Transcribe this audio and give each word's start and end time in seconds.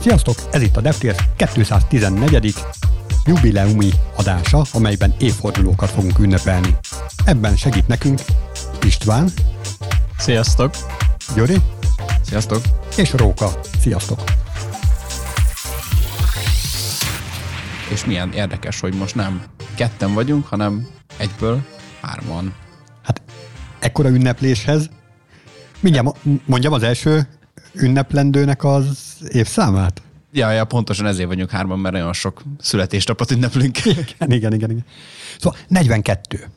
Sziasztok! 0.00 0.36
Ez 0.50 0.62
itt 0.62 0.76
a 0.76 0.80
DevTales 0.80 1.16
214. 1.36 2.54
jubileumi 3.26 3.90
adása, 4.16 4.64
amelyben 4.72 5.14
évfordulókat 5.18 5.90
fogunk 5.90 6.18
ünnepelni. 6.18 6.76
Ebben 7.24 7.56
segít 7.56 7.86
nekünk 7.86 8.20
István, 8.82 9.28
Sziasztok! 10.18 10.74
Gyuri 11.34 11.56
Sziasztok! 12.22 12.60
és 12.96 13.12
Róka. 13.12 13.60
Sziasztok! 13.78 14.22
És 17.90 18.04
milyen 18.04 18.32
érdekes, 18.32 18.80
hogy 18.80 18.94
most 18.94 19.14
nem 19.14 19.42
ketten 19.74 20.14
vagyunk, 20.14 20.46
hanem 20.46 20.86
egyből 21.16 21.62
hárman. 22.00 22.54
Hát 23.02 23.22
ekkora 23.78 24.08
ünnepléshez 24.08 24.90
mindjárt 25.84 26.06
mo- 26.06 26.46
mondjam 26.46 26.72
az 26.72 26.82
első 26.82 27.28
ünneplendőnek 27.74 28.64
az 28.64 29.16
évszámát? 29.28 30.02
Ja, 30.32 30.50
ja, 30.50 30.64
pontosan 30.64 31.06
ezért 31.06 31.28
vagyunk 31.28 31.50
hárman, 31.50 31.78
mert 31.78 31.94
nagyon 31.94 32.12
sok 32.12 32.42
születésnapot 32.58 33.30
ünneplünk. 33.30 33.84
Igen, 33.84 34.30
igen, 34.30 34.52
igen, 34.52 34.70
igen. 34.70 34.84
Szóval 35.38 35.58
42. 35.68 36.48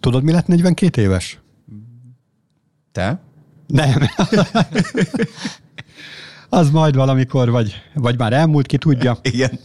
Tudod, 0.00 0.22
mi 0.22 0.32
lett 0.32 0.46
42 0.46 1.02
éves? 1.02 1.38
Te? 2.92 3.20
Nem. 3.66 4.08
az 6.48 6.70
majd 6.70 6.94
valamikor, 6.94 7.50
vagy, 7.50 7.74
vagy 7.94 8.18
már 8.18 8.32
elmúlt, 8.32 8.66
ki 8.66 8.78
tudja. 8.78 9.18
Igen. 9.22 9.58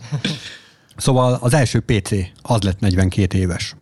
Szóval 0.95 1.33
az 1.33 1.53
első 1.53 1.79
PC 1.79 2.11
az 2.41 2.61
lett 2.61 2.79
42 2.79 3.37
éves. 3.37 3.75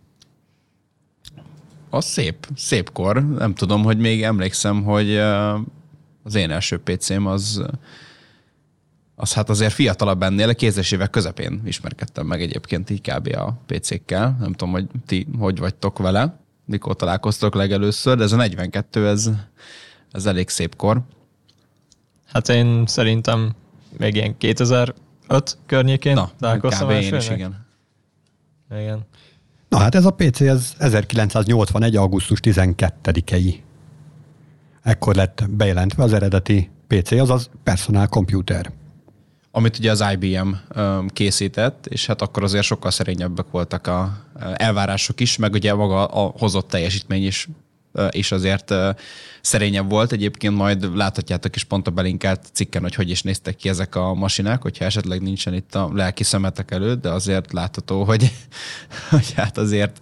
Az 1.89 2.05
szép, 2.05 2.47
szép 2.55 2.91
kor. 2.91 3.37
Nem 3.37 3.53
tudom, 3.53 3.83
hogy 3.83 3.97
még 3.97 4.23
emlékszem, 4.23 4.83
hogy 4.83 5.21
az 6.23 6.35
én 6.35 6.51
első 6.51 6.79
PC-m 6.79 7.25
az, 7.25 7.63
az 9.15 9.33
hát 9.33 9.49
azért 9.49 9.73
fiatalabb 9.73 10.23
ennél, 10.23 10.49
a 10.49 10.53
kézes 10.53 10.91
évek 10.91 11.09
közepén 11.09 11.61
ismerkedtem 11.65 12.25
meg 12.25 12.41
egyébként 12.41 12.89
így 12.89 13.01
kb. 13.01 13.35
a 13.35 13.57
PC-kkel. 13.65 14.35
Nem 14.39 14.53
tudom, 14.53 14.73
hogy 14.73 14.87
ti 15.05 15.27
hogy 15.37 15.59
vagytok 15.59 15.97
vele, 15.97 16.39
mikor 16.65 16.95
találkoztok 16.95 17.55
legelőször, 17.55 18.17
de 18.17 18.23
ez 18.23 18.31
a 18.31 18.35
42, 18.35 19.07
ez, 19.07 19.29
ez 20.11 20.25
elég 20.25 20.49
szép 20.49 20.75
kor. 20.75 21.01
Hát 22.25 22.49
én 22.49 22.85
szerintem 22.85 23.55
még 23.97 24.15
ilyen 24.15 24.37
2005 24.37 24.93
környékén 25.65 26.13
Na, 26.13 26.31
találkoztam 26.39 26.87
kb. 26.87 26.93
én 26.93 27.15
is, 27.15 27.29
igen. 27.29 27.65
Igen. 28.71 29.05
Na 29.69 29.77
hát 29.77 29.95
ez 29.95 30.05
a 30.05 30.11
PC, 30.11 30.41
ez 30.41 30.73
1981. 30.77 31.95
augusztus 31.95 32.39
12-i. 32.43 33.55
Ekkor 34.83 35.15
lett 35.15 35.43
bejelentve 35.49 36.03
az 36.03 36.13
eredeti 36.13 36.69
PC, 36.87 37.11
azaz 37.11 37.49
Personal 37.63 38.07
Computer. 38.07 38.71
amit 39.55 39.77
ugye 39.77 39.91
az 39.91 40.03
IBM 40.11 40.49
készített, 41.07 41.85
és 41.85 42.05
hát 42.05 42.21
akkor 42.21 42.43
azért 42.43 42.63
sokkal 42.63 42.91
szerényebbek 42.91 43.45
voltak 43.51 43.87
a 43.87 44.17
elvárások 44.53 45.19
is, 45.19 45.37
meg 45.37 45.53
ugye 45.53 45.73
maga 45.73 46.05
a 46.05 46.33
hozott 46.37 46.67
teljesítmény 46.67 47.25
is 47.25 47.49
és 48.09 48.31
azért 48.31 48.73
szerényebb 49.43 49.89
volt. 49.89 50.11
Egyébként 50.11 50.55
majd 50.55 50.95
láthatjátok 50.95 51.55
is 51.55 51.63
pont 51.63 51.87
a 51.87 51.91
belinkelt 51.91 52.41
cikken, 52.51 52.81
hogy 52.81 52.95
hogy 52.95 53.09
is 53.09 53.21
néztek 53.21 53.55
ki 53.55 53.69
ezek 53.69 53.95
a 53.95 54.13
masinák, 54.13 54.61
hogyha 54.61 54.85
esetleg 54.85 55.21
nincsen 55.21 55.53
itt 55.53 55.75
a 55.75 55.89
lelki 55.93 56.23
szemetek 56.23 56.71
előtt, 56.71 57.01
de 57.01 57.09
azért 57.09 57.53
látható, 57.53 58.03
hogy, 58.03 58.31
hogy 59.09 59.33
hát 59.35 59.57
azért 59.57 60.01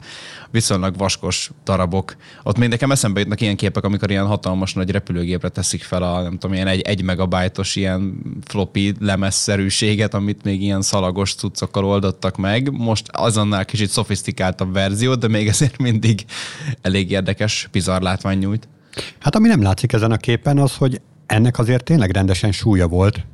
viszonylag 0.52 0.98
vaskos 0.98 1.52
darabok. 1.64 2.16
Ott 2.44 2.58
még 2.58 2.70
nekem 2.70 2.92
eszembe 2.92 3.20
jutnak 3.20 3.42
ilyen 3.42 3.56
képek, 3.56 3.84
amikor 3.84 4.10
ilyen 4.10 4.26
hatalmas 4.26 4.74
nagy 4.74 4.92
repülőgépre 4.92 5.50
teszik 5.50 5.84
fel 5.84 6.04
a, 6.04 6.22
nem 6.22 6.38
tudom, 6.38 6.56
ilyen 6.56 6.68
egy, 6.68 6.82
egy 6.82 7.04
megabájtos 7.04 7.76
ilyen 7.76 8.22
floppy 8.46 8.94
lemezszerűséget, 9.00 10.14
amit 10.14 10.44
még 10.44 10.62
ilyen 10.62 10.82
szalagos 10.82 11.36
cuccokkal 11.36 11.86
oldottak 11.86 12.38
meg. 12.38 12.72
Most 12.72 13.08
azonnal 13.12 13.66
kicsit 13.66 13.90
szofisztikáltabb 13.90 14.74
verzió, 14.74 15.16
de 15.16 15.28
még 15.28 15.48
ezért 15.48 15.78
mindig 15.78 16.26
elég 16.82 17.12
érdekes, 17.12 17.68
bizarr 17.72 18.02
látvány 18.02 18.38
nyújt. 18.38 18.68
Hát 19.20 19.36
ami 19.36 19.48
nem 19.48 19.62
látszik 19.62 19.94
ezen 19.94 20.12
a 20.12 20.18
képen 20.18 20.58
az, 20.58 20.76
hogy 20.76 21.02
ennek 21.26 21.60
azért 21.60 21.84
tényleg 21.84 22.12
rendesen 22.12 22.52
súlya 22.52 22.88
volt. 22.88 23.26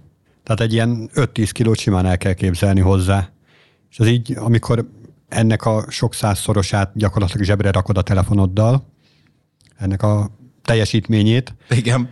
Tehát 0.44 0.62
egy 0.62 0.74
ilyen 0.74 1.10
5-10 1.16 1.50
kilót 1.52 1.78
simán 1.78 2.06
el 2.06 2.18
kell 2.18 2.34
képzelni 2.34 2.80
hozzá. 2.80 3.30
És 3.90 4.00
az 4.00 4.08
így, 4.08 4.36
amikor 4.38 4.90
ennek 5.28 5.66
a 5.66 5.86
sok 5.90 6.14
százszorosát 6.14 6.92
gyakorlatilag 6.94 7.46
zsebre 7.46 7.72
rakod 7.72 7.98
a 7.98 8.02
telefonoddal, 8.02 8.86
ennek 9.78 10.04
a 10.04 10.32
teljesítményét, 10.64 11.56
Igen. 11.70 12.10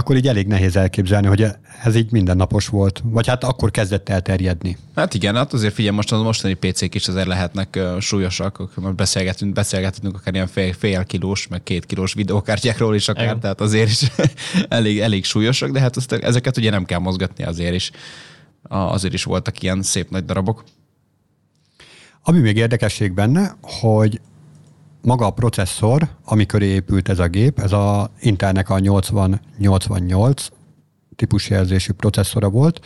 Akkor 0.00 0.16
így 0.16 0.28
elég 0.28 0.46
nehéz 0.46 0.76
elképzelni, 0.76 1.26
hogy 1.26 1.46
ez 1.82 1.96
így 1.96 2.12
mindennapos 2.12 2.68
volt. 2.68 3.00
Vagy 3.04 3.26
hát 3.26 3.44
akkor 3.44 3.70
kezdett 3.70 4.08
elterjedni. 4.08 4.76
Hát 4.94 5.14
igen, 5.14 5.34
hát 5.34 5.52
azért 5.52 5.74
figyelj, 5.74 5.96
most 5.96 6.12
a 6.12 6.22
mostani 6.22 6.54
PC-k 6.54 6.94
is 6.94 7.08
azért 7.08 7.26
lehetnek 7.26 7.74
uh, 7.76 7.98
súlyosak, 7.98 8.76
most 8.76 8.94
beszélgetünk, 8.94 9.52
beszélgetünk 9.52 10.16
akár 10.16 10.34
ilyen 10.34 10.46
fél, 10.46 10.72
fél 10.72 11.04
kilós, 11.04 11.48
meg 11.48 11.62
két 11.62 11.86
kilós 11.86 12.12
videókártyákról 12.12 12.94
is 12.94 13.08
akár, 13.08 13.24
Igen. 13.24 13.40
tehát 13.40 13.60
azért 13.60 13.90
is 13.90 14.10
elég, 14.68 15.00
elég 15.00 15.24
súlyosak, 15.24 15.70
de 15.70 15.80
hát 15.80 15.96
azt, 15.96 16.12
ezeket 16.12 16.56
ugye 16.56 16.70
nem 16.70 16.84
kell 16.84 16.98
mozgatni 16.98 17.44
azért 17.44 17.74
is. 17.74 17.90
Azért 18.68 19.14
is 19.14 19.24
voltak 19.24 19.62
ilyen 19.62 19.82
szép 19.82 20.10
nagy 20.10 20.24
darabok. 20.24 20.64
Ami 22.22 22.38
még 22.38 22.56
érdekesség 22.56 23.12
benne, 23.12 23.56
hogy 23.62 24.20
maga 25.02 25.26
a 25.26 25.30
processzor, 25.30 26.08
amikor 26.24 26.62
épült 26.62 27.08
ez 27.08 27.18
a 27.18 27.28
gép, 27.28 27.58
ez 27.58 27.72
a 27.72 28.10
Intelnek 28.20 28.70
a 28.70 28.78
8088 28.78 30.46
típusjelzésű 31.16 31.92
processzora 31.92 32.48
volt, 32.48 32.80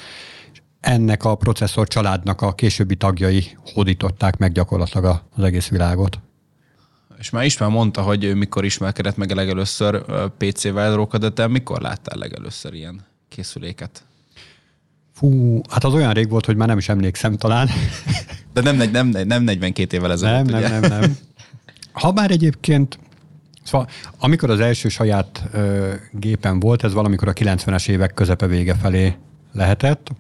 és 0.52 0.62
ennek 0.80 1.25
a 1.25 1.34
processzor 1.34 1.88
családnak 1.88 2.41
a 2.41 2.52
későbbi 2.54 2.97
tagjai 2.97 3.56
hódították 3.72 4.36
meg 4.36 4.52
gyakorlatilag 4.52 5.20
az 5.36 5.44
egész 5.44 5.69
világot. 5.69 6.19
És 7.19 7.30
már 7.30 7.44
István 7.44 7.70
mondta, 7.70 8.02
hogy 8.02 8.25
ő 8.25 8.34
mikor 8.34 8.64
ismerkedett 8.64 9.16
meg 9.16 9.31
legelőször 9.31 10.04
PC-vel, 10.36 10.94
Róka, 10.94 11.19
de 11.19 11.31
te 11.31 11.46
mikor 11.46 11.81
láttál 11.81 12.19
legelőször 12.19 12.75
ilyen 12.75 13.04
készüléket? 13.28 14.04
Fú, 15.12 15.60
hát 15.70 15.84
az 15.84 15.94
olyan 15.94 16.12
rég 16.12 16.28
volt, 16.28 16.46
hogy 16.46 16.56
már 16.56 16.69
nem 16.69 16.78
is 16.78 16.88
emlékszem 16.88 17.36
talán. 17.36 17.69
De 18.52 18.60
nem, 18.60 18.76
negy- 18.76 18.91
nem, 18.91 19.08
nem 19.08 19.42
42 19.42 19.96
évvel 19.96 20.12
ezelőtt, 20.12 20.46
Nem, 20.50 20.56
ugye? 20.58 20.69
nem, 20.69 20.81
nem, 20.81 21.00
nem. 21.00 21.16
Ha 21.94 22.12
bár 22.12 22.31
egyébként, 22.31 22.99
szóval 23.62 23.88
amikor 24.19 24.50
az 24.50 24.60
első 24.60 24.88
saját 24.88 25.43
ö, 25.53 25.93
gépen 26.12 26.60
volt, 26.60 26.84
ez 26.84 26.93
valamikor 26.93 27.28
a 27.28 27.32
90-es 27.32 27.88
évek 27.88 28.15
közepe 28.15 28.47
vége 28.47 28.75
felé 28.75 29.16
lehetett, 29.53 30.10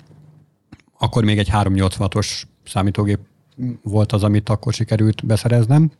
akkor 0.98 1.24
még 1.24 1.38
egy 1.38 1.48
386-os 1.52 2.42
számítógép 2.64 3.18
volt 3.82 4.12
az, 4.12 4.22
amit 4.22 4.48
akkor 4.48 4.72
sikerült 4.72 5.26
beszereznem. 5.26 5.90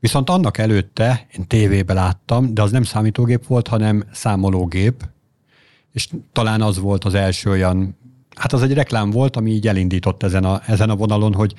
Viszont 0.00 0.30
annak 0.30 0.58
előtte 0.58 1.26
én 1.36 1.46
tévébe 1.46 1.92
láttam, 1.92 2.54
de 2.54 2.62
az 2.62 2.70
nem 2.70 2.82
számítógép 2.82 3.46
volt, 3.46 3.68
hanem 3.68 4.04
számológép, 4.12 5.08
és 5.92 6.08
talán 6.32 6.62
az 6.62 6.78
volt 6.78 7.04
az 7.04 7.14
első 7.14 7.50
olyan, 7.50 7.96
hát 8.34 8.52
az 8.52 8.62
egy 8.62 8.72
reklám 8.72 9.10
volt, 9.10 9.36
ami 9.36 9.50
így 9.50 9.68
elindított 9.68 10.22
ezen 10.22 10.44
a, 10.44 10.62
ezen 10.66 10.90
a 10.90 10.96
vonalon, 10.96 11.34
hogy 11.34 11.54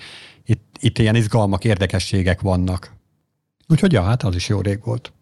itt, 0.46 0.76
itt 0.80 0.98
ilyen 0.98 1.16
izgalmak, 1.16 1.64
érdekességek 1.64 2.42
vannak. 2.42 2.94
Úgyhogy 3.68 3.92
ja, 3.92 4.04
hát 4.04 4.24
az 4.24 4.36
is 4.36 4.48
jó 4.48 4.62
rég 4.62 4.80
volt. 4.84 5.14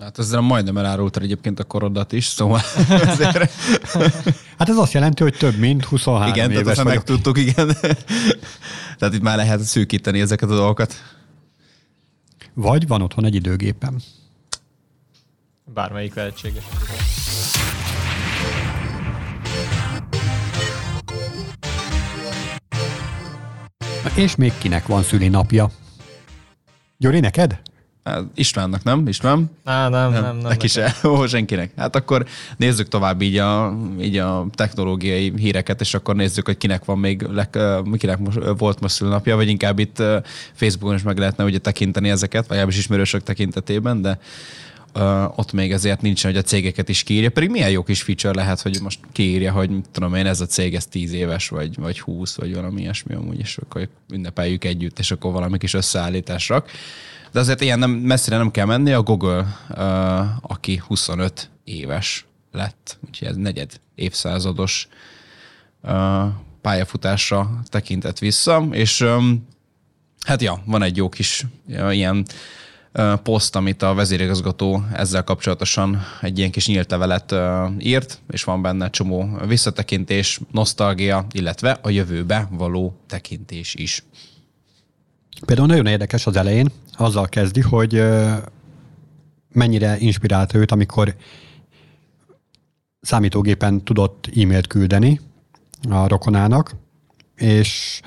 Hát 0.00 0.18
ezzel 0.18 0.40
majdnem 0.40 0.76
elárultad 0.76 1.22
egyébként 1.22 1.60
a 1.60 1.64
korodat 1.64 2.12
is, 2.12 2.24
szóval 2.24 2.60
ezért 3.06 3.50
Hát 4.58 4.68
ez 4.68 4.76
azt 4.76 4.92
jelenti, 4.92 5.22
hogy 5.22 5.36
több 5.36 5.56
mint 5.56 5.84
23 5.84 6.28
igen, 6.32 6.48
tehát 6.48 6.62
éves 6.62 6.76
vagyok. 6.76 6.92
megtudtuk, 6.92 7.38
igen. 7.38 7.76
tehát 8.98 9.14
itt 9.14 9.22
már 9.22 9.36
lehet 9.36 9.60
szűkíteni 9.60 10.20
ezeket 10.20 10.50
a 10.50 10.54
dolgokat. 10.54 10.94
Vagy 12.54 12.86
van 12.86 13.02
otthon 13.02 13.24
egy 13.24 13.34
időgépem. 13.34 13.96
Bármelyik 15.64 16.14
lehetséges. 16.14 16.64
És 24.20 24.36
még 24.36 24.52
kinek 24.58 24.86
van 24.86 25.02
szülinapja? 25.02 25.70
Gyuri, 26.96 27.20
neked? 27.20 27.60
Hát 28.04 28.24
Istvánnak, 28.34 28.82
nem? 28.82 29.08
István? 29.08 29.50
Á, 29.64 29.88
nem, 29.88 30.12
nem, 30.12 30.22
nem. 30.22 30.36
Neki 30.36 30.66
se. 30.68 30.94
Ó, 31.04 31.26
senkinek. 31.26 31.72
Hát 31.76 31.96
akkor 31.96 32.26
nézzük 32.56 32.88
tovább 32.88 33.22
így 33.22 33.36
a, 33.36 33.76
így 34.00 34.16
a 34.16 34.46
technológiai 34.54 35.32
híreket, 35.36 35.80
és 35.80 35.94
akkor 35.94 36.16
nézzük, 36.16 36.46
hogy 36.46 36.56
kinek 36.56 36.84
van 36.84 36.98
még, 36.98 37.26
kinek 37.98 38.18
most, 38.18 38.38
volt 38.58 38.80
most 38.80 38.94
szülnapja, 38.94 39.36
vagy 39.36 39.48
inkább 39.48 39.78
itt 39.78 40.02
Facebookon 40.52 40.94
is 40.94 41.02
meg 41.02 41.18
lehetne 41.18 41.44
ugye 41.44 41.58
tekinteni 41.58 42.10
ezeket, 42.10 42.40
vagy 42.40 42.48
legalábbis 42.50 42.78
ismerősök 42.78 43.22
tekintetében, 43.22 44.02
de 44.02 44.18
ott 45.36 45.52
még 45.52 45.72
ezért 45.72 46.00
nincsen, 46.00 46.30
hogy 46.30 46.40
a 46.40 46.44
cégeket 46.44 46.88
is 46.88 47.02
kiírja, 47.02 47.30
pedig 47.30 47.50
milyen 47.50 47.70
jó 47.70 47.82
kis 47.82 48.02
feature 48.02 48.34
lehet, 48.34 48.60
hogy 48.60 48.78
most 48.82 49.00
kiírja, 49.12 49.52
hogy 49.52 49.70
mit 49.70 49.88
tudom 49.92 50.14
én, 50.14 50.26
ez 50.26 50.40
a 50.40 50.46
cég, 50.46 50.74
ez 50.74 50.86
10 50.86 51.12
éves, 51.12 51.48
vagy, 51.48 51.76
vagy 51.76 52.00
20, 52.00 52.36
vagy 52.36 52.54
valami 52.54 52.80
ilyesmi 52.80 53.14
amúgy, 53.14 53.38
és 53.38 53.56
akkor 53.56 53.88
ünnepeljük 54.12 54.64
együtt, 54.64 54.98
és 54.98 55.10
akkor 55.10 55.32
valami 55.32 55.58
kis 55.58 55.74
összeállítás. 55.74 56.52
De 57.32 57.40
azért 57.40 57.60
ilyen 57.60 57.78
nem, 57.78 57.90
messzire 57.90 58.36
nem 58.36 58.50
kell 58.50 58.66
menni, 58.66 58.92
a 58.92 59.02
Google, 59.02 59.56
aki 60.40 60.82
25 60.86 61.50
éves, 61.64 62.26
lett, 62.52 62.98
úgyhogy 63.06 63.28
ez 63.28 63.36
negyed 63.36 63.80
évszázados 63.94 64.88
pályafutásra 66.60 67.60
tekintett 67.64 68.18
vissza, 68.18 68.68
és 68.70 69.04
hát 70.26 70.42
ja, 70.42 70.62
van 70.64 70.82
egy 70.82 70.96
jó 70.96 71.08
kis 71.08 71.46
ilyen 71.90 72.26
poszt, 73.22 73.56
amit 73.56 73.82
a 73.82 73.94
vezérigazgató 73.94 74.84
ezzel 74.92 75.24
kapcsolatosan 75.24 76.02
egy 76.20 76.38
ilyen 76.38 76.50
kis 76.50 76.66
nyílt 76.66 76.90
levelet 76.90 77.34
írt, 77.78 78.20
és 78.30 78.44
van 78.44 78.62
benne 78.62 78.90
csomó 78.90 79.28
visszatekintés, 79.46 80.40
nosztalgia, 80.50 81.26
illetve 81.32 81.78
a 81.82 81.90
jövőbe 81.90 82.48
való 82.50 82.96
tekintés 83.06 83.74
is. 83.74 84.04
Például 85.46 85.68
nagyon 85.68 85.86
érdekes 85.86 86.26
az 86.26 86.36
elején, 86.36 86.68
azzal 86.92 87.28
kezdi, 87.28 87.60
hogy 87.60 88.02
mennyire 89.52 89.96
inspirálta 89.98 90.58
őt, 90.58 90.72
amikor 90.72 91.14
számítógépen 93.00 93.84
tudott 93.84 94.30
e-mailt 94.36 94.66
küldeni 94.66 95.20
a 95.88 96.08
rokonának, 96.08 96.76
és 97.36 98.00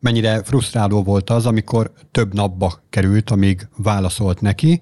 mennyire 0.00 0.42
frusztráló 0.42 1.02
volt 1.02 1.30
az, 1.30 1.46
amikor 1.46 1.92
több 2.10 2.34
napba 2.34 2.82
került, 2.90 3.30
amíg 3.30 3.68
válaszolt 3.76 4.40
neki. 4.40 4.80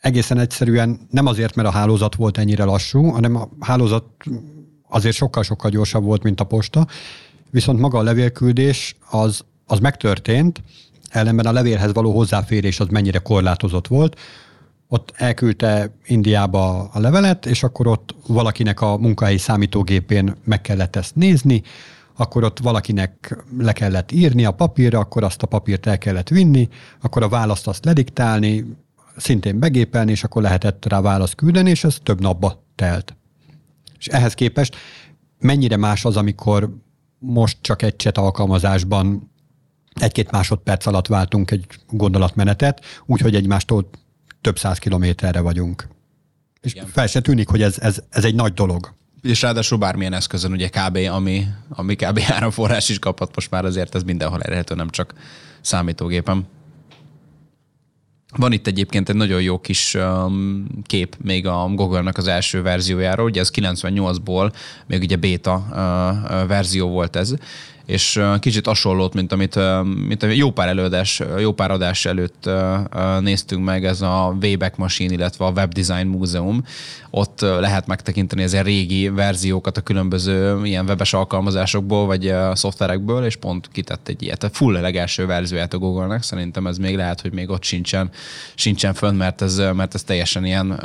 Egészen 0.00 0.38
egyszerűen 0.38 1.00
nem 1.10 1.26
azért, 1.26 1.54
mert 1.54 1.68
a 1.68 1.72
hálózat 1.72 2.14
volt 2.14 2.38
ennyire 2.38 2.64
lassú, 2.64 3.08
hanem 3.08 3.36
a 3.36 3.48
hálózat 3.60 4.04
azért 4.88 5.16
sokkal-sokkal 5.16 5.70
gyorsabb 5.70 6.04
volt, 6.04 6.22
mint 6.22 6.40
a 6.40 6.44
posta, 6.44 6.86
viszont 7.50 7.80
maga 7.80 7.98
a 7.98 8.02
levélküldés 8.02 8.96
az, 9.10 9.44
az 9.66 9.78
megtörtént, 9.78 10.62
ellenben 11.08 11.46
a 11.46 11.52
levélhez 11.52 11.92
való 11.92 12.12
hozzáférés 12.12 12.80
az 12.80 12.88
mennyire 12.88 13.18
korlátozott 13.18 13.86
volt. 13.86 14.18
Ott 14.88 15.12
elküldte 15.14 15.94
Indiába 16.04 16.88
a 16.92 17.00
levelet, 17.00 17.46
és 17.46 17.62
akkor 17.62 17.86
ott 17.86 18.14
valakinek 18.26 18.80
a 18.80 18.96
munkahelyi 18.96 19.38
számítógépén 19.38 20.36
meg 20.44 20.60
kellett 20.60 20.96
ezt 20.96 21.14
nézni, 21.14 21.62
akkor 22.16 22.44
ott 22.44 22.58
valakinek 22.58 23.44
le 23.58 23.72
kellett 23.72 24.12
írni 24.12 24.44
a 24.44 24.50
papírra, 24.50 24.98
akkor 24.98 25.24
azt 25.24 25.42
a 25.42 25.46
papírt 25.46 25.86
el 25.86 25.98
kellett 25.98 26.28
vinni, 26.28 26.68
akkor 27.00 27.22
a 27.22 27.28
választ 27.28 27.66
azt 27.66 27.84
lediktálni, 27.84 28.64
szintén 29.16 29.58
begépelni, 29.58 30.10
és 30.10 30.24
akkor 30.24 30.42
lehetett 30.42 30.86
rá 30.86 31.00
választ 31.00 31.34
küldeni, 31.34 31.70
és 31.70 31.84
ez 31.84 31.98
több 32.02 32.20
napba 32.20 32.64
telt. 32.74 33.16
És 33.98 34.06
ehhez 34.06 34.34
képest 34.34 34.76
mennyire 35.38 35.76
más 35.76 36.04
az, 36.04 36.16
amikor 36.16 36.76
most 37.18 37.58
csak 37.60 37.82
egy 37.82 37.98
chat 37.98 38.18
alkalmazásban 38.18 39.30
egy-két 40.00 40.30
másodperc 40.30 40.86
alatt 40.86 41.06
váltunk 41.06 41.50
egy 41.50 41.66
gondolatmenetet, 41.90 42.84
úgyhogy 43.06 43.34
egymástól 43.34 43.88
több 44.40 44.58
száz 44.58 44.78
kilométerre 44.78 45.40
vagyunk. 45.40 45.88
És 46.60 46.72
Igen. 46.72 46.86
fel 46.86 47.06
se 47.06 47.20
tűnik, 47.20 47.48
hogy 47.48 47.62
ez, 47.62 47.78
ez, 47.78 48.02
ez 48.08 48.24
egy 48.24 48.34
nagy 48.34 48.52
dolog. 48.52 48.94
És 49.26 49.42
ráadásul 49.42 49.78
bármilyen 49.78 50.12
eszközön, 50.12 50.52
ugye 50.52 50.68
kb. 50.68 50.98
ami, 51.10 51.46
ami 51.68 51.94
kb. 51.94 52.20
áramforrás 52.28 52.88
is 52.88 52.98
kaphat 52.98 53.34
most 53.34 53.50
már 53.50 53.64
azért 53.64 53.94
ez 53.94 54.02
mindenhol 54.02 54.42
elérhető, 54.42 54.74
nem 54.74 54.90
csak 54.90 55.14
számítógépen. 55.60 56.46
Van 58.36 58.52
itt 58.52 58.66
egyébként 58.66 59.08
egy 59.08 59.14
nagyon 59.14 59.42
jó 59.42 59.60
kis 59.60 59.94
um, 59.94 60.66
kép 60.82 61.16
még 61.22 61.46
a 61.46 61.68
Google-nak 61.74 62.16
az 62.16 62.26
első 62.26 62.62
verziójáról, 62.62 63.26
ugye 63.26 63.40
ez 63.40 63.50
98-ból 63.54 64.52
még 64.86 65.02
ugye 65.02 65.16
beta 65.16 65.66
uh, 65.70 66.46
verzió 66.46 66.88
volt 66.88 67.16
ez, 67.16 67.34
és 67.86 68.20
kicsit 68.38 68.66
hasonlót, 68.66 69.14
mint 69.14 69.32
amit 69.32 69.58
mint 70.06 70.22
a 70.22 70.26
jó 70.26 70.50
pár 70.50 70.68
előadás, 70.68 71.22
jó 71.38 71.52
pár 71.52 71.70
adás 71.70 72.04
előtt 72.04 72.50
néztünk 73.20 73.64
meg, 73.64 73.84
ez 73.84 74.00
a 74.00 74.36
Wayback 74.40 74.76
Machine, 74.76 75.12
illetve 75.12 75.44
a 75.44 75.50
Web 75.50 75.72
Design 75.72 76.06
Múzeum. 76.06 76.64
Ott 77.10 77.40
lehet 77.40 77.86
megtekinteni 77.86 78.42
ezen 78.42 78.64
régi 78.64 79.08
verziókat 79.08 79.76
a 79.76 79.80
különböző 79.80 80.64
ilyen 80.64 80.84
webes 80.84 81.12
alkalmazásokból, 81.12 82.06
vagy 82.06 82.34
szoftverekből, 82.52 83.24
és 83.24 83.36
pont 83.36 83.68
kitett 83.72 84.08
egy 84.08 84.22
ilyet. 84.22 84.42
A 84.42 84.50
full 84.52 84.80
legelső 84.80 85.26
verzióját 85.26 85.74
a 85.74 85.78
Google-nek, 85.78 86.22
szerintem 86.22 86.66
ez 86.66 86.78
még 86.78 86.96
lehet, 86.96 87.20
hogy 87.20 87.32
még 87.32 87.50
ott 87.50 87.62
sincsen, 87.62 88.10
sincsen 88.54 88.94
fönn, 88.94 89.14
mert 89.14 89.42
ez, 89.42 89.56
mert 89.74 89.94
ez 89.94 90.02
teljesen 90.02 90.44
ilyen... 90.44 90.80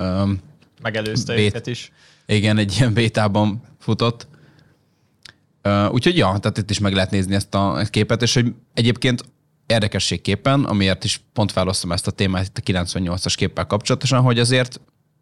Megelőzte 0.81 1.35
bét, 1.35 1.47
őket 1.47 1.67
is. 1.67 1.91
Igen, 2.25 2.57
egy 2.57 2.75
ilyen 2.77 2.93
bétában 2.93 3.61
futott 3.79 4.27
Úgyhogy 5.91 6.17
ja, 6.17 6.37
tehát 6.39 6.57
itt 6.57 6.69
is 6.69 6.79
meg 6.79 6.93
lehet 6.93 7.11
nézni 7.11 7.35
ezt 7.35 7.55
a 7.55 7.85
képet, 7.89 8.21
és 8.21 8.33
hogy 8.33 8.53
egyébként 8.73 9.23
érdekességképpen, 9.65 10.63
amiért 10.63 11.03
is 11.03 11.21
pont 11.33 11.51
felosztom 11.51 11.91
ezt 11.91 12.07
a 12.07 12.11
témát 12.11 12.45
itt 12.45 12.57
a 12.57 12.81
98-as 12.81 13.33
képpel 13.35 13.65
kapcsolatosan, 13.65 14.21
hogy 14.21 14.39
azért, 14.39 14.79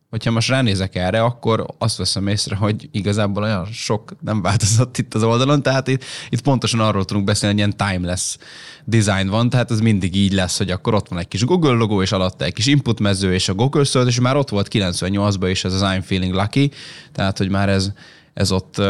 hogyha 0.09 0.31
most 0.31 0.49
ránézek 0.49 0.95
erre, 0.95 1.21
akkor 1.21 1.65
azt 1.77 1.97
veszem 1.97 2.27
észre, 2.27 2.55
hogy 2.55 2.89
igazából 2.91 3.43
olyan 3.43 3.65
sok 3.65 4.15
nem 4.21 4.41
változott 4.41 4.97
itt 4.97 5.13
az 5.13 5.23
oldalon, 5.23 5.61
tehát 5.61 5.87
itt, 5.87 6.03
itt 6.29 6.41
pontosan 6.41 6.79
arról 6.79 7.05
tudunk 7.05 7.25
beszélni, 7.25 7.61
hogy 7.61 7.71
ilyen 7.77 7.91
timeless 7.91 8.37
design 8.85 9.27
van, 9.27 9.49
tehát 9.49 9.71
ez 9.71 9.79
mindig 9.79 10.15
így 10.15 10.33
lesz, 10.33 10.57
hogy 10.57 10.71
akkor 10.71 10.93
ott 10.93 11.07
van 11.07 11.19
egy 11.19 11.27
kis 11.27 11.45
Google 11.45 11.71
logó, 11.71 12.01
és 12.01 12.11
alatta 12.11 12.45
egy 12.45 12.53
kis 12.53 12.65
input 12.65 12.99
mező, 12.99 13.33
és 13.33 13.49
a 13.49 13.53
Google 13.53 13.83
Search, 13.83 14.09
és 14.09 14.19
már 14.19 14.35
ott 14.35 14.49
volt 14.49 14.67
98-ban 14.71 15.47
is 15.49 15.63
ez 15.63 15.73
az 15.73 15.81
I'm 15.83 16.03
feeling 16.05 16.33
lucky, 16.33 16.71
tehát 17.11 17.37
hogy 17.37 17.49
már 17.49 17.69
ez, 17.69 17.91
ez 18.39 18.51
ott, 18.51 18.81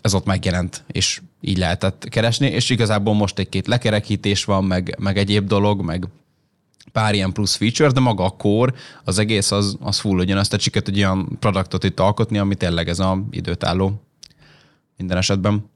ez 0.00 0.14
ott 0.14 0.24
megjelent, 0.24 0.84
és 0.86 1.20
így 1.40 1.58
lehetett 1.58 2.06
keresni, 2.08 2.46
és 2.46 2.70
igazából 2.70 3.14
most 3.14 3.38
egy-két 3.38 3.66
lekerekítés 3.66 4.44
van, 4.44 4.64
meg, 4.64 4.96
meg 4.98 5.18
egyéb 5.18 5.46
dolog, 5.46 5.82
meg 5.82 6.08
pár 6.92 7.14
ilyen 7.14 7.32
plusz 7.32 7.54
feature, 7.54 7.90
de 7.90 8.00
maga 8.00 8.24
a 8.24 8.30
core, 8.30 8.72
az 9.04 9.18
egész 9.18 9.50
az, 9.50 9.76
az 9.80 9.98
full 9.98 10.18
ugyanazt, 10.18 10.50
tehát 10.50 10.64
sikerült 10.64 10.96
egy 10.96 11.02
olyan 11.02 11.36
produktot 11.40 11.84
itt 11.84 12.00
alkotni, 12.00 12.38
ami 12.38 12.54
tényleg 12.54 12.88
ez 12.88 12.98
a 12.98 13.24
időtálló 13.30 14.02
minden 14.96 15.16
esetben. 15.16 15.70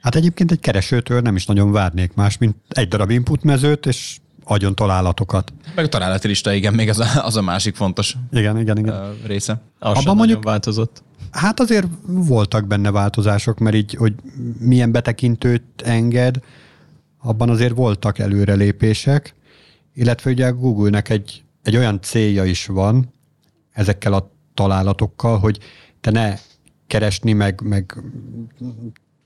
Hát 0.00 0.14
egyébként 0.14 0.50
egy 0.50 0.60
keresőtől 0.60 1.20
nem 1.20 1.36
is 1.36 1.46
nagyon 1.46 1.72
várnék 1.72 2.14
más, 2.14 2.38
mint 2.38 2.56
egy 2.68 2.88
darab 2.88 3.10
input 3.10 3.42
mezőt, 3.42 3.86
és 3.86 4.16
adjon 4.44 4.74
találatokat. 4.74 5.52
Meg 5.74 5.84
a 5.84 5.88
találati 5.88 6.28
lista, 6.28 6.52
igen, 6.52 6.74
még 6.74 6.88
az 6.88 6.98
a, 6.98 7.24
az 7.24 7.36
a 7.36 7.42
másik 7.42 7.74
fontos 7.74 8.16
igen, 8.32 8.58
igen, 8.58 8.78
igen. 8.78 9.16
része. 9.26 9.62
Az 9.78 9.98
Abban 9.98 10.16
mondjuk 10.16 10.44
változott. 10.44 11.02
Hát 11.30 11.60
azért 11.60 11.86
voltak 12.04 12.66
benne 12.66 12.90
változások, 12.90 13.58
mert 13.58 13.76
így, 13.76 13.94
hogy 13.94 14.14
milyen 14.58 14.92
betekintőt 14.92 15.82
enged, 15.84 16.40
abban 17.22 17.48
azért 17.48 17.74
voltak 17.74 18.18
előrelépések, 18.18 19.34
illetve 19.94 20.30
ugye 20.30 20.50
Google-nek 20.50 21.08
egy, 21.08 21.44
egy 21.62 21.76
olyan 21.76 22.00
célja 22.00 22.44
is 22.44 22.66
van 22.66 23.12
ezekkel 23.72 24.12
a 24.12 24.30
találatokkal, 24.54 25.38
hogy 25.38 25.58
te 26.00 26.10
ne 26.10 26.34
keresni, 26.86 27.32
meg, 27.32 27.60
meg 27.64 27.96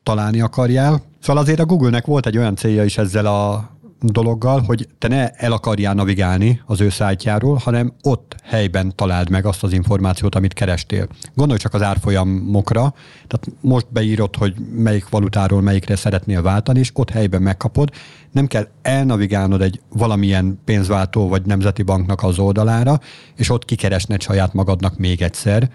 találni 0.02 0.40
akarjál. 0.40 1.02
Szóval 1.20 1.42
azért 1.42 1.61
a 1.61 1.66
Google-nek 1.66 2.06
volt 2.06 2.26
egy 2.26 2.38
olyan 2.38 2.56
célja 2.56 2.84
is 2.84 2.99
ezzel 2.99 3.26
a 3.26 3.70
dologgal, 4.06 4.61
hogy 4.61 4.88
te 4.99 5.08
ne 5.08 5.28
el 5.30 5.52
akarjál 5.52 5.94
navigálni 5.94 6.61
az 6.66 6.80
ő 6.80 6.88
szájtjáról, 6.88 7.56
hanem 7.56 7.92
ott 8.02 8.34
helyben 8.42 8.92
találd 8.96 9.30
meg 9.30 9.46
azt 9.46 9.62
az 9.62 9.73
információt, 9.73 10.34
amit 10.34 10.52
kerestél. 10.52 11.08
Gondolj 11.34 11.58
csak 11.58 11.75
az 11.75 11.82
árfolyamokra, 11.82 12.94
tehát 13.26 13.49
most 13.61 13.87
beírod, 13.92 14.37
hogy 14.37 14.54
melyik 14.73 15.08
valutáról 15.08 15.62
melyikre 15.62 15.96
szeretnél 15.96 16.42
váltani, 16.42 16.78
és 16.78 16.90
ott 16.94 17.11
helyben 17.11 17.42
megkapod. 17.42 17.90
Nem 18.30 18.46
kell 18.46 18.68
elnavigálnod 18.82 19.62
egy 19.62 19.80
valamilyen 19.88 20.61
pénzváltó 20.64 21.28
vagy 21.28 21.46
nemzeti 21.46 21.82
banknak 21.82 22.23
az 22.23 22.38
oldalára, 22.38 23.00
és 23.37 23.50
ott 23.50 23.64
kikeresned 23.64 24.23
saját 24.23 24.52
magadnak 24.52 24.96
még 24.96 25.23
egyszer, 25.23 25.70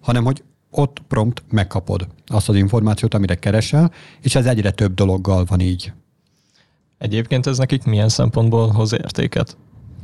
hanem 0.00 0.24
hogy 0.24 0.42
ott 0.70 1.02
prompt 1.08 1.42
megkapod 1.50 2.06
azt 2.26 2.48
az 2.48 2.56
információt, 2.56 3.14
amire 3.14 3.34
keresel, 3.34 3.92
és 4.20 4.34
ez 4.34 4.46
egyre 4.46 4.70
több 4.70 4.94
dologgal 4.94 5.44
van 5.44 5.60
így. 5.60 5.92
Egyébként 6.98 7.46
ez 7.46 7.58
nekik 7.58 7.84
milyen 7.84 8.08
szempontból 8.08 8.68
hoz 8.68 8.92
értéket? 8.92 9.56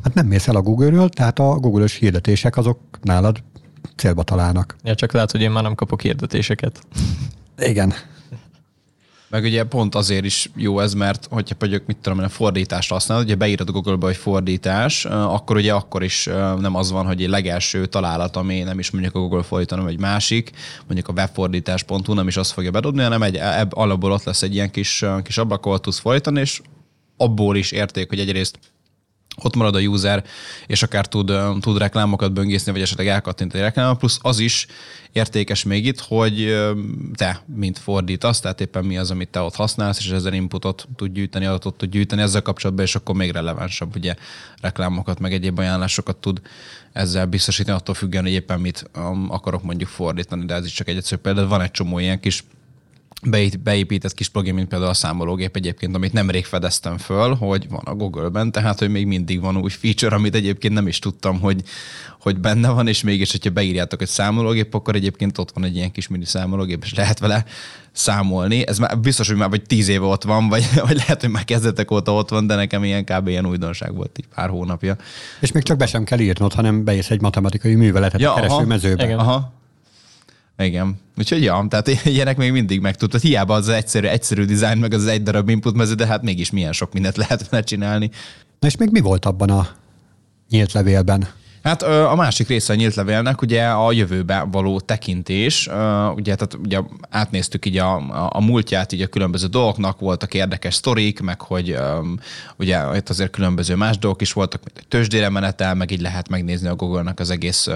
Hát 0.03 0.15
nem 0.15 0.27
mész 0.27 0.49
el 0.49 0.57
a 0.57 0.63
Google-ről, 0.63 1.09
tehát 1.09 1.39
a 1.39 1.55
Google-ös 1.55 1.95
hirdetések 1.95 2.57
azok 2.57 2.79
nálad 3.03 3.43
célba 3.97 4.23
találnak. 4.23 4.77
Ja, 4.83 4.95
csak 4.95 5.13
lehet, 5.13 5.31
hogy 5.31 5.41
én 5.41 5.51
már 5.51 5.63
nem 5.63 5.75
kapok 5.75 6.01
hirdetéseket. 6.01 6.81
Igen. 7.59 7.95
Meg 9.29 9.43
ugye 9.43 9.65
pont 9.65 9.95
azért 9.95 10.25
is 10.25 10.51
jó 10.57 10.81
ez, 10.81 10.95
mert 10.95 11.27
hogyha 11.31 11.55
mondjuk 11.59 11.87
mit 11.87 11.97
tudom, 11.97 12.19
a 12.19 12.29
fordítást 12.29 12.91
használod, 12.91 13.25
ugye 13.25 13.35
beírod 13.35 13.69
a 13.69 13.73
Google-ba, 13.73 14.07
hogy 14.07 14.17
fordítás, 14.17 15.05
akkor 15.05 15.57
ugye 15.57 15.73
akkor 15.73 16.03
is 16.03 16.29
nem 16.59 16.75
az 16.75 16.91
van, 16.91 17.07
hogy 17.07 17.23
egy 17.23 17.29
legelső 17.29 17.87
találat, 17.87 18.37
ami 18.37 18.61
nem 18.61 18.79
is 18.79 18.91
mondjuk 18.91 19.15
a 19.15 19.19
Google 19.19 19.43
fordítanom, 19.43 19.87
egy 19.87 19.99
másik, 19.99 20.51
mondjuk 20.87 21.09
a 21.09 21.13
webfordítás.hu 21.13 22.15
nem 22.15 22.29
is 22.29 22.37
azt 22.37 22.53
fogja 22.53 22.71
bedobni, 22.71 23.03
hanem 23.03 23.23
egy, 23.23 23.41
alapból 23.71 24.13
ott 24.13 24.25
lesz 24.25 24.43
egy 24.43 24.55
ilyen 24.55 24.71
kis, 24.71 25.05
kis 25.23 25.39
ablak, 25.39 25.67
ahol 25.67 25.81
tudsz 25.81 25.99
fordítani, 25.99 26.41
és 26.41 26.61
abból 27.21 27.57
is 27.57 27.71
érték, 27.71 28.09
hogy 28.09 28.19
egyrészt 28.21 28.59
ott 29.43 29.57
marad 29.57 29.75
a 29.75 29.81
user, 29.81 30.25
és 30.67 30.83
akár 30.83 31.07
tud, 31.07 31.33
tud 31.61 31.79
reklámokat 31.79 32.33
böngészni, 32.33 32.73
vagy 32.73 32.81
esetleg 32.81 33.07
elkattintani 33.07 33.63
reklámot, 33.63 33.99
plusz 33.99 34.19
az 34.23 34.39
is 34.39 34.67
értékes 35.13 35.63
még 35.63 35.87
itt, 35.87 36.01
hogy 36.01 36.57
te, 37.15 37.43
mint 37.55 37.79
fordítasz, 37.79 38.41
tehát 38.41 38.61
éppen 38.61 38.85
mi 38.85 38.99
az, 38.99 39.11
amit 39.11 39.29
te 39.29 39.41
ott 39.41 39.55
használsz, 39.55 39.99
és 39.99 40.11
ezzel 40.11 40.33
inputot 40.33 40.89
tud 40.97 41.13
gyűjteni, 41.13 41.45
adatot 41.45 41.75
tud 41.75 41.91
gyűjteni 41.91 42.23
ezzel 42.23 42.43
kapcsolatban, 42.43 42.85
és 42.85 42.95
akkor 42.95 43.15
még 43.15 43.31
relevánsabb, 43.31 43.97
ugye 43.97 44.15
reklámokat, 44.61 45.19
meg 45.19 45.33
egyéb 45.33 45.59
ajánlásokat 45.59 46.17
tud 46.17 46.41
ezzel 46.93 47.27
biztosítani, 47.27 47.77
attól 47.77 47.95
függően, 47.95 48.25
hogy 48.25 48.33
éppen 48.33 48.61
mit 48.61 48.91
akarok 49.29 49.63
mondjuk 49.63 49.89
fordítani, 49.89 50.45
de 50.45 50.55
ez 50.55 50.65
is 50.65 50.73
csak 50.73 50.89
egy 50.89 50.97
egyszerű 50.97 51.21
példa. 51.21 51.47
Van 51.47 51.61
egy 51.61 51.71
csomó 51.71 51.99
ilyen 51.99 52.21
kis 52.21 52.45
beépített 53.63 54.15
kis 54.15 54.29
plugin, 54.29 54.55
mint 54.55 54.69
például 54.69 54.91
a 54.91 54.95
számológép 54.95 55.57
egyébként, 55.57 55.95
amit 55.95 56.13
nemrég 56.13 56.45
fedeztem 56.45 56.99
föl, 56.99 57.35
hogy 57.35 57.69
van 57.69 57.83
a 57.85 57.95
Google-ben, 57.95 58.53
tehát 58.53 58.79
hogy 58.79 58.91
még 58.91 59.07
mindig 59.07 59.41
van 59.41 59.57
új 59.57 59.71
feature, 59.71 60.17
amit 60.17 60.35
egyébként 60.35 60.75
nem 60.75 60.87
is 60.87 60.99
tudtam, 60.99 61.41
hogy, 61.41 61.63
hogy 62.21 62.39
benne 62.39 62.69
van, 62.69 62.89
és 62.89 63.03
mégis, 63.03 63.31
hogyha 63.31 63.51
beírjátok 63.51 64.03
egy 64.03 64.09
számológép, 64.09 64.75
akkor 64.75 64.95
egyébként 64.95 65.39
ott 65.39 65.51
van 65.51 65.65
egy 65.65 65.77
ilyen 65.77 65.91
kis 65.91 66.09
mini 66.09 66.25
számológép, 66.25 66.83
és 66.85 66.95
lehet 66.95 67.19
vele 67.19 67.45
számolni. 67.93 68.67
Ez 68.67 68.79
már 68.79 68.99
biztos, 68.99 69.29
hogy 69.29 69.37
már 69.37 69.49
vagy 69.49 69.63
tíz 69.63 69.89
éve 69.89 70.05
ott 70.05 70.25
van, 70.25 70.49
vagy, 70.49 70.69
vagy 70.87 70.97
lehet, 70.97 71.21
hogy 71.21 71.31
már 71.31 71.45
kezdetek 71.45 71.91
óta 71.91 72.15
ott 72.15 72.29
van, 72.29 72.47
de 72.47 72.55
nekem 72.55 72.85
ilyen 72.85 73.05
kb. 73.05 73.29
ilyen 73.29 73.47
újdonság 73.47 73.95
volt 73.95 74.19
így 74.19 74.27
pár 74.35 74.49
hónapja. 74.49 74.97
És 75.41 75.53
még 75.53 75.63
csak 75.63 75.77
be 75.77 75.87
sem 75.87 76.05
kell 76.05 76.19
írnod, 76.19 76.53
hanem 76.53 76.85
beírsz 76.85 77.11
egy 77.11 77.21
matematikai 77.21 77.75
műveletet 77.75 78.21
ja, 78.21 78.33
a 78.33 78.35
keresőmezőbe. 78.35 79.15
Aha, 79.15 79.31
aha. 79.31 79.59
Igen. 80.65 80.97
Úgyhogy 81.19 81.43
ja, 81.43 81.67
tehát 81.69 82.05
ilyenek 82.05 82.37
még 82.37 82.53
mindig 82.53 82.81
megtudtad. 82.81 83.21
Hiába 83.21 83.55
az 83.55 83.69
egyszerű, 83.69 84.07
egyszerű 84.07 84.45
dizájn, 84.45 84.79
meg 84.79 84.95
az 84.95 85.07
egy 85.07 85.23
darab 85.23 85.49
input 85.49 85.75
mező, 85.75 85.95
de 85.95 86.07
hát 86.07 86.23
mégis 86.23 86.51
milyen 86.51 86.73
sok 86.73 86.93
mindent 86.93 87.17
lehet 87.29 87.49
vele 87.49 87.63
csinálni. 87.63 88.11
Na 88.59 88.67
és 88.67 88.77
még 88.77 88.91
mi 88.91 89.01
volt 89.01 89.25
abban 89.25 89.51
a 89.51 89.69
nyílt 90.49 90.73
levélben? 90.73 91.29
Hát 91.63 91.83
a 91.83 92.15
másik 92.17 92.49
része 92.49 92.73
a 92.73 92.77
nyílt 92.77 92.95
levélnek 92.95 93.43
ugye 93.43 93.65
a 93.65 93.93
jövőbe 93.93 94.47
való 94.51 94.81
tekintés. 94.81 95.67
Ugye, 96.15 96.35
tehát 96.35 96.59
ugye 96.65 96.81
átnéztük 97.11 97.67
így 97.67 97.77
a, 97.77 97.95
a 98.29 98.41
múltját 98.41 98.93
így 98.93 99.03
a 99.03 99.07
különböző 99.07 99.47
dolgoknak, 99.47 100.01
voltak 100.01 100.35
érdekes 100.35 100.75
sztorik, 100.75 101.21
meg 101.21 101.41
hogy 101.41 101.77
ugye 102.57 102.97
itt 102.97 103.09
azért 103.09 103.31
különböző 103.31 103.75
más 103.75 103.99
dolgok 103.99 104.21
is 104.21 104.33
voltak, 104.33 104.61
mint 104.65 104.79
egy 104.79 104.89
tőzsdére 104.89 105.29
menetel, 105.29 105.75
meg 105.75 105.91
így 105.91 106.01
lehet 106.01 106.29
megnézni 106.29 106.69
a 106.69 106.75
Google-nak 106.75 107.21
az 107.21 107.31
egész 107.31 107.69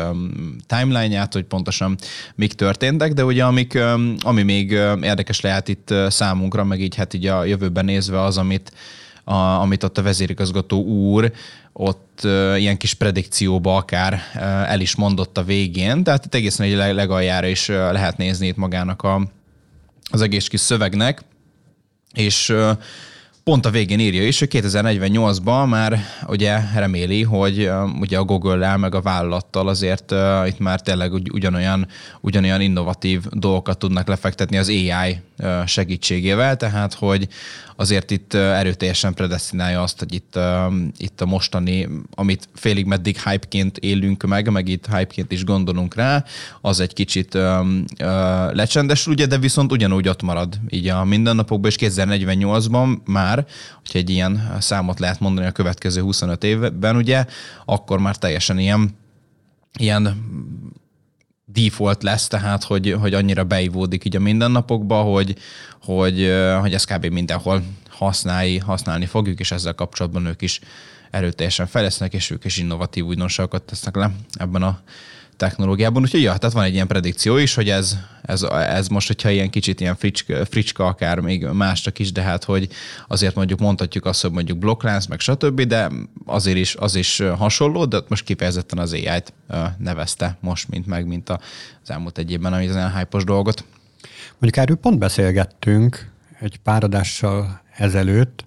timeline-ját, 0.67 1.33
hogy 1.33 1.45
pontosan 1.45 1.97
mik 2.35 2.53
történtek, 2.53 3.13
de 3.13 3.25
ugye 3.25 3.45
amik, 3.45 3.79
ami 4.21 4.43
még 4.43 4.71
érdekes 5.03 5.41
lehet 5.41 5.69
itt 5.69 5.95
számunkra, 6.09 6.65
meg 6.65 6.81
így 6.81 6.95
hát 6.95 7.15
így 7.15 7.27
a 7.27 7.45
jövőben 7.45 7.85
nézve 7.85 8.23
az, 8.23 8.39
amit 8.39 8.73
a, 9.25 9.35
amit 9.35 9.83
ott 9.83 9.99
a 9.99 10.03
vezérigazgató 10.03 10.83
úr 10.85 11.33
ott 11.77 12.21
uh, 12.25 12.61
ilyen 12.61 12.77
kis 12.77 12.95
predikcióba 12.95 13.77
akár 13.77 14.13
uh, 14.13 14.71
el 14.71 14.81
is 14.81 14.97
mondott 14.97 15.39
a 15.39 15.45
végén, 15.45 16.03
tehát 16.05 16.25
itt 16.25 16.35
egészen 16.35 16.67
egy 16.67 16.95
legaljára 16.95 17.47
is 17.47 17.69
uh, 17.69 17.77
lehet 17.77 18.17
nézni 18.17 18.47
itt 18.47 18.57
magának 18.57 19.03
a, 19.03 19.29
az 20.11 20.21
egész 20.21 20.47
kis 20.47 20.61
szövegnek, 20.61 21.23
és 22.13 22.49
uh, 22.49 22.71
pont 23.45 23.67
a 23.67 23.71
végén 23.71 24.01
írja 24.01 24.27
is, 24.27 24.39
hogy 24.39 24.49
2048-ban 24.53 25.69
már 25.69 26.05
ugye 26.27 26.59
reméli, 26.75 27.23
hogy 27.23 27.59
uh, 27.59 28.01
ugye 28.01 28.19
a 28.19 28.25
Google-lel 28.25 28.77
meg 28.77 28.95
a 28.95 29.01
vállalattal 29.01 29.69
azért 29.69 30.11
uh, 30.11 30.47
itt 30.47 30.59
már 30.59 30.81
tényleg 30.81 31.13
ugy, 31.13 31.31
ugyanolyan, 31.33 31.87
ugyanolyan 32.21 32.61
innovatív 32.61 33.23
dolgokat 33.31 33.79
tudnak 33.79 34.09
lefektetni 34.09 34.57
az 34.57 34.69
AI 34.69 35.21
uh, 35.39 35.67
segítségével, 35.67 36.57
tehát 36.57 36.95
hogy 36.95 37.29
azért 37.77 38.11
itt 38.11 38.35
erőteljesen 38.35 39.15
predestinálja 39.15 39.83
azt, 39.83 39.99
hogy 39.99 40.15
itt, 40.15 40.39
itt 40.97 41.21
a 41.21 41.27
mostani, 41.27 41.89
amit 42.15 42.49
félig 42.55 42.87
meddig 42.87 43.19
hypeként 43.21 43.79
élünk 43.79 44.23
meg, 44.23 44.51
meg 44.51 44.69
itt 44.69 44.87
hypeként 44.87 45.33
is 45.33 45.45
gondolunk 45.45 45.95
rá, 45.95 46.25
az 46.61 46.81
egy 46.81 46.93
kicsit 46.93 47.39
lecsendesül, 48.53 49.13
ugye, 49.13 49.27
de 49.27 49.39
viszont 49.39 49.73
ugyanúgy 49.73 50.09
ott 50.09 50.23
marad 50.23 50.59
így 50.69 50.89
a 50.89 51.05
mindennapokban, 51.05 51.71
és 51.71 51.77
2048-ban 51.81 53.03
már, 53.05 53.34
hogyha 53.77 53.99
egy 53.99 54.11
ilyen 54.11 54.57
számot 54.61 54.99
lehet 54.99 55.21
mondani 55.21 55.47
a 55.47 55.53
következő 55.53 56.01
25 56.01 56.45
évben, 56.45 56.97
ugye, 56.97 57.25
akkor 57.65 57.99
már 57.99 58.17
teljesen 58.17 58.59
ilyen 58.59 59.03
ilyen 59.79 60.25
default 61.45 62.03
lesz, 62.03 62.29
tehát 62.29 62.65
hogy, 62.65 62.97
hogy 63.01 63.15
annyira 63.15 63.45
beivódik 63.45 64.05
így 64.05 64.17
a 64.17 64.21
mindennapokba, 64.21 65.03
hogy, 65.03 65.37
hogy, 65.83 66.33
hogy 66.61 66.75
ezt 66.75 66.93
kb. 66.93 67.07
mindenhol 67.07 67.63
használni, 67.89 68.59
használni 68.59 69.07
fogjuk, 69.07 69.41
és 69.41 69.51
ezzel 69.51 69.75
kapcsolatban 69.75 70.27
ők 70.27 70.43
is 70.43 70.61
erőteljesen 71.11 71.67
fejlesznek, 71.67 72.13
és 72.15 72.31
ők 72.31 72.45
is 72.45 72.57
innovatív 72.59 73.05
újdonságokat 73.05 73.63
tesznek 73.63 73.97
le 73.97 74.11
ebben 74.33 74.63
a 74.63 74.81
technológiában. 75.37 76.03
Úgyhogy 76.03 76.23
ja, 76.23 76.37
tehát 76.37 76.55
van 76.55 76.65
egy 76.65 76.75
ilyen 76.75 76.87
predikció 76.87 77.37
is, 77.37 77.55
hogy 77.55 77.69
ez, 77.69 77.97
ez, 78.23 78.43
ez 78.43 78.89
most, 78.89 79.07
hogyha 79.07 79.31
ilyen 79.31 79.51
kicsit 79.51 79.81
ilyen 79.81 79.97
fricska, 79.97 80.45
fricska 80.45 80.87
akár 80.87 81.21
még 81.21 81.45
másnak 81.45 81.99
is, 81.99 82.13
de 82.13 82.23
hát 82.23 82.45
hogy 82.45 82.69
azért 83.09 83.35
mondjuk 83.35 83.59
mondhatjuk 83.59 84.05
azt, 84.05 84.23
hogy 84.23 84.31
mondjuk 84.31 84.59
blokklánc, 84.59 85.07
meg 85.07 85.21
stb., 85.21 85.61
de 85.61 85.91
azért 86.27 86.57
is, 86.57 86.75
az 86.75 86.95
is 86.95 87.23
hasonló, 87.37 87.85
de 87.85 88.01
most 88.09 88.25
kifejezetten 88.25 88.79
az 88.79 88.93
AI-t 88.93 89.33
nevezte 89.79 90.37
most, 90.41 90.69
mint 90.69 90.87
meg, 90.87 91.07
mint 91.07 91.29
az 91.29 91.39
elmúlt 91.87 92.19
egy 92.19 92.31
évben, 92.31 92.53
ami 92.53 92.69
az 92.69 92.75
ilyen 92.75 92.97
hype 92.97 93.23
dolgot. 93.25 93.65
Mondjuk 94.39 94.57
erről 94.57 94.77
pont 94.77 94.99
beszélgettünk 94.99 96.11
egy 96.41 96.57
páradással 96.57 97.63
ezelőtt, 97.77 98.45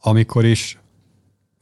amikor 0.00 0.44
is 0.44 0.78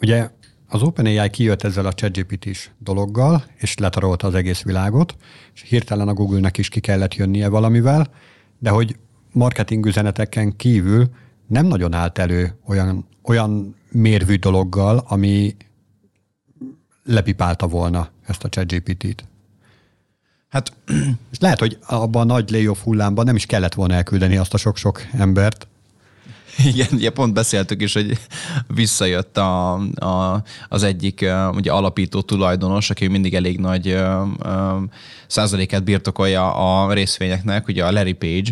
ugye 0.01 0.29
az 0.69 0.83
OpenAI 0.83 1.31
kijött 1.31 1.63
ezzel 1.63 1.87
a 1.87 1.93
ChatGPT-s 1.93 2.71
dologgal, 2.79 3.45
és 3.57 3.77
letarolta 3.77 4.27
az 4.27 4.35
egész 4.35 4.63
világot, 4.63 5.17
és 5.55 5.63
hirtelen 5.63 6.09
a 6.09 6.15
Google-nek 6.15 6.59
is 6.59 6.69
ki 6.69 6.81
kellett 6.81 7.15
jönnie 7.15 7.49
valamivel, 7.49 8.11
de 8.59 8.71
hogy 8.71 8.97
marketing 9.33 9.87
üzeneteken 9.87 10.57
kívül 10.57 11.11
nem 11.47 11.67
nagyon 11.67 11.93
állt 11.93 12.19
elő 12.19 12.59
olyan, 12.67 13.07
olyan 13.23 13.77
mérvű 13.91 14.35
dologgal, 14.35 15.05
ami 15.09 15.57
lepipálta 17.05 17.67
volna 17.67 18.09
ezt 18.27 18.45
a 18.45 18.49
ChatGPT-t. 18.49 19.25
Hát, 20.49 20.73
és 21.33 21.39
lehet, 21.39 21.59
hogy 21.59 21.79
abban 21.87 22.31
a 22.31 22.33
nagy 22.33 22.51
layoff 22.51 22.83
hullámban 22.83 23.25
nem 23.25 23.37
is 23.37 23.47
kellett 23.47 23.75
volna 23.75 23.95
elküldeni 23.95 24.37
azt 24.37 24.55
a 24.55 24.57
sok-sok 24.57 25.03
embert, 25.13 25.67
Igen, 26.73 26.87
ugye 26.93 27.11
pont 27.11 27.33
beszéltük 27.33 27.83
is, 27.83 27.93
hogy 27.93 28.19
visszajött 28.67 29.37
a, 29.37 29.73
a, 29.95 30.43
az 30.69 30.83
egyik 30.83 31.27
ugye 31.53 31.73
alapító 31.73 32.21
tulajdonos, 32.21 32.91
aki 32.91 33.07
mindig 33.07 33.35
elég 33.35 33.59
nagy 33.59 33.99
százalékát 35.27 35.85
birtokolja 35.85 36.55
a 36.55 36.93
részvényeknek, 36.93 37.69
ugye 37.69 37.85
a 37.85 37.93
Larry 37.93 38.13
Page, 38.13 38.51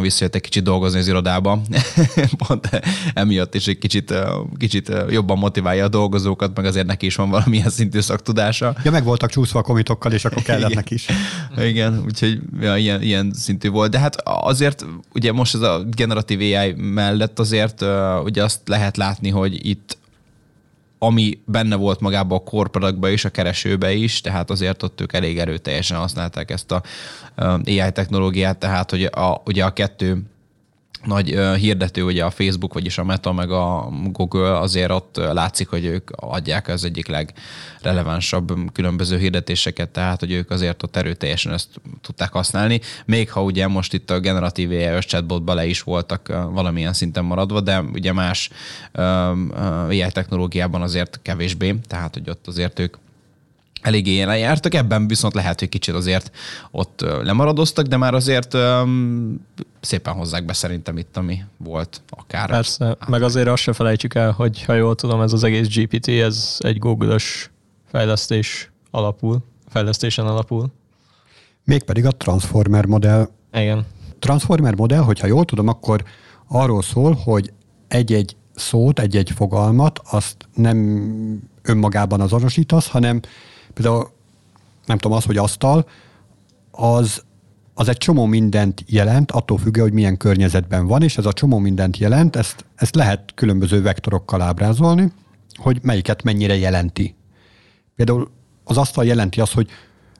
visszajött 0.00 0.34
egy 0.34 0.40
kicsit 0.40 0.62
dolgozni 0.62 0.98
az 0.98 1.08
irodába, 1.08 1.62
pont 2.46 2.82
emiatt 3.14 3.54
is 3.54 3.66
egy 3.66 3.78
kicsit, 3.78 4.14
kicsit 4.56 4.92
jobban 5.08 5.38
motiválja 5.38 5.84
a 5.84 5.88
dolgozókat, 5.88 6.56
meg 6.56 6.64
azért 6.64 6.86
neki 6.86 7.06
is 7.06 7.16
van 7.16 7.30
valamilyen 7.30 7.70
szintű 7.70 8.00
szaktudása. 8.00 8.74
Ja, 8.84 8.90
meg 8.90 9.04
voltak 9.04 9.30
csúszva 9.30 9.58
a 9.58 9.62
komitokkal, 9.62 10.12
és 10.12 10.24
akkor 10.24 10.42
kellett 10.42 10.74
neki 10.74 10.94
is. 10.94 11.06
Igen, 11.70 12.02
úgyhogy 12.04 12.40
ja, 12.60 12.76
ilyen, 12.76 13.02
ilyen 13.02 13.32
szintű 13.34 13.68
volt. 13.68 13.90
De 13.90 13.98
hát 13.98 14.16
azért 14.24 14.86
ugye 15.14 15.32
most 15.32 15.54
ez 15.54 15.60
a 15.60 15.84
generatív 15.90 16.40
AI 16.40 16.72
mellett 16.72 17.38
azért 17.38 17.84
ugye 18.24 18.44
azt 18.44 18.60
lehet 18.64 18.96
látni, 18.96 19.28
hogy 19.28 19.66
itt 19.66 19.98
ami 21.02 21.40
benne 21.44 21.76
volt 21.76 22.00
magában 22.00 22.38
a 22.38 22.42
korporatban 22.50 23.10
és 23.10 23.24
a 23.24 23.28
keresőbe 23.28 23.92
is, 23.92 24.20
tehát 24.20 24.50
azért 24.50 24.82
ott 24.82 25.00
ők 25.00 25.12
elég 25.12 25.38
erőteljesen 25.38 25.98
használták 25.98 26.50
ezt 26.50 26.72
a 26.72 26.82
AI 27.64 27.92
technológiát, 27.92 28.58
tehát 28.58 28.90
hogy 28.90 29.04
a, 29.04 29.42
ugye 29.44 29.64
a 29.64 29.72
kettő 29.72 30.22
nagy 31.04 31.28
hirdető, 31.56 32.02
ugye 32.02 32.24
a 32.24 32.30
Facebook, 32.30 32.72
vagyis 32.72 32.98
a 32.98 33.04
Meta, 33.04 33.32
meg 33.32 33.50
a 33.50 33.88
Google, 34.12 34.58
azért 34.58 34.90
ott 34.90 35.16
látszik, 35.16 35.68
hogy 35.68 35.84
ők 35.84 36.10
adják 36.10 36.68
az 36.68 36.84
egyik 36.84 37.06
legrelevánsabb 37.06 38.72
különböző 38.72 39.18
hirdetéseket, 39.18 39.88
tehát 39.88 40.20
hogy 40.20 40.32
ők 40.32 40.50
azért 40.50 40.82
ott 40.82 40.96
erőteljesen 40.96 41.52
ezt 41.52 41.68
tudták 42.00 42.32
használni, 42.32 42.80
még 43.04 43.30
ha 43.30 43.42
ugye 43.42 43.66
most 43.66 43.94
itt 43.94 44.10
a 44.10 44.20
generatív 44.20 44.70
AI 44.70 44.98
chatbot 44.98 45.42
bele 45.42 45.66
is 45.66 45.82
voltak 45.82 46.28
valamilyen 46.28 46.92
szinten 46.92 47.24
maradva, 47.24 47.60
de 47.60 47.80
ugye 47.80 48.12
más 48.12 48.50
AI 49.88 50.06
technológiában 50.10 50.82
azért 50.82 51.18
kevésbé, 51.22 51.74
tehát 51.86 52.14
hogy 52.14 52.30
ott 52.30 52.46
azért 52.46 52.78
ők 52.78 52.96
eléggé 53.80 54.10
ilyen 54.10 54.38
jártak, 54.38 54.74
ebben 54.74 55.08
viszont 55.08 55.34
lehet, 55.34 55.58
hogy 55.58 55.68
kicsit 55.68 55.94
azért 55.94 56.36
ott 56.70 57.04
lemaradoztak, 57.22 57.86
de 57.86 57.96
már 57.96 58.14
azért 58.14 58.54
um, 58.54 59.46
szépen 59.80 60.14
hozzák 60.14 60.44
be 60.44 60.52
szerintem 60.52 60.96
itt, 60.96 61.16
ami 61.16 61.44
volt 61.56 62.02
akár. 62.10 62.48
Persze, 62.48 62.86
át. 62.86 63.08
meg 63.08 63.22
azért 63.22 63.48
azt 63.48 63.62
se 63.62 63.72
felejtsük 63.72 64.14
el, 64.14 64.30
hogy 64.30 64.64
ha 64.64 64.74
jól 64.74 64.94
tudom, 64.94 65.20
ez 65.20 65.32
az 65.32 65.44
egész 65.44 65.68
GPT, 65.68 66.08
ez 66.08 66.56
egy 66.58 66.78
Google-ös 66.78 67.50
fejlesztés 67.90 68.70
alapul, 68.90 69.38
fejlesztésen 69.68 70.26
alapul. 70.26 70.72
Mégpedig 71.64 72.06
a 72.06 72.10
Transformer 72.10 72.86
modell. 72.86 73.28
Igen. 73.52 73.86
Transformer 74.18 74.74
modell, 74.74 75.02
hogyha 75.02 75.26
jól 75.26 75.44
tudom, 75.44 75.68
akkor 75.68 76.04
arról 76.48 76.82
szól, 76.82 77.12
hogy 77.24 77.52
egy-egy 77.88 78.36
szót, 78.54 78.98
egy-egy 78.98 79.30
fogalmat, 79.30 80.00
azt 80.10 80.36
nem 80.54 80.78
önmagában 81.62 82.20
azonosítasz, 82.20 82.88
hanem 82.88 83.20
például 83.74 84.10
nem 84.86 84.98
tudom, 84.98 85.16
az, 85.16 85.24
hogy 85.24 85.36
asztal, 85.36 85.88
az, 86.70 87.22
az 87.74 87.88
egy 87.88 87.96
csomó 87.96 88.24
mindent 88.24 88.84
jelent, 88.86 89.30
attól 89.30 89.58
függően, 89.58 89.86
hogy 89.86 89.96
milyen 89.96 90.16
környezetben 90.16 90.86
van, 90.86 91.02
és 91.02 91.16
ez 91.16 91.26
a 91.26 91.32
csomó 91.32 91.58
mindent 91.58 91.96
jelent, 91.96 92.36
ezt, 92.36 92.64
ezt 92.74 92.94
lehet 92.94 93.32
különböző 93.34 93.82
vektorokkal 93.82 94.42
ábrázolni, 94.42 95.12
hogy 95.56 95.78
melyiket 95.82 96.22
mennyire 96.22 96.56
jelenti. 96.56 97.14
Például 97.96 98.30
az 98.64 98.76
asztal 98.76 99.04
jelenti 99.04 99.40
azt, 99.40 99.52
hogy 99.52 99.68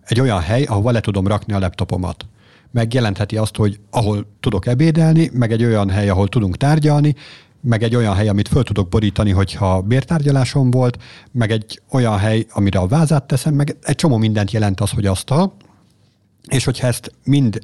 egy 0.03 0.21
olyan 0.21 0.41
hely, 0.41 0.63
ahova 0.63 0.91
le 0.91 1.01
tudom 1.01 1.27
rakni 1.27 1.53
a 1.53 1.59
laptopomat. 1.59 2.27
Meg 2.71 2.95
jelentheti 2.95 3.37
azt, 3.37 3.57
hogy 3.57 3.81
ahol 3.91 4.27
tudok 4.41 4.67
ebédelni, 4.67 5.31
meg 5.33 5.53
egy 5.53 5.65
olyan 5.65 5.91
hely, 5.91 6.09
ahol 6.09 6.29
tudunk 6.29 6.57
tárgyalni, 6.57 7.15
meg 7.61 7.83
egy 7.83 7.97
olyan 7.97 8.15
hely, 8.15 8.29
amit 8.29 8.49
föl 8.49 8.63
tudok 8.63 8.89
borítani, 8.89 9.31
hogyha 9.31 9.81
bértárgyalásom 9.81 10.71
volt, 10.71 10.99
meg 11.33 11.51
egy 11.51 11.81
olyan 11.91 12.19
hely, 12.19 12.47
amire 12.53 12.79
a 12.79 12.87
vázát 12.87 13.27
teszem, 13.27 13.55
meg 13.55 13.77
egy 13.83 13.95
csomó 13.95 14.17
mindent 14.17 14.51
jelent 14.51 14.81
az, 14.81 14.91
hogy 14.91 15.07
asztal, 15.07 15.57
és 16.49 16.65
hogyha 16.65 16.87
ezt 16.87 17.13
mind 17.25 17.59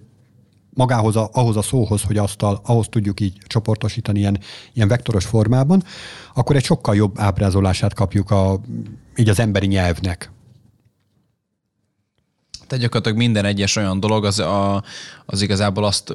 magához, 0.70 1.16
a, 1.16 1.28
ahhoz 1.32 1.56
a 1.56 1.62
szóhoz, 1.62 2.02
hogy 2.02 2.16
asztal, 2.16 2.60
ahhoz 2.64 2.86
tudjuk 2.90 3.20
így 3.20 3.38
csoportosítani 3.46 4.18
ilyen, 4.18 4.38
ilyen 4.72 4.88
vektoros 4.88 5.24
formában, 5.24 5.82
akkor 6.34 6.56
egy 6.56 6.64
sokkal 6.64 6.96
jobb 6.96 7.20
ábrázolását 7.20 7.94
kapjuk 7.94 8.30
a, 8.30 8.60
így 9.16 9.28
az 9.28 9.40
emberi 9.40 9.66
nyelvnek. 9.66 10.30
Tehát 12.66 12.84
gyakorlatilag 12.84 13.18
minden 13.18 13.44
egyes 13.44 13.76
olyan 13.76 14.00
dolog 14.00 14.24
az, 14.24 14.38
a, 14.38 14.82
az 15.26 15.42
igazából 15.42 15.84
azt 15.84 16.14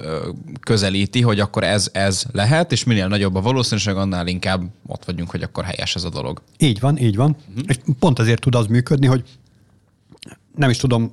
közelíti, 0.60 1.22
hogy 1.22 1.40
akkor 1.40 1.64
ez, 1.64 1.90
ez 1.92 2.24
lehet, 2.32 2.72
és 2.72 2.84
minél 2.84 3.08
nagyobb 3.08 3.36
a 3.36 3.42
valószínűség, 3.42 3.96
annál 3.96 4.28
inkább 4.28 4.62
ott 4.88 5.06
vagyunk, 5.06 5.30
hogy 5.30 5.44
akkor 5.44 5.64
helyes 5.64 5.96
ez 5.96 6.04
a 6.04 6.10
dolog. 6.10 6.42
Így 6.58 6.80
van, 6.80 6.98
így 6.98 7.16
van. 7.16 7.36
Uh-huh. 7.50 7.64
És 7.68 7.78
pont 8.00 8.20
azért 8.20 8.42
tud 8.42 8.56
az 8.56 8.66
működni, 8.66 9.08
hogy 9.08 9.24
nem 10.56 10.70
is 10.70 10.78
tudom, 10.78 11.12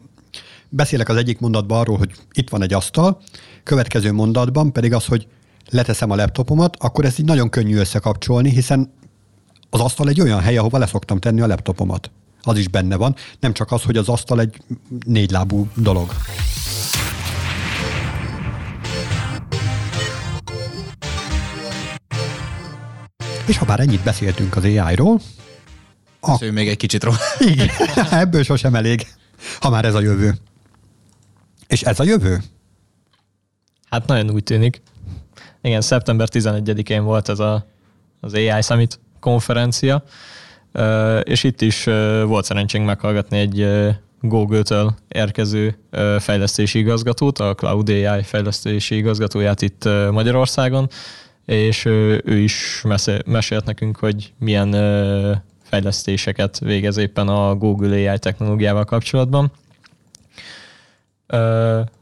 beszélek 0.69 1.09
az 1.09 1.17
egyik 1.17 1.39
mondatban 1.39 1.79
arról, 1.79 1.97
hogy 1.97 2.11
itt 2.33 2.49
van 2.49 2.63
egy 2.63 2.73
asztal, 2.73 3.21
következő 3.63 4.13
mondatban 4.13 4.73
pedig 4.73 4.93
az, 4.93 5.05
hogy 5.05 5.27
leteszem 5.71 6.11
a 6.11 6.17
laptopomat, 6.17 6.77
akkor 6.79 7.05
ez 7.05 7.19
így 7.19 7.27
nagyon 7.27 7.51
könnyű 7.51 7.77
összekapcsolni, 7.77 8.51
hiszen 8.51 8.93
az 9.71 9.81
asztal 9.81 10.09
egy 10.09 10.21
olyan 10.21 10.41
hely, 10.41 10.57
ahova 10.57 10.79
leszoktam 10.79 11.19
tenni 11.19 11.41
a 11.41 11.47
laptopomat 11.47 12.11
az 12.43 12.59
is 12.59 12.69
benne 12.69 12.97
van, 12.97 13.17
nem 13.41 13.53
csak 13.53 13.73
az, 13.73 13.83
hogy 13.83 13.97
az 13.97 14.09
asztal 14.09 14.41
egy 14.41 14.61
négylábú 15.07 15.69
dolog. 15.75 16.13
És 23.47 23.57
ha 23.57 23.65
bár 23.65 23.81
ennyit 23.81 24.03
beszéltünk 24.03 24.57
az 24.57 24.65
AI-ról, 24.65 25.21
a... 26.21 26.45
még 26.53 26.69
egy 26.69 26.77
kicsit 26.77 27.05
róla. 27.05 27.17
Igen, 27.53 27.69
ebből 28.11 28.43
sosem 28.43 28.75
elég, 28.75 29.07
ha 29.61 29.71
már 29.71 29.85
ez 29.85 29.95
a 29.95 30.01
jövő. 30.01 30.35
És 31.67 31.83
ez 31.83 32.01
a 32.01 32.05
jövő? 32.05 32.43
Hát 33.91 34.07
nagyon 34.07 34.31
úgy 34.31 34.43
tűnik. 34.43 34.83
Igen, 35.63 35.81
szeptember 35.81 36.29
11-én 36.33 37.03
volt 37.03 37.29
ez 37.29 37.39
a, 37.39 37.67
az 38.21 38.35
AI 38.35 38.63
Summit 38.63 39.01
konferencia, 39.21 40.05
és 41.23 41.45
itt 41.45 41.61
is 41.61 41.85
volt 42.25 42.45
szerencsénk 42.45 42.87
meghallgatni 42.87 43.39
egy 43.39 43.67
Google-től 44.21 44.95
érkező 45.09 45.79
fejlesztési 46.19 46.79
igazgatót, 46.79 47.39
a 47.39 47.55
Cloud 47.55 47.89
AI 47.89 48.23
fejlesztési 48.23 48.97
igazgatóját 48.97 49.63
itt 49.63 49.89
Magyarországon, 50.11 50.89
és 51.45 51.85
ő 51.85 52.39
is 52.39 52.85
mesélt 53.27 53.65
nekünk, 53.65 53.97
hogy 53.97 54.33
milyen 54.39 54.71
fejlesztéseket 55.63 56.59
végez 56.59 56.97
éppen 56.97 57.29
a 57.29 57.55
Google 57.55 58.11
AI 58.11 58.19
technológiával 58.19 58.85
kapcsolatban. 58.85 59.53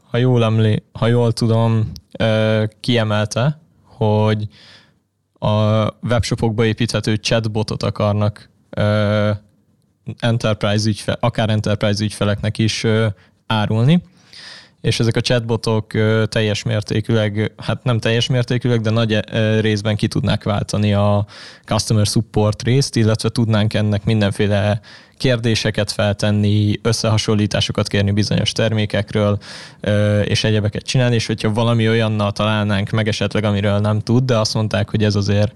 Ha 0.09 0.17
jól, 0.17 0.43
emlé, 0.43 0.83
ha 0.91 1.07
jól 1.07 1.31
tudom, 1.31 1.91
kiemelte, 2.79 3.61
hogy 3.83 4.47
a 5.39 5.85
webshopokba 6.01 6.65
építhető 6.65 7.15
chatbotot 7.15 7.83
akarnak 7.83 8.49
enterprise 10.19 10.89
ügyfe, 10.89 11.17
akár 11.19 11.49
enterprise 11.49 12.03
ügyfeleknek 12.03 12.57
is 12.57 12.85
árulni, 13.47 14.01
és 14.81 14.99
ezek 14.99 15.15
a 15.15 15.21
chatbotok 15.21 15.91
teljes 16.29 16.63
mértékűleg, 16.63 17.53
hát 17.57 17.83
nem 17.83 17.99
teljes 17.99 18.27
mértékűleg, 18.27 18.81
de 18.81 18.89
nagy 18.89 19.19
részben 19.59 19.95
ki 19.95 20.07
tudnák 20.07 20.43
váltani 20.43 20.93
a 20.93 21.25
customer 21.65 22.05
support 22.05 22.63
részt, 22.63 22.95
illetve 22.95 23.29
tudnánk 23.29 23.73
ennek 23.73 24.05
mindenféle 24.05 24.79
kérdéseket 25.17 25.91
feltenni, 25.91 26.79
összehasonlításokat 26.81 27.87
kérni 27.87 28.11
bizonyos 28.11 28.51
termékekről, 28.51 29.37
és 30.23 30.43
egyebeket 30.43 30.83
csinálni, 30.83 31.15
és 31.15 31.25
hogyha 31.25 31.53
valami 31.53 31.89
olyannal 31.89 32.31
találnánk 32.31 32.89
meg 32.89 33.07
esetleg, 33.07 33.43
amiről 33.43 33.79
nem 33.79 33.99
tud, 33.99 34.23
de 34.23 34.37
azt 34.37 34.53
mondták, 34.53 34.89
hogy 34.89 35.03
ez 35.03 35.15
azért 35.15 35.55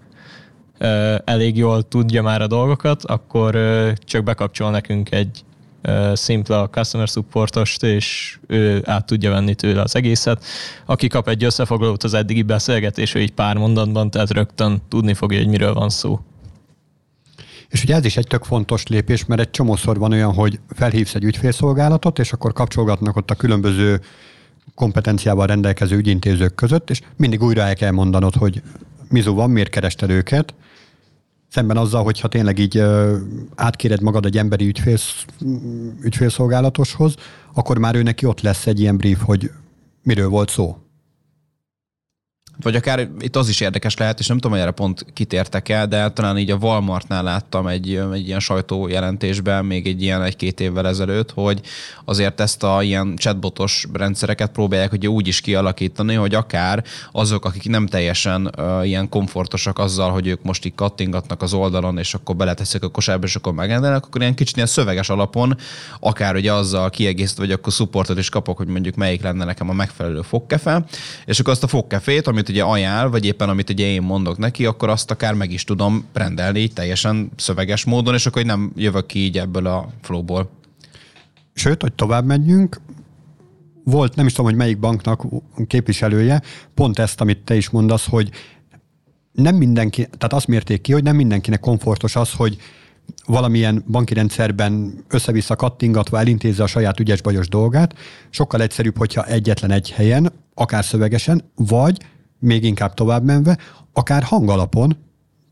elég 1.25 1.57
jól 1.57 1.87
tudja 1.87 2.21
már 2.21 2.41
a 2.41 2.47
dolgokat, 2.47 3.05
akkor 3.05 3.57
csak 3.97 4.23
bekapcsol 4.23 4.71
nekünk 4.71 5.11
egy 5.11 5.43
szimpla 6.13 6.69
customer 6.69 7.07
supportost, 7.07 7.83
és 7.83 8.37
ő 8.47 8.81
át 8.85 9.05
tudja 9.05 9.31
venni 9.31 9.55
tőle 9.55 9.81
az 9.81 9.95
egészet. 9.95 10.45
Aki 10.85 11.07
kap 11.07 11.27
egy 11.27 11.43
összefoglalót 11.43 12.03
az 12.03 12.13
eddigi 12.13 12.41
beszélgetés, 12.41 13.15
így 13.15 13.31
pár 13.31 13.57
mondatban, 13.57 14.09
tehát 14.09 14.31
rögtön 14.31 14.81
tudni 14.87 15.13
fogja, 15.13 15.37
hogy 15.37 15.47
miről 15.47 15.73
van 15.73 15.89
szó. 15.89 16.19
És 17.69 17.83
ugye 17.83 17.95
ez 17.95 18.05
is 18.05 18.17
egy 18.17 18.27
tök 18.27 18.43
fontos 18.43 18.87
lépés, 18.87 19.25
mert 19.25 19.41
egy 19.41 19.49
csomószor 19.49 19.97
van 19.97 20.11
olyan, 20.11 20.33
hogy 20.33 20.59
felhívsz 20.69 21.15
egy 21.15 21.23
ügyfélszolgálatot, 21.23 22.19
és 22.19 22.33
akkor 22.33 22.53
kapcsolgatnak 22.53 23.15
ott 23.15 23.31
a 23.31 23.35
különböző 23.35 24.01
kompetenciával 24.75 25.47
rendelkező 25.47 25.97
ügyintézők 25.97 26.55
között, 26.55 26.89
és 26.89 27.01
mindig 27.17 27.43
újra 27.43 27.61
el 27.61 27.75
kell 27.75 27.91
mondanod, 27.91 28.35
hogy 28.35 28.61
mizu 29.09 29.33
van, 29.33 29.49
miért 29.49 29.69
kerested 29.69 30.09
őket, 30.09 30.53
Szemben 31.51 31.77
azzal, 31.77 32.03
hogyha 32.03 32.27
tényleg 32.27 32.59
így 32.59 32.83
átkéred 33.55 34.01
magad 34.01 34.25
egy 34.25 34.37
emberi 34.37 34.67
ügyfélsz, 34.67 35.25
ügyfélszolgálatoshoz, 36.01 37.15
akkor 37.53 37.77
már 37.77 37.95
ő 37.95 38.03
neki 38.03 38.25
ott 38.25 38.41
lesz 38.41 38.67
egy 38.67 38.79
ilyen 38.79 38.97
brief, 38.97 39.23
hogy 39.23 39.51
miről 40.03 40.29
volt 40.29 40.49
szó. 40.49 40.77
Vagy 42.61 42.75
akár 42.75 43.09
itt 43.19 43.35
az 43.35 43.49
is 43.49 43.59
érdekes 43.59 43.97
lehet, 43.97 44.19
és 44.19 44.27
nem 44.27 44.37
tudom, 44.37 44.51
hogy 44.51 44.61
erre 44.61 44.71
pont 44.71 45.05
kitértek 45.13 45.69
el, 45.69 45.87
de 45.87 46.09
talán 46.09 46.37
így 46.37 46.51
a 46.51 46.55
Walmartnál 46.55 47.23
láttam 47.23 47.67
egy, 47.67 47.95
egy 48.13 48.27
ilyen 48.27 48.39
sajtójelentésben 48.39 49.65
még 49.65 49.87
egy 49.87 50.01
ilyen 50.01 50.23
egy-két 50.23 50.59
évvel 50.59 50.87
ezelőtt, 50.87 51.31
hogy 51.31 51.61
azért 52.05 52.39
ezt 52.39 52.63
a 52.63 52.83
ilyen 52.83 53.15
chatbotos 53.15 53.87
rendszereket 53.93 54.51
próbálják 54.51 54.91
ugye 54.91 55.07
úgy 55.07 55.27
is 55.27 55.41
kialakítani, 55.41 56.13
hogy 56.13 56.35
akár 56.35 56.83
azok, 57.11 57.45
akik 57.45 57.69
nem 57.69 57.87
teljesen 57.87 58.51
uh, 58.57 58.87
ilyen 58.87 59.09
komfortosak 59.09 59.79
azzal, 59.79 60.11
hogy 60.11 60.27
ők 60.27 60.43
most 60.43 60.65
így 60.65 60.75
kattingatnak 60.75 61.41
az 61.41 61.53
oldalon, 61.53 61.97
és 61.97 62.13
akkor 62.13 62.35
beleteszik 62.35 62.83
a 62.83 62.89
kosárba, 62.89 63.25
és 63.25 63.35
akkor 63.35 63.53
megrendelnek, 63.53 64.05
akkor 64.05 64.21
ilyen 64.21 64.35
kicsit 64.35 64.55
ilyen 64.55 64.67
szöveges 64.67 65.09
alapon, 65.09 65.57
akár 65.99 66.35
ugye 66.35 66.53
azzal 66.53 66.89
kiegészítve, 66.89 67.43
vagy 67.43 67.51
akkor 67.51 67.73
supportot 67.73 68.17
is 68.17 68.29
kapok, 68.29 68.57
hogy 68.57 68.67
mondjuk 68.67 68.95
melyik 68.95 69.21
lenne 69.21 69.45
nekem 69.45 69.69
a 69.69 69.73
megfelelő 69.73 70.21
fogkefe, 70.21 70.85
és 71.25 71.39
akkor 71.39 71.53
azt 71.53 71.63
a 71.63 71.67
fogkefét, 71.67 72.27
amit 72.27 72.49
ugye 72.51 72.63
ajánl, 72.63 73.09
vagy 73.09 73.25
éppen 73.25 73.49
amit 73.49 73.69
ugye 73.69 73.85
én 73.85 74.01
mondok 74.01 74.37
neki, 74.37 74.65
akkor 74.65 74.89
azt 74.89 75.11
akár 75.11 75.33
meg 75.33 75.51
is 75.51 75.63
tudom 75.63 76.05
rendelni 76.13 76.67
teljesen 76.67 77.31
szöveges 77.35 77.85
módon, 77.85 78.13
és 78.13 78.25
akkor 78.25 78.43
nem 78.43 78.71
jövök 78.75 79.05
ki 79.05 79.19
így 79.19 79.37
ebből 79.37 79.65
a 79.65 79.89
flowból. 80.01 80.49
Sőt, 81.53 81.81
hogy 81.81 81.93
tovább 81.93 82.25
menjünk, 82.25 82.81
volt, 83.83 84.15
nem 84.15 84.25
is 84.25 84.31
tudom, 84.31 84.49
hogy 84.49 84.59
melyik 84.59 84.79
banknak 84.79 85.25
képviselője, 85.67 86.41
pont 86.73 86.99
ezt, 86.99 87.21
amit 87.21 87.43
te 87.43 87.55
is 87.55 87.69
mondasz, 87.69 88.07
hogy 88.07 88.29
nem 89.31 89.55
mindenki, 89.55 90.01
tehát 90.01 90.33
azt 90.33 90.47
mérték 90.47 90.81
ki, 90.81 90.91
hogy 90.91 91.03
nem 91.03 91.15
mindenkinek 91.15 91.59
komfortos 91.59 92.15
az, 92.15 92.31
hogy 92.33 92.57
valamilyen 93.25 93.83
banki 93.87 94.13
rendszerben 94.13 95.03
össze-vissza 95.07 95.55
kattingatva 95.55 96.19
elintézze 96.19 96.63
a 96.63 96.67
saját 96.67 96.99
ügyes-bajos 96.99 97.47
dolgát. 97.47 97.95
Sokkal 98.29 98.61
egyszerűbb, 98.61 98.97
hogyha 98.97 99.25
egyetlen 99.25 99.71
egy 99.71 99.91
helyen, 99.91 100.31
akár 100.53 100.85
szövegesen, 100.85 101.51
vagy 101.55 101.97
még 102.41 102.63
inkább 102.63 102.93
tovább 102.93 103.23
menve, 103.23 103.57
akár 103.93 104.23
hangalapon, 104.23 104.97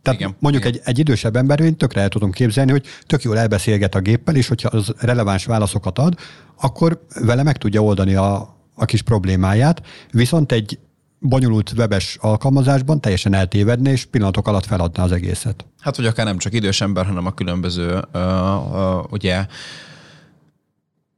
tehát 0.02 0.20
igen, 0.20 0.36
mondjuk 0.40 0.66
igen. 0.66 0.76
Egy, 0.76 0.82
egy 0.86 1.00
idősebb 1.00 1.36
ember, 1.36 1.60
én 1.60 1.76
tökre 1.76 2.02
el 2.02 2.10
tudom 2.10 2.32
képzelni, 2.32 2.72
hogy 2.72 2.86
tök 3.08 3.24
jól 3.24 3.38
elbeszélget 3.38 3.96
a 3.96 4.00
géppel, 4.00 4.36
és 4.36 4.48
hogyha 4.48 4.70
az 4.70 4.94
releváns 4.98 5.46
válaszokat 5.46 6.00
ad, 6.00 6.16
akkor 6.62 7.06
vele 7.26 7.44
meg 7.44 7.58
tudja 7.58 7.84
oldani 7.84 8.14
a, 8.14 8.56
a 8.76 8.86
kis 8.86 9.02
problémáját, 9.02 9.82
viszont 10.12 10.52
egy 10.52 10.80
bonyolult 11.20 11.74
webes 11.78 12.18
alkalmazásban 12.22 13.02
teljesen 13.02 13.34
eltévedne, 13.34 13.92
és 13.92 14.06
pillanatok 14.06 14.48
alatt 14.48 14.66
feladná 14.66 15.04
az 15.04 15.12
egészet. 15.12 15.66
Hát, 15.80 15.96
hogy 15.96 16.06
akár 16.06 16.26
nem 16.26 16.38
csak 16.38 16.54
idős 16.54 16.82
ember, 16.82 17.06
hanem 17.06 17.26
a 17.26 17.34
különböző 17.34 18.02
uh, 18.14 18.22
uh, 18.72 19.12
ugye 19.12 19.46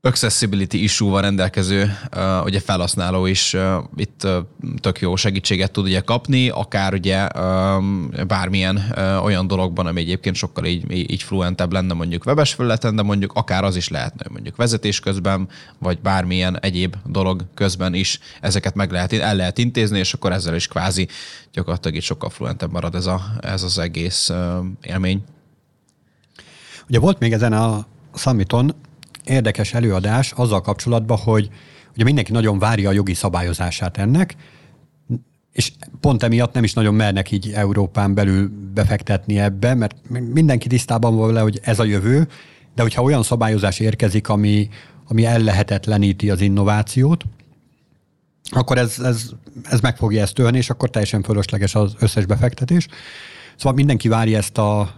accessibility 0.04 0.84
issue-val 0.84 1.22
rendelkező 1.22 1.98
uh, 2.16 2.44
ugye 2.44 2.60
felhasználó 2.60 3.26
is 3.26 3.54
uh, 3.54 3.84
itt 3.96 4.24
uh, 4.24 4.38
tök 4.80 5.00
jó 5.00 5.16
segítséget 5.16 5.72
tud 5.72 5.86
ugye 5.86 6.00
kapni, 6.00 6.50
akár 6.50 6.94
ugye 6.94 7.28
um, 7.36 8.10
bármilyen 8.28 8.76
uh, 8.96 9.24
olyan 9.24 9.48
dologban, 9.48 9.86
ami 9.86 10.00
egyébként 10.00 10.36
sokkal 10.36 10.66
így, 10.66 11.12
így 11.12 11.24
fluentebb 11.24 11.72
lenne 11.72 11.94
mondjuk 11.94 12.26
webes 12.26 12.54
felületen, 12.54 12.96
de 12.96 13.02
mondjuk 13.02 13.34
akár 13.34 13.64
az 13.64 13.76
is 13.76 13.90
lehetne 13.90 14.26
mondjuk 14.30 14.56
vezetés 14.56 15.00
közben, 15.00 15.48
vagy 15.80 16.00
bármilyen 16.00 16.60
egyéb 16.60 16.96
dolog 17.06 17.46
közben 17.54 17.94
is 17.94 18.20
ezeket 18.42 18.76
meg 18.76 18.92
lehet, 18.92 19.14
el 19.14 19.36
lehet 19.36 19.58
intézni, 19.58 20.00
és 20.00 20.14
akkor 20.14 20.32
ezzel 20.32 20.56
is 20.56 20.68
kvázi 20.68 21.08
gyakorlatilag 21.52 21.98
itt 21.98 22.04
sokkal 22.04 22.30
fluentebb 22.30 22.72
marad 22.72 22.96
ez, 22.96 23.06
a, 23.06 23.22
ez 23.42 23.64
az 23.64 23.80
egész 23.80 24.30
uh, 24.30 24.66
élmény. 24.82 25.24
Ugye 26.88 27.00
volt 27.00 27.20
még 27.20 27.34
ezen 27.34 27.54
a 27.54 27.86
summiton 28.16 28.74
érdekes 29.26 29.74
előadás 29.74 30.32
azzal 30.32 30.62
kapcsolatban, 30.62 31.18
hogy 31.18 31.50
ugye 31.94 32.04
mindenki 32.04 32.32
nagyon 32.32 32.60
várja 32.60 32.90
a 32.90 32.94
jogi 32.94 33.14
szabályozását 33.14 33.98
ennek, 33.98 34.36
és 35.52 35.72
pont 36.00 36.24
emiatt 36.24 36.54
nem 36.54 36.64
is 36.64 36.74
nagyon 36.74 36.94
mernek 36.94 37.32
így 37.32 37.52
Európán 37.52 38.14
belül 38.14 38.52
befektetni 38.74 39.40
ebbe, 39.40 39.74
mert 39.74 39.96
mindenki 40.10 40.68
tisztában 40.68 41.16
van 41.16 41.28
vele, 41.28 41.40
hogy 41.42 41.60
ez 41.64 41.80
a 41.80 41.84
jövő, 41.84 42.28
de 42.76 42.82
hogyha 42.82 43.02
olyan 43.02 43.24
szabályozás 43.24 43.80
érkezik, 43.80 44.30
ami, 44.30 44.70
ami 45.08 45.26
ellehetetleníti 45.26 46.30
az 46.30 46.42
innovációt, 46.42 47.26
akkor 48.50 48.78
ez, 48.78 49.00
ez, 49.00 49.30
ez 49.64 49.80
meg 49.80 49.98
fogja 49.98 50.22
ezt 50.22 50.34
törni, 50.34 50.58
és 50.58 50.70
akkor 50.70 50.90
teljesen 50.90 51.24
fölösleges 51.24 51.76
az 51.76 51.94
összes 52.00 52.26
befektetés. 52.26 52.88
Szóval 53.56 53.74
mindenki 53.74 54.08
várja 54.08 54.38
ezt 54.38 54.58
a 54.58 54.94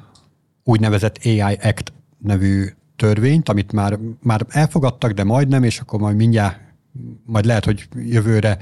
úgynevezett 0.63 1.19
AI 1.23 1.57
Act 1.62 1.93
nevű 2.17 2.73
törvényt, 2.95 3.49
amit 3.49 3.71
már, 3.71 3.99
már 4.21 4.45
elfogadtak, 4.49 5.12
de 5.12 5.23
majdnem, 5.23 5.63
és 5.63 5.79
akkor 5.79 5.99
majd 5.99 6.15
mindjárt, 6.15 6.60
majd 7.25 7.45
lehet, 7.45 7.65
hogy 7.65 7.88
jövőre 7.95 8.58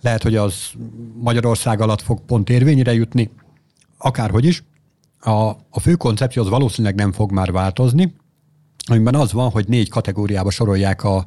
lehet, 0.00 0.22
hogy 0.22 0.36
az 0.36 0.70
Magyarország 1.14 1.80
alatt 1.80 2.02
fog 2.02 2.20
pont 2.24 2.50
érvényre 2.50 2.92
jutni, 2.92 3.30
akárhogy 3.98 4.44
is. 4.44 4.64
A, 5.20 5.30
a 5.70 5.80
fő 5.80 5.94
koncepció 5.94 6.42
az 6.42 6.48
valószínűleg 6.48 6.94
nem 6.96 7.12
fog 7.12 7.32
már 7.32 7.52
változni, 7.52 8.14
amiben 8.86 9.14
az 9.14 9.32
van, 9.32 9.50
hogy 9.50 9.68
négy 9.68 9.88
kategóriába 9.88 10.50
sorolják 10.50 11.04
a, 11.04 11.24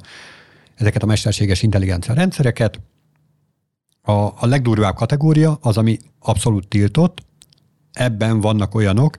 ezeket 0.74 1.02
a 1.02 1.06
mesterséges 1.06 1.62
intelligencia 1.62 2.14
rendszereket. 2.14 2.80
A, 4.02 4.12
a 4.12 4.46
legdurvább 4.46 4.94
kategória 4.94 5.58
az, 5.60 5.76
ami 5.76 5.98
abszolút 6.18 6.68
tiltott. 6.68 7.22
Ebben 7.92 8.40
vannak 8.40 8.74
olyanok, 8.74 9.16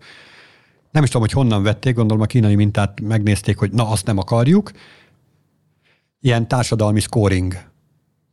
nem 0.92 1.04
is 1.04 1.10
tudom, 1.10 1.28
hogy 1.28 1.36
honnan 1.36 1.64
vették, 1.64 1.96
gondolom 1.96 2.22
a 2.24 2.26
kínai 2.26 2.56
mintát 2.56 3.02
megnézték, 3.02 3.58
hogy 3.58 3.72
na, 3.72 3.90
azt 3.90 4.06
nem 4.06 4.18
akarjuk. 4.18 4.72
Ilyen 6.20 6.48
társadalmi 6.48 7.00
scoring 7.00 7.54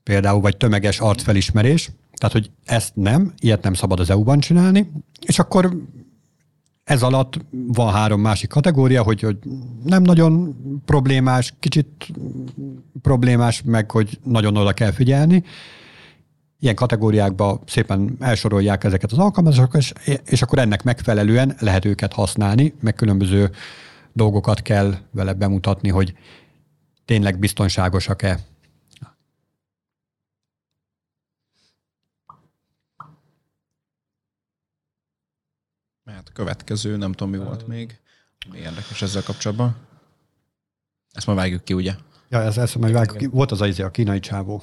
például, 0.03 0.41
vagy 0.41 0.57
tömeges 0.57 1.01
arcfelismerés, 1.01 1.91
tehát, 2.15 2.35
hogy 2.35 2.51
ezt 2.65 2.97
nem, 2.97 3.33
ilyet 3.39 3.63
nem 3.63 3.75
szabad 3.75 4.01
az 4.01 4.11
EU-ban 4.11 4.41
csinálni, 4.41 4.91
és 5.27 5.39
akkor 5.39 5.77
ez 6.85 7.03
alatt 7.03 7.39
van 7.51 7.93
három 7.93 8.21
másik 8.21 8.49
kategória, 8.49 9.03
hogy, 9.03 9.21
hogy 9.21 9.37
nem 9.85 10.03
nagyon 10.03 10.57
problémás, 10.85 11.55
kicsit 11.61 12.13
problémás, 13.03 13.63
meg 13.65 13.91
hogy 13.91 14.19
nagyon 14.25 14.57
oda 14.57 14.73
kell 14.73 14.91
figyelni, 14.91 15.45
ilyen 16.59 16.75
kategóriákba 16.75 17.61
szépen 17.67 18.17
elsorolják 18.21 18.85
ezeket 18.85 19.13
az 19.13 19.19
alkalmazásokat, 19.19 19.81
és, 19.81 19.93
és 20.25 20.43
akkor 20.43 20.59
ennek 20.59 20.83
megfelelően 20.83 21.57
lehet 21.59 21.85
őket 21.85 22.13
használni, 22.13 22.75
meg 22.81 22.95
különböző 22.95 23.51
dolgokat 24.13 24.63
kell 24.63 24.95
vele 25.11 25.33
bemutatni, 25.33 25.89
hogy 25.89 26.15
tényleg 27.05 27.39
biztonságosak-e. 27.39 28.39
A 36.05 36.33
következő, 36.33 36.97
nem 36.97 37.13
tudom, 37.13 37.33
mi 37.33 37.45
volt 37.45 37.67
még. 37.67 37.99
Mi 38.51 38.59
érdekes 38.59 39.03
ezzel 39.03 39.23
kapcsolatban? 39.23 39.77
Ezt 41.13 41.27
majd 41.27 41.39
vágjuk 41.39 41.65
ki, 41.65 41.73
ugye? 41.73 41.95
Ja, 42.29 42.43
ez, 42.43 42.59
ezt 42.59 42.79
majd 42.79 42.93
vágjuk 42.93 43.17
ki. 43.17 43.27
Volt 43.27 43.51
az 43.51 43.61
a, 43.61 43.67
izé, 43.67 43.83
a 43.83 43.91
kínai 43.91 44.21
csávó. 44.21 44.63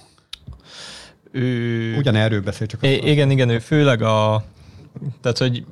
Ő... 1.36 1.96
Ugyan 1.98 2.16
erről 2.16 2.42
beszél, 2.42 2.68
csak... 2.68 2.86
I- 2.86 3.10
igen, 3.10 3.32
igen, 3.32 3.50
ő 3.50 3.60
főleg 3.60 4.02
a... 4.02 4.44
Tehát, 5.22 5.38
hogy 5.38 5.64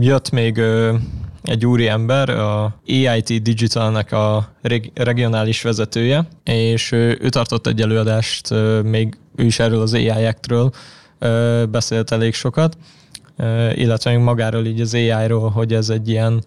jött 0.00 0.30
még 0.30 0.56
ö, 0.56 0.94
egy 1.42 1.66
úri 1.66 1.88
ember, 1.88 2.28
a 2.28 2.80
EIT 2.86 3.42
Digitalnek 3.42 4.12
a 4.12 4.52
reg- 4.62 4.90
regionális 4.94 5.62
vezetője, 5.62 6.28
és 6.44 6.92
ő, 6.92 7.18
ő 7.20 7.28
tartott 7.28 7.66
egy 7.66 7.80
előadást, 7.80 8.50
ö, 8.50 8.80
még 8.80 9.16
ő 9.36 9.44
is 9.44 9.58
erről 9.58 9.80
az 9.80 9.94
AI 9.94 10.08
Act-ről 10.08 10.72
ö, 11.18 11.64
beszélt 11.70 12.12
elég 12.12 12.34
sokat, 12.34 12.76
ö, 13.36 13.70
illetve 13.70 14.10
még 14.10 14.20
magáról 14.20 14.66
így 14.66 14.80
az 14.80 14.94
AI-ról, 14.94 15.50
hogy 15.50 15.74
ez 15.74 15.88
egy 15.88 16.08
ilyen 16.08 16.44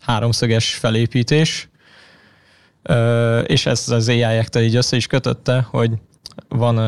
háromszöges 0.00 0.74
felépítés, 0.74 1.68
ö, 2.82 3.38
és 3.38 3.66
ezt 3.66 3.90
az 3.90 4.08
AI 4.08 4.22
act 4.22 4.56
így 4.56 4.76
össze 4.76 4.96
is 4.96 5.06
kötötte, 5.06 5.66
hogy 5.70 5.90
van 6.48 6.78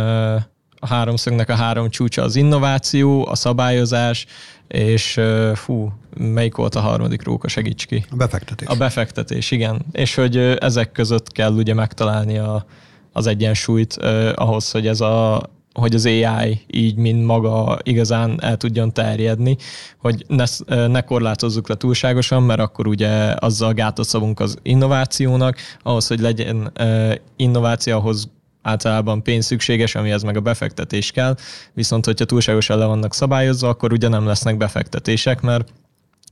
a 0.82 0.86
háromszögnek 0.86 1.48
a 1.48 1.54
három 1.54 1.90
csúcsa 1.90 2.22
az 2.22 2.36
innováció, 2.36 3.26
a 3.26 3.34
szabályozás, 3.34 4.26
és 4.68 5.20
fú, 5.54 5.92
melyik 6.16 6.54
volt 6.54 6.74
a 6.74 6.80
harmadik 6.80 7.24
róka, 7.24 7.48
segíts 7.48 7.86
ki. 7.86 8.04
A 8.10 8.16
befektetés. 8.16 8.68
A 8.68 8.76
befektetés, 8.76 9.50
igen. 9.50 9.84
És 9.92 10.14
hogy 10.14 10.36
ezek 10.36 10.92
között 10.92 11.32
kell 11.32 11.52
ugye 11.52 11.74
megtalálni 11.74 12.38
a, 12.38 12.66
az 13.12 13.26
egyensúlyt 13.26 13.96
eh, 13.96 14.32
ahhoz, 14.34 14.70
hogy 14.70 14.86
ez 14.86 15.00
a 15.00 15.42
hogy 15.72 15.94
az 15.94 16.06
AI 16.06 16.60
így, 16.66 16.96
mint 16.96 17.24
maga 17.26 17.78
igazán 17.82 18.42
el 18.42 18.56
tudjon 18.56 18.92
terjedni, 18.92 19.56
hogy 19.98 20.24
ne, 20.28 20.44
ne 20.86 21.00
korlátozzuk 21.00 21.68
le 21.68 21.74
túlságosan, 21.74 22.42
mert 22.42 22.60
akkor 22.60 22.86
ugye 22.86 23.34
azzal 23.38 23.72
gátot 23.72 24.06
szabunk 24.06 24.40
az 24.40 24.56
innovációnak, 24.62 25.56
ahhoz, 25.82 26.06
hogy 26.06 26.20
legyen 26.20 26.70
eh, 26.74 27.14
innováció, 27.36 27.96
ahhoz 27.96 28.30
általában 28.62 29.22
pénz 29.22 29.46
szükséges, 29.46 29.94
amihez 29.94 30.22
meg 30.22 30.36
a 30.36 30.40
befektetés 30.40 31.10
kell, 31.10 31.36
viszont 31.72 32.04
hogyha 32.04 32.24
túlságosan 32.24 32.78
le 32.78 32.86
vannak 32.86 33.14
szabályozva, 33.14 33.68
akkor 33.68 33.92
ugye 33.92 34.08
nem 34.08 34.26
lesznek 34.26 34.56
befektetések, 34.56 35.40
mert 35.40 35.72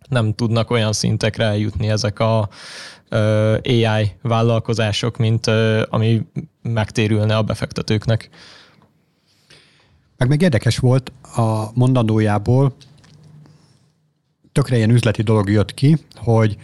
nem 0.08 0.34
tudnak 0.34 0.70
olyan 0.70 0.92
szintekre 0.92 1.44
eljutni 1.44 1.88
ezek 1.88 2.18
a 2.18 2.48
AI 3.62 4.10
vállalkozások, 4.22 5.16
mint 5.16 5.46
ami 5.88 6.26
megtérülne 6.62 7.36
a 7.36 7.42
befektetőknek. 7.42 8.28
Meg 10.16 10.28
még 10.28 10.40
érdekes 10.40 10.78
volt 10.78 11.12
a 11.36 11.70
mondandójából, 11.74 12.74
tökre 14.52 14.76
ilyen 14.76 14.90
üzleti 14.90 15.22
dolog 15.22 15.50
jött 15.50 15.74
ki, 15.74 15.96
hogy 16.14 16.56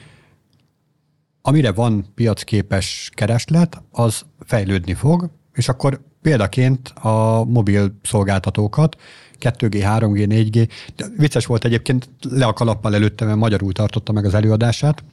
amire 1.43 1.73
van 1.73 2.05
piacképes 2.15 3.11
kereslet, 3.15 3.83
az 3.91 4.25
fejlődni 4.41 4.95
fog, 4.95 5.31
és 5.57 5.69
akkor 5.69 6.01
példaként 6.23 6.89
a 6.89 7.45
mobil 7.45 7.99
szolgáltatókat, 8.03 8.97
2G, 9.41 9.99
3G, 9.99 10.27
4G, 10.29 10.69
de 10.97 11.07
vicces 11.17 11.47
volt 11.47 11.65
egyébként, 11.65 12.09
le 12.31 12.47
a 12.47 12.53
kalappal 12.53 12.95
előtte, 12.95 13.25
mert 13.25 13.37
magyarul 13.39 13.73
tartotta 13.73 14.13
meg 14.13 14.25
az 14.25 14.35
előadását, 14.35 15.05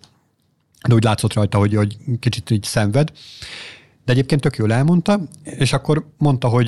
de 0.87 0.93
úgy 0.93 1.03
látszott 1.03 1.33
rajta, 1.33 1.57
hogy, 1.57 1.75
hogy 1.75 1.97
kicsit 2.19 2.49
így 2.49 2.63
szenved. 2.63 3.11
De 4.05 4.11
egyébként 4.11 4.41
tök 4.41 4.55
jól 4.55 4.73
elmondta, 4.73 5.19
és 5.43 5.73
akkor 5.73 6.05
mondta, 6.17 6.47
hogy 6.47 6.67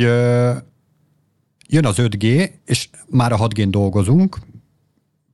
jön 1.68 1.86
az 1.86 1.96
5G, 1.98 2.52
és 2.66 2.90
már 3.10 3.32
a 3.32 3.38
6G-n 3.38 3.72
dolgozunk, 3.72 4.38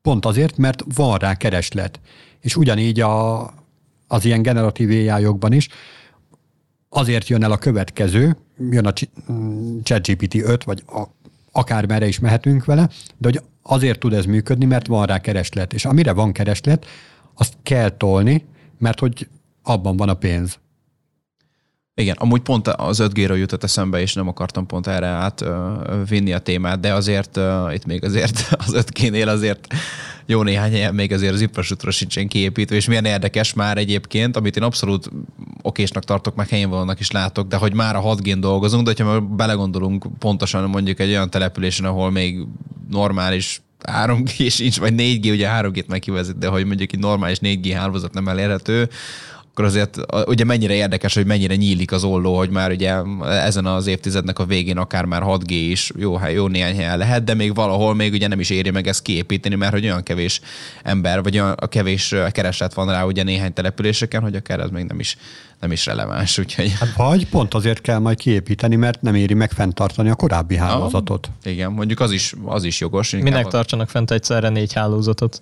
pont 0.01 0.25
azért, 0.25 0.57
mert 0.57 0.83
van 0.95 1.17
rá 1.17 1.35
kereslet. 1.35 1.99
És 2.39 2.55
ugyanígy 2.55 2.99
a, 2.99 3.43
az 4.07 4.25
ilyen 4.25 4.41
generatív 4.41 5.09
ai 5.09 5.55
is, 5.55 5.67
azért 6.93 7.27
jön 7.27 7.43
el 7.43 7.51
a 7.51 7.57
következő, 7.57 8.37
jön 8.69 8.85
a 8.85 8.93
ChatGPT 9.83 10.35
5, 10.35 10.63
vagy 10.63 10.83
a, 10.87 11.03
akár 11.51 11.85
merre 11.85 12.07
is 12.07 12.19
mehetünk 12.19 12.65
vele, 12.65 12.89
de 13.17 13.27
hogy 13.27 13.41
azért 13.61 13.99
tud 13.99 14.13
ez 14.13 14.25
működni, 14.25 14.65
mert 14.65 14.87
van 14.87 15.05
rá 15.05 15.19
kereslet. 15.19 15.73
És 15.73 15.85
amire 15.85 16.11
van 16.13 16.31
kereslet, 16.31 16.85
azt 17.33 17.53
kell 17.63 17.89
tolni, 17.89 18.45
mert 18.77 18.99
hogy 18.99 19.27
abban 19.63 19.97
van 19.97 20.09
a 20.09 20.13
pénz. 20.13 20.59
Igen, 21.95 22.15
amúgy 22.19 22.41
pont 22.41 22.67
az 22.67 22.99
5G-ről 23.03 23.37
jutott 23.37 23.63
eszembe, 23.63 24.01
és 24.01 24.13
nem 24.13 24.27
akartam 24.27 24.65
pont 24.65 24.87
erre 24.87 25.07
át 25.07 25.45
vinni 26.09 26.33
a 26.33 26.39
témát, 26.39 26.79
de 26.79 26.93
azért 26.93 27.39
itt 27.73 27.85
még 27.85 28.03
azért 28.03 28.47
az 28.65 28.73
5G-nél 28.75 29.27
azért 29.27 29.67
jó 30.25 30.43
néhány 30.43 30.71
helyen 30.71 30.95
még 30.95 31.11
azért 31.13 31.33
az 31.33 31.41
infrastruktúra 31.41 31.91
sincsen 31.91 32.27
kiépítve, 32.27 32.75
és 32.75 32.87
milyen 32.87 33.05
érdekes 33.05 33.53
már 33.53 33.77
egyébként, 33.77 34.35
amit 34.35 34.57
én 34.57 34.63
abszolút 34.63 35.09
okésnak 35.61 36.03
tartok, 36.03 36.35
meg 36.35 36.49
helyén 36.49 36.69
vannak 36.69 36.99
is 36.99 37.11
látok, 37.11 37.47
de 37.47 37.55
hogy 37.55 37.73
már 37.73 37.95
a 37.95 37.99
6 37.99 38.21
g 38.21 38.39
dolgozunk, 38.39 38.89
de 38.89 39.03
ha 39.03 39.19
belegondolunk 39.19 40.07
pontosan 40.19 40.69
mondjuk 40.69 40.99
egy 40.99 41.09
olyan 41.09 41.29
településen, 41.29 41.85
ahol 41.85 42.11
még 42.11 42.39
normális 42.89 43.61
3G 43.83 44.33
is 44.37 44.57
nincs, 44.57 44.79
vagy 44.79 44.93
4G, 44.97 45.31
ugye 45.31 45.49
3G-t 45.51 45.87
megkivezet, 45.87 46.37
de 46.37 46.47
hogy 46.47 46.65
mondjuk 46.65 46.93
egy 46.93 46.99
normális 46.99 47.37
4G 47.41 47.71
hálózat 47.75 48.13
nem 48.13 48.27
elérhető, 48.27 48.89
akkor 49.61 49.73
azért 49.73 50.27
ugye 50.27 50.43
mennyire 50.43 50.73
érdekes, 50.73 51.13
hogy 51.13 51.25
mennyire 51.25 51.55
nyílik 51.55 51.91
az 51.91 52.03
olló, 52.03 52.37
hogy 52.37 52.49
már 52.49 52.71
ugye 52.71 52.95
ezen 53.21 53.65
az 53.65 53.87
évtizednek 53.87 54.39
a 54.39 54.45
végén 54.45 54.77
akár 54.77 55.05
már 55.05 55.21
6G 55.25 55.49
is 55.49 55.91
jó, 55.97 56.19
jó 56.33 56.47
néhány 56.47 56.75
helyen 56.75 56.97
lehet, 56.97 57.23
de 57.23 57.33
még 57.33 57.55
valahol 57.55 57.95
még 57.95 58.13
ugye 58.13 58.27
nem 58.27 58.39
is 58.39 58.49
éri 58.49 58.69
meg 58.69 58.87
ezt 58.87 59.01
kiépíteni, 59.01 59.55
mert 59.55 59.71
hogy 59.71 59.83
olyan 59.83 60.03
kevés 60.03 60.41
ember, 60.83 61.23
vagy 61.23 61.39
olyan 61.39 61.51
a 61.51 61.67
kevés 61.67 62.15
kereslet 62.31 62.73
van 62.73 62.87
rá 62.87 63.03
ugye 63.03 63.23
néhány 63.23 63.53
településeken, 63.53 64.21
hogy 64.21 64.35
akár 64.35 64.59
ez 64.59 64.69
még 64.69 64.85
nem 64.85 64.99
is, 64.99 65.17
nem 65.59 65.71
is 65.71 65.85
releváns. 65.85 66.37
Úgyhogy... 66.37 66.71
Hát 66.79 66.95
vagy 66.95 67.27
pont 67.27 67.53
azért 67.53 67.81
kell 67.81 67.99
majd 67.99 68.17
kiépíteni, 68.17 68.75
mert 68.75 69.01
nem 69.01 69.15
éri 69.15 69.33
meg 69.33 69.51
fenntartani 69.51 70.09
a 70.09 70.15
korábbi 70.15 70.55
hálózatot. 70.55 71.29
Ah, 71.43 71.51
igen, 71.51 71.71
mondjuk 71.71 71.99
az 71.99 72.11
is, 72.11 72.33
az 72.45 72.63
is 72.63 72.79
jogos. 72.79 73.11
Minek 73.11 73.47
tartsanak 73.47 73.89
fent 73.89 74.11
egyszerre 74.11 74.49
négy 74.49 74.73
hálózatot? 74.73 75.41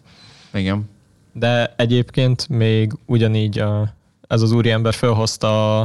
Igen. 0.54 0.90
De 1.34 1.74
egyébként 1.78 2.50
még 2.50 2.94
ugyanígy 3.06 3.60
a, 3.60 3.98
ez 4.30 4.42
az 4.42 4.52
úriember 4.52 4.94
felhozta 4.94 5.80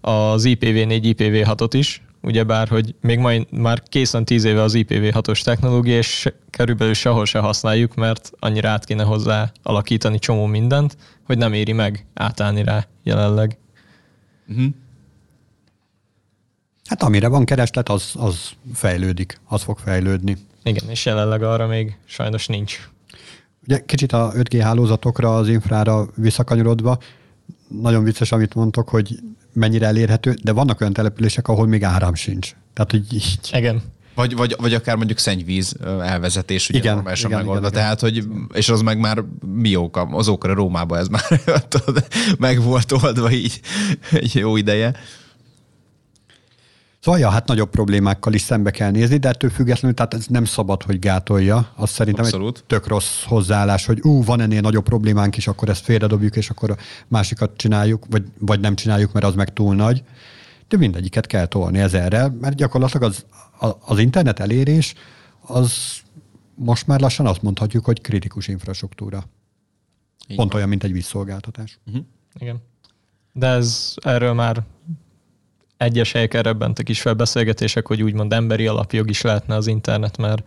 az 0.00 0.44
IPv4, 0.46 1.00
IPv6-ot 1.02 1.70
is, 1.72 2.02
ugyebár, 2.22 2.68
hogy 2.68 2.94
még 3.00 3.18
majd 3.18 3.52
már 3.52 3.82
készen 3.82 4.24
tíz 4.24 4.44
éve 4.44 4.62
az 4.62 4.72
IPv6-os 4.76 5.42
technológia, 5.42 5.96
és 5.96 6.32
körülbelül 6.50 6.94
sehol 6.94 7.24
se 7.24 7.38
használjuk, 7.38 7.94
mert 7.94 8.32
annyira 8.38 8.68
át 8.68 8.84
kéne 8.84 9.02
hozzá 9.02 9.52
alakítani 9.62 10.18
csomó 10.18 10.46
mindent, 10.46 10.96
hogy 11.24 11.38
nem 11.38 11.52
éri 11.52 11.72
meg 11.72 12.06
átállni 12.14 12.62
rá 12.62 12.86
jelenleg. 13.02 13.58
Uh-huh. 14.48 14.66
Hát 16.88 17.02
amire 17.02 17.28
van 17.28 17.44
kereslet, 17.44 17.88
az, 17.88 18.12
az 18.14 18.50
fejlődik, 18.74 19.40
az 19.44 19.62
fog 19.62 19.78
fejlődni. 19.78 20.36
Igen, 20.62 20.90
és 20.90 21.04
jelenleg 21.04 21.42
arra 21.42 21.66
még 21.66 21.98
sajnos 22.04 22.46
nincs. 22.46 22.88
Ugye 23.66 23.84
kicsit 23.84 24.12
a 24.12 24.32
5G 24.34 24.60
hálózatokra, 24.62 25.36
az 25.36 25.48
infrára 25.48 26.06
visszakanyarodva, 26.14 26.98
nagyon 27.68 28.04
vicces, 28.04 28.32
amit 28.32 28.54
mondtok, 28.54 28.88
hogy 28.88 29.18
mennyire 29.52 29.86
elérhető, 29.86 30.36
de 30.42 30.52
vannak 30.52 30.80
olyan 30.80 30.92
települések, 30.92 31.48
ahol 31.48 31.66
még 31.66 31.84
áram 31.84 32.14
sincs. 32.14 32.52
Tehát, 32.72 32.90
hogy 32.90 33.14
így... 33.14 33.38
Igen. 33.52 33.82
Vagy, 34.14 34.36
vagy, 34.36 34.54
vagy 34.58 34.74
akár 34.74 34.96
mondjuk 34.96 35.18
szennyvíz 35.18 35.76
elvezetés, 35.84 36.68
ugye 36.68 36.78
igen, 36.78 36.94
normálisan 36.94 37.30
igen, 37.30 37.40
megoldva. 37.42 37.68
Igen, 37.68 37.80
Tehát, 37.80 38.00
hogy, 38.00 38.24
és 38.52 38.68
az 38.68 38.80
meg 38.80 38.98
már 38.98 39.24
mióka, 39.54 40.02
az 40.02 40.28
ókora 40.28 40.54
Rómában 40.54 40.98
ez 40.98 41.08
már 41.08 41.40
meg 42.38 42.62
volt 42.62 42.92
oldva 42.92 43.30
így 43.30 43.60
egy 44.10 44.34
jó 44.34 44.56
ideje. 44.56 44.94
Szóval, 47.06 47.20
ja, 47.20 47.30
hát 47.30 47.46
nagyobb 47.46 47.70
problémákkal 47.70 48.32
is 48.32 48.40
szembe 48.40 48.70
kell 48.70 48.90
nézni, 48.90 49.16
de 49.16 49.28
ettől 49.28 49.50
függetlenül, 49.50 49.96
tehát 49.96 50.14
ez 50.14 50.26
nem 50.26 50.44
szabad, 50.44 50.82
hogy 50.82 50.98
gátolja. 50.98 51.72
Az 51.76 51.90
szerintem 51.90 52.24
Abszolút. 52.24 52.56
egy 52.56 52.64
tök 52.64 52.86
rossz 52.86 53.24
hozzáállás, 53.24 53.86
hogy 53.86 54.00
ú, 54.02 54.24
van 54.24 54.40
ennél 54.40 54.60
nagyobb 54.60 54.84
problémánk 54.84 55.36
is, 55.36 55.46
akkor 55.46 55.68
ezt 55.68 55.84
félredobjuk, 55.84 56.36
és 56.36 56.50
akkor 56.50 56.70
a 56.70 56.76
másikat 57.08 57.56
csináljuk, 57.56 58.04
vagy, 58.10 58.24
vagy 58.38 58.60
nem 58.60 58.74
csináljuk, 58.74 59.12
mert 59.12 59.26
az 59.26 59.34
meg 59.34 59.52
túl 59.52 59.74
nagy. 59.74 60.02
De 60.68 60.76
mindegyiket 60.76 61.26
kell 61.26 61.46
tolni 61.46 61.78
ezerre, 61.78 62.28
mert 62.40 62.56
gyakorlatilag 62.56 63.12
az, 63.12 63.26
az 63.80 63.98
internet 63.98 64.40
elérés, 64.40 64.94
az 65.40 65.96
most 66.54 66.86
már 66.86 67.00
lassan 67.00 67.26
azt 67.26 67.42
mondhatjuk, 67.42 67.84
hogy 67.84 68.00
kritikus 68.00 68.48
infrastruktúra. 68.48 69.24
Így 70.28 70.36
Pont 70.36 70.48
van. 70.48 70.56
olyan, 70.56 70.68
mint 70.68 70.84
egy 70.84 70.92
vízszolgáltatás. 70.92 71.78
Uh-huh. 71.86 72.04
Igen. 72.38 72.62
De 73.32 73.46
ez 73.46 73.94
erről 73.96 74.32
már 74.32 74.64
egyes 75.76 76.12
helyeken 76.12 76.42
rebbentek 76.42 76.88
is 76.88 77.00
fel 77.00 77.14
beszélgetések, 77.14 77.86
hogy 77.86 78.02
úgymond 78.02 78.32
emberi 78.32 78.66
alapjog 78.66 79.10
is 79.10 79.20
lehetne 79.20 79.54
az 79.54 79.66
internet, 79.66 80.16
mert 80.16 80.42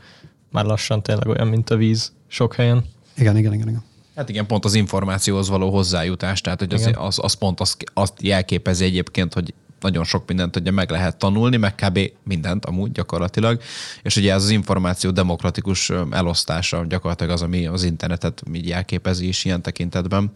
már 0.51 0.65
lassan 0.65 1.03
tényleg 1.03 1.27
olyan, 1.27 1.47
mint 1.47 1.69
a 1.69 1.75
víz 1.75 2.13
sok 2.27 2.55
helyen. 2.55 2.85
Igen, 3.17 3.37
igen, 3.37 3.53
igen. 3.53 3.67
igen. 3.67 3.83
Hát 4.15 4.29
igen, 4.29 4.45
pont 4.45 4.65
az 4.65 4.73
információhoz 4.73 5.49
való 5.49 5.69
hozzájutás, 5.69 6.41
tehát 6.41 6.59
hogy 6.59 6.73
az, 6.73 6.89
az, 6.93 7.19
az 7.21 7.33
pont 7.33 7.59
azt, 7.59 7.83
azt 7.93 8.13
jelképezi 8.21 8.85
egyébként, 8.85 9.33
hogy 9.33 9.53
nagyon 9.79 10.03
sok 10.03 10.27
mindent 10.27 10.55
ugye 10.55 10.71
meg 10.71 10.89
lehet 10.89 11.17
tanulni, 11.17 11.57
meg 11.57 11.75
kb. 11.75 11.99
mindent 12.23 12.65
amúgy 12.65 12.91
gyakorlatilag, 12.91 13.61
és 14.03 14.15
ugye 14.15 14.33
ez 14.33 14.43
az 14.43 14.49
információ 14.49 15.11
demokratikus 15.11 15.91
elosztása 16.11 16.85
gyakorlatilag 16.85 17.33
az, 17.33 17.41
ami 17.41 17.65
az 17.65 17.83
internetet 17.83 18.43
így 18.53 18.67
jelképezi 18.67 19.27
is 19.27 19.45
ilyen 19.45 19.61
tekintetben. 19.61 20.31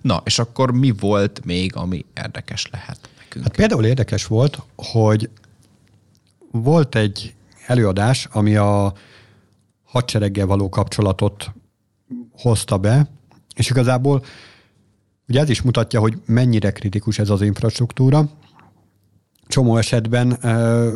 Na, 0.00 0.22
és 0.24 0.38
akkor 0.38 0.72
mi 0.72 0.92
volt 1.00 1.44
még, 1.44 1.76
ami 1.76 2.04
érdekes 2.16 2.68
lehet? 2.70 2.98
Nekünk. 3.24 3.44
Hát 3.44 3.56
például 3.56 3.84
érdekes 3.84 4.26
volt, 4.26 4.62
hogy 4.76 5.30
volt 6.50 6.94
egy 6.94 7.34
előadás, 7.66 8.28
ami 8.32 8.56
a 8.56 8.92
hadsereggel 9.84 10.46
való 10.46 10.68
kapcsolatot 10.68 11.52
hozta 12.32 12.78
be, 12.78 13.08
és 13.54 13.70
igazából 13.70 14.24
ugye 15.28 15.40
ez 15.40 15.48
is 15.48 15.62
mutatja, 15.62 16.00
hogy 16.00 16.20
mennyire 16.26 16.70
kritikus 16.70 17.18
ez 17.18 17.30
az 17.30 17.42
infrastruktúra. 17.42 18.28
Csomó 19.46 19.76
esetben 19.76 20.38
ö, 20.40 20.94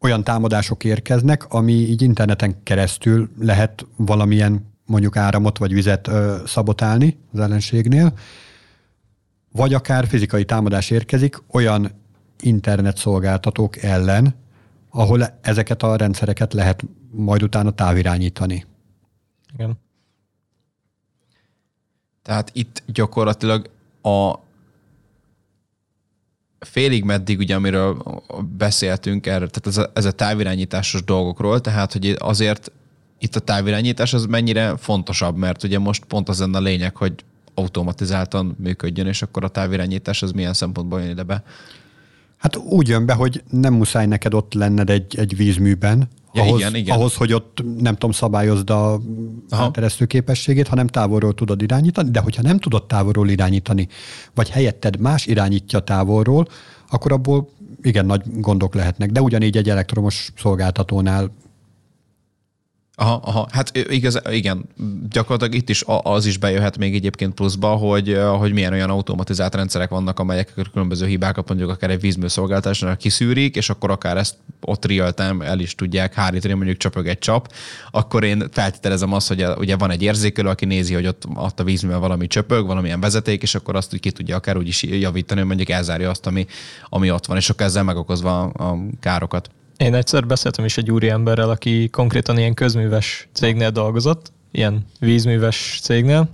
olyan 0.00 0.24
támadások 0.24 0.84
érkeznek, 0.84 1.52
ami 1.52 1.72
így 1.72 2.02
interneten 2.02 2.62
keresztül 2.62 3.30
lehet 3.38 3.86
valamilyen 3.96 4.66
mondjuk 4.86 5.16
áramot 5.16 5.58
vagy 5.58 5.72
vizet 5.72 6.08
ö, 6.08 6.36
szabotálni 6.46 7.18
az 7.32 7.40
ellenségnél, 7.40 8.12
vagy 9.52 9.74
akár 9.74 10.06
fizikai 10.06 10.44
támadás 10.44 10.90
érkezik 10.90 11.36
olyan 11.50 11.90
internet 12.40 12.96
szolgáltatók 12.96 13.76
ellen, 13.76 14.34
ahol 14.90 15.38
ezeket 15.40 15.82
a 15.82 15.96
rendszereket 15.96 16.52
lehet 16.52 16.84
majd 17.10 17.42
utána 17.42 17.70
távirányítani. 17.70 18.64
Igen. 19.54 19.78
Tehát 22.22 22.50
itt 22.52 22.82
gyakorlatilag 22.86 23.70
a 24.02 24.34
félig 26.58 27.04
meddig, 27.04 27.38
ugye, 27.38 27.54
amiről 27.54 28.02
beszéltünk 28.56 29.26
erre, 29.26 29.46
tehát 29.46 29.66
ez 29.66 29.76
a, 29.76 29.90
ez 29.94 30.04
a 30.04 30.12
távirányításos 30.12 31.04
dolgokról, 31.04 31.60
tehát 31.60 31.92
hogy 31.92 32.16
azért 32.18 32.72
itt 33.18 33.36
a 33.36 33.40
távirányítás 33.40 34.14
az 34.14 34.26
mennyire 34.26 34.76
fontosabb, 34.76 35.36
mert 35.36 35.62
ugye 35.62 35.78
most 35.78 36.04
pont 36.04 36.28
az 36.28 36.40
a 36.40 36.60
lényeg, 36.60 36.96
hogy 36.96 37.24
automatizáltan 37.58 38.56
működjön, 38.58 39.06
és 39.06 39.22
akkor 39.22 39.44
a 39.44 39.48
távirányítás 39.48 40.22
az 40.22 40.30
milyen 40.30 40.52
szempontból 40.52 41.00
jön 41.00 41.10
ide 41.10 41.22
be? 41.22 41.42
Hát 42.36 42.56
úgy 42.56 42.88
jön 42.88 43.06
be, 43.06 43.12
hogy 43.12 43.42
nem 43.50 43.74
muszáj 43.74 44.06
neked 44.06 44.34
ott 44.34 44.54
lenned 44.54 44.90
egy, 44.90 45.16
egy 45.18 45.36
vízműben, 45.36 46.08
ja, 46.32 46.42
ahhoz, 46.42 46.60
igen, 46.60 46.74
igen. 46.74 46.96
ahhoz, 46.96 47.14
hogy 47.14 47.32
ott 47.32 47.62
nem 47.78 47.92
tudom, 47.92 48.10
szabályozd 48.10 48.70
a 48.70 49.00
teresztő 49.72 50.06
képességét, 50.06 50.68
hanem 50.68 50.86
távolról 50.86 51.34
tudod 51.34 51.62
irányítani, 51.62 52.10
de 52.10 52.20
hogyha 52.20 52.42
nem 52.42 52.58
tudod 52.58 52.86
távolról 52.86 53.28
irányítani, 53.28 53.88
vagy 54.34 54.50
helyetted 54.50 55.00
más 55.00 55.26
irányítja 55.26 55.80
távolról, 55.80 56.48
akkor 56.90 57.12
abból 57.12 57.48
igen 57.82 58.06
nagy 58.06 58.22
gondok 58.40 58.74
lehetnek. 58.74 59.10
De 59.10 59.20
ugyanígy 59.20 59.56
egy 59.56 59.70
elektromos 59.70 60.32
szolgáltatónál 60.36 61.30
Aha, 63.00 63.20
aha, 63.24 63.48
hát 63.50 63.76
igaz, 63.76 64.20
igen, 64.30 64.64
gyakorlatilag 65.10 65.54
itt 65.54 65.68
is 65.68 65.84
az 66.02 66.26
is 66.26 66.36
bejöhet 66.38 66.78
még 66.78 66.94
egyébként 66.94 67.34
pluszba, 67.34 67.68
hogy, 67.68 68.18
hogy 68.38 68.52
milyen 68.52 68.72
olyan 68.72 68.90
automatizált 68.90 69.54
rendszerek 69.54 69.88
vannak, 69.88 70.18
amelyek 70.18 70.54
különböző 70.72 71.06
hibákat 71.06 71.48
mondjuk 71.48 71.70
akár 71.70 71.90
egy 71.90 72.00
vízműszolgáltatásnál 72.00 72.96
kiszűrik, 72.96 73.56
és 73.56 73.70
akkor 73.70 73.90
akár 73.90 74.16
ezt 74.16 74.34
ott 74.60 74.84
real 74.84 75.12
el 75.40 75.58
is 75.58 75.74
tudják 75.74 76.14
hárítani, 76.14 76.54
mondjuk 76.54 76.76
csapög 76.76 77.06
egy 77.06 77.18
csap, 77.18 77.52
akkor 77.90 78.24
én 78.24 78.48
feltételezem 78.50 79.12
azt, 79.12 79.28
hogy 79.28 79.44
ugye 79.58 79.76
van 79.76 79.90
egy 79.90 80.02
érzékelő, 80.02 80.48
aki 80.48 80.64
nézi, 80.64 80.94
hogy 80.94 81.06
ott, 81.06 81.22
ott 81.34 81.60
a 81.60 81.64
vízművel 81.64 81.98
valami 81.98 82.26
csöpög, 82.26 82.66
valamilyen 82.66 83.00
vezeték, 83.00 83.42
és 83.42 83.54
akkor 83.54 83.76
azt 83.76 83.94
úgy 83.94 84.00
ki 84.00 84.10
tudja 84.10 84.36
akár 84.36 84.56
úgy 84.56 84.68
is 84.68 84.82
javítani, 84.82 85.38
hogy 85.38 85.48
mondjuk 85.48 85.70
elzárja 85.70 86.10
azt, 86.10 86.26
ami, 86.26 86.46
ami 86.88 87.10
ott 87.10 87.26
van, 87.26 87.36
és 87.36 87.50
akkor 87.50 87.66
ezzel 87.66 87.84
megokozva 87.84 88.42
a 88.42 88.78
károkat. 89.00 89.50
Én 89.78 89.94
egyszer 89.94 90.26
beszéltem 90.26 90.64
is 90.64 90.76
egy 90.76 90.90
úri 90.90 91.08
emberrel, 91.08 91.50
aki 91.50 91.88
konkrétan 91.88 92.38
ilyen 92.38 92.54
közműves 92.54 93.28
cégnél 93.32 93.70
dolgozott, 93.70 94.32
ilyen 94.50 94.86
vízműves 95.00 95.78
cégnél, 95.82 96.28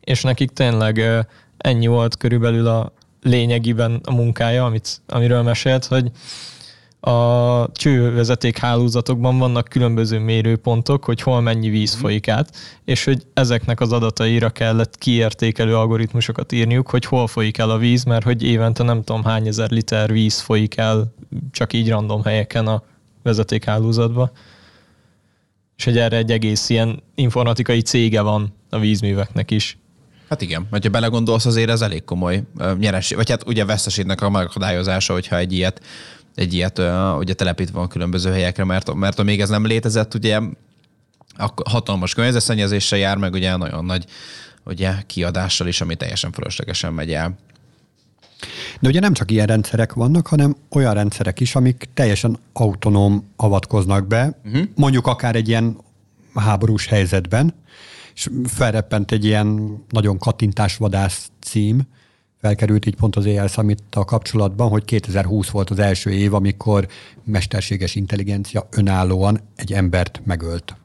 és 0.00 0.22
nekik 0.22 0.50
tényleg 0.50 1.24
ennyi 1.56 1.86
volt 1.86 2.16
körülbelül 2.16 2.66
a 2.66 2.92
lényegiben 3.22 4.00
a 4.04 4.14
munkája, 4.14 4.64
amit, 4.64 5.00
amiről 5.06 5.42
mesélt, 5.42 5.84
hogy 5.84 6.10
a 7.04 7.68
csővezeték 7.72 8.58
hálózatokban 8.58 9.38
vannak 9.38 9.68
különböző 9.68 10.18
mérőpontok, 10.18 11.04
hogy 11.04 11.20
hol 11.20 11.40
mennyi 11.40 11.68
víz 11.68 11.92
mhm. 11.92 12.02
folyik 12.02 12.28
át, 12.28 12.56
és 12.84 13.04
hogy 13.04 13.22
ezeknek 13.34 13.80
az 13.80 13.92
adataira 13.92 14.50
kellett 14.50 14.98
kiértékelő 14.98 15.76
algoritmusokat 15.76 16.52
írniuk, 16.52 16.90
hogy 16.90 17.04
hol 17.04 17.26
folyik 17.26 17.58
el 17.58 17.70
a 17.70 17.78
víz, 17.78 18.04
mert 18.04 18.24
hogy 18.24 18.42
évente 18.42 18.82
nem 18.82 19.02
tudom 19.02 19.24
hány 19.24 19.46
ezer 19.46 19.70
liter 19.70 20.12
víz 20.12 20.40
folyik 20.40 20.76
el 20.76 21.14
csak 21.50 21.72
így 21.72 21.88
random 21.88 22.22
helyeken 22.22 22.66
a 22.66 22.82
vezetékhálózatba. 23.22 24.30
És 25.76 25.84
hogy 25.84 25.98
erre 25.98 26.16
egy 26.16 26.30
egész 26.30 26.68
ilyen 26.68 27.02
informatikai 27.14 27.80
cége 27.80 28.20
van 28.20 28.54
a 28.70 28.78
vízműveknek 28.78 29.50
is. 29.50 29.78
Hát 30.28 30.42
igen, 30.42 30.66
mert 30.70 30.84
ha 30.84 30.90
belegondolsz, 30.90 31.46
azért 31.46 31.70
ez 31.70 31.80
elég 31.80 32.04
komoly 32.04 32.42
nyeres, 32.78 33.12
vagy 33.12 33.30
hát 33.30 33.46
ugye 33.46 33.64
veszteségnek 33.64 34.22
a 34.22 34.30
megakadályozása, 34.30 35.12
hogyha 35.12 35.36
egy 35.36 35.52
ilyet 35.52 35.80
egy 36.34 36.54
ilyet 36.54 36.78
ugye 37.18 37.34
telepítve 37.34 37.78
van 37.78 37.88
különböző 37.88 38.30
helyekre, 38.30 38.64
mert, 38.64 38.94
mert 38.94 39.22
még 39.22 39.40
ez 39.40 39.48
nem 39.48 39.66
létezett, 39.66 40.14
ugye 40.14 40.40
a 41.36 41.52
hatalmas 41.70 42.14
környezetszennyezéssel 42.14 42.98
jár, 42.98 43.16
meg 43.16 43.32
ugye 43.32 43.56
nagyon 43.56 43.84
nagy 43.84 44.04
ugye 44.64 44.92
kiadással 45.06 45.66
is, 45.66 45.80
ami 45.80 45.94
teljesen 45.94 46.32
fölöslegesen 46.32 46.92
megy 46.92 47.12
el. 47.12 47.36
De 48.80 48.88
ugye 48.88 49.00
nem 49.00 49.12
csak 49.12 49.30
ilyen 49.30 49.46
rendszerek 49.46 49.92
vannak, 49.92 50.26
hanem 50.26 50.56
olyan 50.68 50.94
rendszerek 50.94 51.40
is, 51.40 51.54
amik 51.54 51.88
teljesen 51.94 52.38
autonóm 52.52 53.24
avatkoznak 53.36 54.06
be, 54.06 54.38
uh-huh. 54.44 54.62
mondjuk 54.74 55.06
akár 55.06 55.36
egy 55.36 55.48
ilyen 55.48 55.76
háborús 56.34 56.86
helyzetben, 56.86 57.54
és 58.14 58.28
felreppent 58.44 59.12
egy 59.12 59.24
ilyen 59.24 59.78
nagyon 59.88 60.18
kattintásvadász 60.18 61.30
cím, 61.40 61.82
felkerült 62.44 62.86
így 62.86 62.96
pont 62.96 63.16
az 63.16 63.26
AI 63.26 63.48
summit 63.48 63.82
kapcsolatban, 63.90 64.68
hogy 64.68 64.84
2020 64.84 65.48
volt 65.48 65.70
az 65.70 65.78
első 65.78 66.10
év, 66.10 66.34
amikor 66.34 66.88
mesterséges 67.24 67.94
intelligencia 67.94 68.68
önállóan 68.70 69.40
egy 69.56 69.72
embert 69.72 70.20
megölt. 70.24 70.76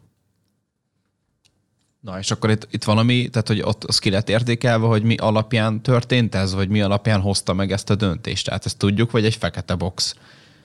Na, 1.99 2.19
és 2.19 2.31
akkor 2.31 2.49
itt, 2.49 2.67
itt 2.71 2.83
valami, 2.83 3.29
tehát 3.29 3.47
hogy 3.47 3.61
ott 3.61 3.83
az 3.83 3.99
ki 3.99 4.09
lett 4.09 4.29
értékelve, 4.29 4.85
hogy 4.87 5.03
mi 5.03 5.15
alapján 5.15 5.81
történt 5.81 6.35
ez, 6.35 6.53
vagy 6.53 6.69
mi 6.69 6.81
alapján 6.81 7.21
hozta 7.21 7.53
meg 7.53 7.71
ezt 7.71 7.89
a 7.89 7.95
döntést? 7.95 8.45
Tehát 8.45 8.65
ezt 8.65 8.77
tudjuk, 8.77 9.11
vagy 9.11 9.25
egy 9.25 9.35
fekete 9.35 9.75
box? 9.75 10.15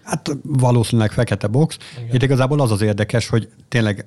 Hát 0.02 0.30
valószínűleg 0.42 1.12
fekete 1.12 1.46
box. 1.46 1.78
Igen. 1.96 2.14
Itt 2.14 2.22
igazából 2.22 2.60
az 2.60 2.70
az 2.70 2.80
érdekes, 2.80 3.28
hogy 3.28 3.48
tényleg, 3.68 4.06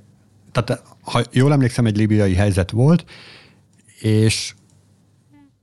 tehát 0.51 0.83
ha 1.01 1.21
jól 1.31 1.51
emlékszem, 1.51 1.85
egy 1.85 1.97
libiai 1.97 2.33
helyzet 2.33 2.71
volt, 2.71 3.05
és 3.99 4.53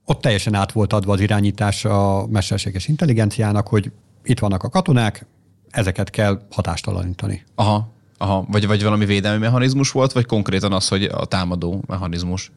ott 0.05 0.21
teljesen 0.21 0.55
át 0.55 0.73
volt 0.73 0.93
adva 0.93 1.13
az 1.13 1.21
irányítás 1.21 1.85
a 1.85 2.27
mesterséges 2.27 2.89
intelligenciának, 2.89 3.69
hogy 3.69 3.91
itt 4.25 4.39
vannak 4.39 4.63
a 4.63 4.69
katonák, 4.69 5.27
ezeket 5.71 6.11
kell 6.11 6.41
hatástalanítani. 6.51 7.45
Aha, 7.55 7.89
aha. 8.19 8.47
Vagy, 8.49 8.67
vagy 8.67 8.83
valami 8.83 9.05
védelmi 9.05 9.39
mechanizmus 9.39 9.91
volt, 9.91 10.13
vagy 10.13 10.27
konkrétan 10.27 10.73
az, 10.73 10.89
hogy 10.89 11.05
a 11.05 11.25
támadó 11.25 11.83
mechanizmus? 11.87 12.53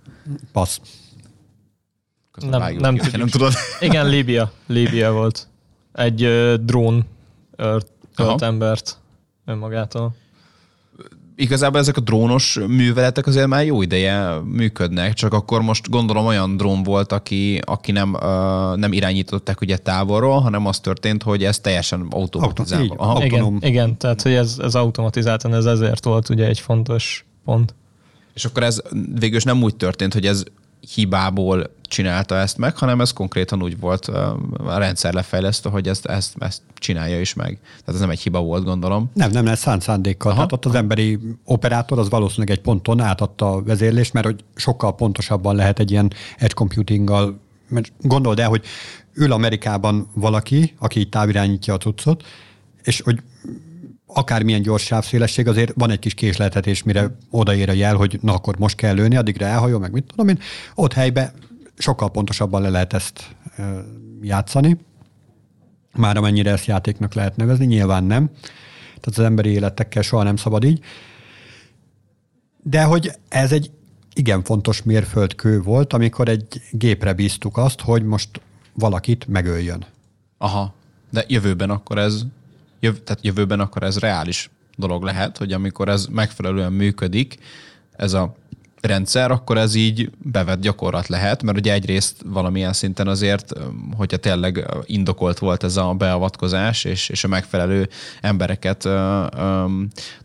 Passz. 0.52 0.80
nem, 2.36 2.50
nem, 2.50 2.76
nem, 2.76 2.96
tudjuk. 2.96 3.18
nem 3.18 3.28
tudod. 3.28 3.54
Igen, 3.80 4.10
Líbia. 4.16 4.52
Líbia 4.68 5.12
volt. 5.12 5.48
Egy 5.94 6.26
uh, 6.26 6.54
drón 6.54 7.06
ölt, 7.56 7.92
ölt 8.16 8.42
embert 8.42 8.98
önmagától 9.46 10.16
igazából 11.38 11.80
ezek 11.80 11.98
a 11.98 12.02
drónos 12.02 12.60
műveletek 12.68 13.28
azért 13.28 13.48
már 13.48 13.66
jó 13.66 13.82
ideje 13.82 14.40
működnek, 14.46 15.14
csak 15.14 15.34
akkor 15.34 15.62
most 15.62 15.90
gondolom 15.90 16.26
olyan 16.26 16.58
drón 16.58 16.84
volt, 16.84 17.12
aki, 17.12 17.62
aki 17.66 17.92
nem, 17.92 18.14
uh, 18.14 18.76
nem 18.76 18.94
irányították 18.94 19.62
ugye 19.62 19.78
távolról, 19.78 20.40
hanem 20.40 20.66
az 20.66 20.80
történt, 20.80 21.24
hogy 21.24 21.44
ez 21.44 21.60
teljesen 21.60 22.08
automatizálva. 22.10 22.96
Auto, 22.96 23.26
igen, 23.26 23.58
igen, 23.60 23.98
tehát 23.98 24.22
hogy 24.22 24.34
ez, 24.34 24.58
ez 24.62 24.76
automatizáltan, 24.76 25.54
ez 25.54 25.66
ezért 25.66 26.06
volt 26.06 26.30
ugye 26.30 26.46
egy 26.46 26.60
fontos 26.60 27.26
pont. 27.46 27.76
És 28.34 28.46
akkor 28.46 28.64
ez 28.64 28.82
végül 29.20 29.40
nem 29.44 29.64
úgy 29.64 29.76
történt, 29.76 30.14
hogy 30.14 30.26
ez 30.26 30.44
hibából 30.94 31.76
csinálta 31.82 32.36
ezt 32.36 32.58
meg, 32.58 32.78
hanem 32.78 33.02
ez 33.02 33.14
konkrétan 33.14 33.64
úgy 33.64 33.80
volt 33.80 34.06
a 34.06 34.78
rendszer 34.78 35.14
lefejlesztő, 35.14 35.70
hogy 35.70 35.88
ezt, 35.88 36.06
ezt, 36.06 36.36
ezt 36.40 36.62
csinálja 36.74 37.20
is 37.20 37.34
meg. 37.34 37.60
Tehát 37.62 37.88
ez 37.88 38.00
nem 38.00 38.10
egy 38.10 38.20
hiba 38.20 38.42
volt, 38.42 38.64
gondolom. 38.64 39.12
Nem, 39.14 39.32
nem, 39.32 39.48
ez 39.48 39.60
szánt 39.60 39.82
szándékkal. 39.82 40.32
Aha. 40.32 40.36
Tehát 40.36 40.52
ott 40.52 40.66
az 40.66 40.76
emberi 40.76 41.20
operátor 41.44 42.00
az 42.00 42.10
valószínűleg 42.10 42.58
egy 42.58 42.64
ponton 42.64 43.00
átadta 43.00 43.52
a 43.52 43.64
vezérlést, 43.64 44.14
mert 44.14 44.26
hogy 44.26 44.44
sokkal 44.56 44.96
pontosabban 44.96 45.56
lehet 45.56 45.80
egy 45.80 45.92
ilyen 45.92 46.14
edge 46.38 46.54
computinggal, 46.54 47.40
mert 47.68 47.92
gondold 48.02 48.40
el, 48.40 48.50
hogy 48.50 48.64
ül 49.14 49.32
Amerikában 49.32 50.08
valaki, 50.14 50.74
aki 50.80 51.00
így 51.00 51.10
távirányítja 51.10 51.74
a 51.74 51.78
cuccot, 51.78 52.24
és 52.84 53.02
hogy 53.02 53.22
akármilyen 54.08 54.62
gyors 54.62 54.84
sávszélesség, 54.84 55.48
azért 55.48 55.74
van 55.76 55.90
egy 55.90 56.00
kis 56.00 56.14
késleltetés, 56.14 56.84
mire 56.84 57.16
odaér 57.30 57.70
a 57.70 57.74
jel, 57.74 57.96
hogy 57.96 58.20
na 58.22 58.34
akkor 58.34 58.58
most 58.58 58.76
kell 58.76 58.94
lőni, 58.94 59.16
addigra 59.16 59.46
elhajol, 59.46 59.80
meg 59.80 59.92
mit 59.92 60.06
tudom 60.08 60.28
én. 60.28 60.40
Ott 60.76 60.94
helybe 60.94 61.34
sokkal 61.78 62.12
pontosabban 62.12 62.62
le 62.62 62.70
lehet 62.70 62.94
ezt 62.94 63.36
játszani. 64.22 64.78
Már 65.96 66.18
amennyire 66.18 66.52
ezt 66.52 66.66
játéknak 66.66 67.14
lehet 67.14 67.36
nevezni, 67.36 67.66
nyilván 67.66 68.04
nem. 68.04 68.30
Tehát 68.86 69.20
az 69.20 69.20
emberi 69.20 69.50
életekkel 69.50 70.02
soha 70.02 70.24
nem 70.24 70.36
szabad 70.36 70.64
így. 70.64 70.84
De 72.64 72.84
hogy 72.84 73.12
ez 73.30 73.52
egy 73.52 73.72
igen 74.14 74.44
fontos 74.44 74.84
mérföldkő 74.84 75.62
volt, 75.62 75.94
amikor 75.94 76.30
egy 76.30 76.62
gépre 76.72 77.14
bíztuk 77.14 77.58
azt, 77.58 77.82
hogy 77.82 78.04
most 78.04 78.42
valakit 78.74 79.28
megöljön. 79.28 79.86
Aha, 80.38 80.74
de 81.10 81.26
jövőben 81.28 81.70
akkor 81.70 81.98
ez 81.98 82.22
jöv, 82.88 83.04
tehát 83.04 83.26
jövőben 83.26 83.60
akkor 83.60 83.84
ez 83.84 84.00
reális 84.00 84.50
dolog 84.76 85.04
lehet, 85.04 85.38
hogy 85.38 85.54
amikor 85.54 85.90
ez 85.90 86.06
megfelelően 86.06 86.74
működik, 86.74 87.38
ez 87.96 88.14
a 88.14 88.36
rendszer, 88.82 89.32
akkor 89.32 89.58
ez 89.58 89.76
így 89.76 90.10
bevett 90.18 90.62
gyakorlat 90.62 91.08
lehet, 91.08 91.44
mert 91.44 91.58
ugye 91.58 91.74
egyrészt 91.74 92.16
valamilyen 92.26 92.74
szinten 92.74 93.08
azért, 93.08 93.54
hogyha 93.96 94.18
tényleg 94.18 94.66
indokolt 94.86 95.40
volt 95.40 95.64
ez 95.64 95.78
a 95.78 95.94
beavatkozás, 95.94 96.84
és, 96.84 97.10
és 97.10 97.24
a 97.24 97.28
megfelelő 97.28 97.90
embereket 98.22 98.86
ö, 98.86 99.26
ö, 99.38 99.66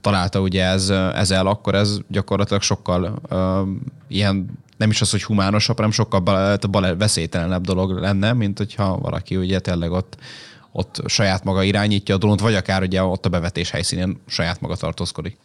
találta 0.01 0.41
ugye 0.41 0.65
ez, 0.65 0.91
ezzel, 1.15 1.47
akkor 1.47 1.75
ez 1.75 1.99
gyakorlatilag 2.09 2.63
sokkal 2.63 3.21
ö, 3.29 3.63
ilyen 4.09 4.61
nem 4.77 4.91
is 4.91 5.01
az, 5.01 5.11
hogy 5.11 5.23
humánosabb, 5.23 5.77
hanem 5.77 5.91
sokkal 5.91 6.21
bal, 6.21 6.59
bal, 6.71 6.97
veszélytelenebb 6.97 7.65
dolog 7.65 7.91
lenne, 7.91 8.33
mint 8.33 8.59
hogyha 8.59 8.99
valaki 8.99 9.37
ugye 9.37 9.61
tényleg 9.61 9.91
ott 9.91 10.17
ott 10.73 11.03
saját 11.07 11.45
maga 11.45 11.63
irányítja 11.63 12.15
a 12.15 12.19
drónt, 12.19 12.41
vagy 12.41 12.55
akár 12.55 12.83
ugye 12.83 13.03
ott 13.03 13.27
a 13.27 13.29
bevetés 13.29 13.71
helyszínén 13.71 14.21
saját 14.27 14.61
maga 14.61 14.77
tartózkodik. 14.77 15.37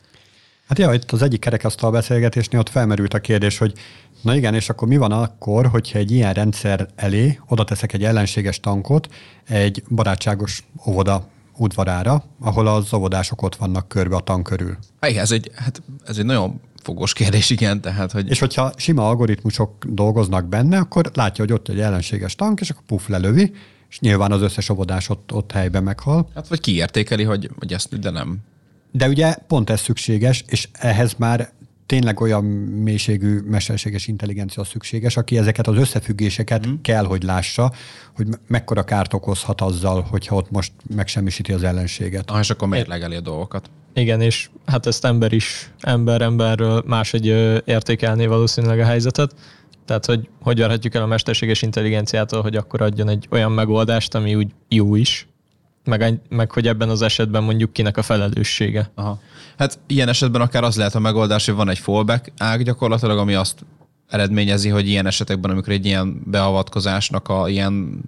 Hát 0.67 0.79
ja, 0.79 0.93
itt 0.93 1.11
az 1.11 1.21
egyik 1.21 1.39
kerekasztal 1.39 1.91
beszélgetésnél 1.91 2.59
ott 2.59 2.69
felmerült 2.69 3.13
a 3.13 3.19
kérdés, 3.19 3.57
hogy 3.57 3.73
na 4.21 4.35
igen, 4.35 4.53
és 4.53 4.69
akkor 4.69 4.87
mi 4.87 4.97
van 4.97 5.11
akkor, 5.11 5.65
hogyha 5.65 5.97
egy 5.99 6.11
ilyen 6.11 6.33
rendszer 6.33 6.87
elé 6.95 7.39
oda 7.47 7.63
teszek 7.63 7.93
egy 7.93 8.03
ellenséges 8.03 8.59
tankot 8.59 9.07
egy 9.47 9.83
barátságos 9.89 10.63
óvoda 10.85 11.27
udvarára, 11.57 12.23
ahol 12.39 12.67
az 12.67 12.93
óvodások 12.93 13.41
ott 13.41 13.55
vannak 13.55 13.87
körbe 13.87 14.15
a 14.15 14.19
tank 14.19 14.43
körül. 14.43 14.77
Igen, 15.01 15.21
ez 15.21 15.31
egy, 15.31 15.51
hát 15.55 15.81
ez 16.05 16.17
egy 16.17 16.25
nagyon 16.25 16.61
fogos 16.83 17.13
kérdés, 17.13 17.49
igen. 17.49 17.81
Tehát, 17.81 18.11
hogy... 18.11 18.29
És 18.29 18.39
hogyha 18.39 18.71
sima 18.75 19.07
algoritmusok 19.07 19.85
dolgoznak 19.85 20.45
benne, 20.45 20.77
akkor 20.77 21.11
látja, 21.13 21.43
hogy 21.43 21.53
ott 21.53 21.67
egy 21.67 21.79
ellenséges 21.79 22.35
tank, 22.35 22.59
és 22.59 22.69
akkor 22.69 22.83
puf 22.83 23.07
lelövi, 23.07 23.51
és 23.89 23.99
nyilván 23.99 24.31
az 24.31 24.41
összes 24.41 24.69
óvodás 24.69 25.09
ott, 25.09 25.33
ott 25.33 25.51
helyben 25.51 25.83
meghal. 25.83 26.29
Hát 26.35 26.47
vagy 26.47 26.59
kiértékeli, 26.59 27.23
hogy, 27.23 27.49
hogy 27.59 27.73
ezt, 27.73 27.99
de 27.99 28.09
nem. 28.09 28.37
De 28.91 29.07
ugye 29.07 29.35
pont 29.47 29.69
ez 29.69 29.79
szükséges, 29.79 30.43
és 30.47 30.67
ehhez 30.73 31.13
már 31.17 31.51
tényleg 31.87 32.19
olyan 32.19 32.43
mélységű 32.83 33.39
mesterséges 33.39 34.07
intelligencia 34.07 34.63
szükséges, 34.63 35.17
aki 35.17 35.37
ezeket 35.37 35.67
az 35.67 35.77
összefüggéseket 35.77 36.67
mm. 36.67 36.73
kell, 36.81 37.05
hogy 37.05 37.23
lássa, 37.23 37.71
hogy 38.15 38.27
mekkora 38.47 38.83
kárt 38.83 39.13
okozhat 39.13 39.61
azzal, 39.61 40.01
hogyha 40.01 40.35
ott 40.35 40.51
most 40.51 40.71
megsemmisíti 40.95 41.53
az 41.53 41.63
ellenséget. 41.63 42.31
Ah, 42.31 42.39
és 42.39 42.49
akkor 42.49 42.67
mérlegeli 42.67 43.15
a 43.15 43.21
dolgokat. 43.21 43.69
Igen, 43.93 44.21
és 44.21 44.49
hát 44.65 44.85
ezt 44.85 45.05
ember 45.05 45.33
is, 45.33 45.71
ember 45.79 46.21
emberről 46.21 46.83
máshogy 46.85 47.25
értékelné 47.65 48.25
valószínűleg 48.25 48.79
a 48.79 48.85
helyzetet. 48.85 49.33
Tehát, 49.87 50.05
hogy 50.05 50.29
hogy 50.41 50.59
várhatjuk 50.59 50.95
el 50.95 51.01
a 51.01 51.05
mesterséges 51.05 51.61
intelligenciától, 51.61 52.41
hogy 52.41 52.55
akkor 52.55 52.81
adjon 52.81 53.09
egy 53.09 53.27
olyan 53.31 53.51
megoldást, 53.51 54.15
ami 54.15 54.35
úgy 54.35 54.51
jó 54.69 54.95
is, 54.95 55.27
meg, 55.83 56.21
meg 56.29 56.51
hogy 56.51 56.67
ebben 56.67 56.89
az 56.89 57.01
esetben 57.01 57.43
mondjuk 57.43 57.73
kinek 57.73 57.97
a 57.97 58.01
felelőssége. 58.01 58.91
Aha. 58.95 59.19
Hát 59.57 59.79
ilyen 59.87 60.07
esetben 60.07 60.41
akár 60.41 60.63
az 60.63 60.75
lehet 60.75 60.95
a 60.95 60.99
megoldás, 60.99 61.45
hogy 61.45 61.55
van 61.55 61.69
egy 61.69 61.79
fallback 61.79 62.31
ág 62.37 62.63
gyakorlatilag, 62.63 63.17
ami 63.17 63.33
azt 63.33 63.65
eredményezi, 64.07 64.69
hogy 64.69 64.87
ilyen 64.87 65.05
esetekben, 65.05 65.51
amikor 65.51 65.73
egy 65.73 65.85
ilyen 65.85 66.21
beavatkozásnak 66.25 67.27
a 67.27 67.49
ilyen 67.49 68.03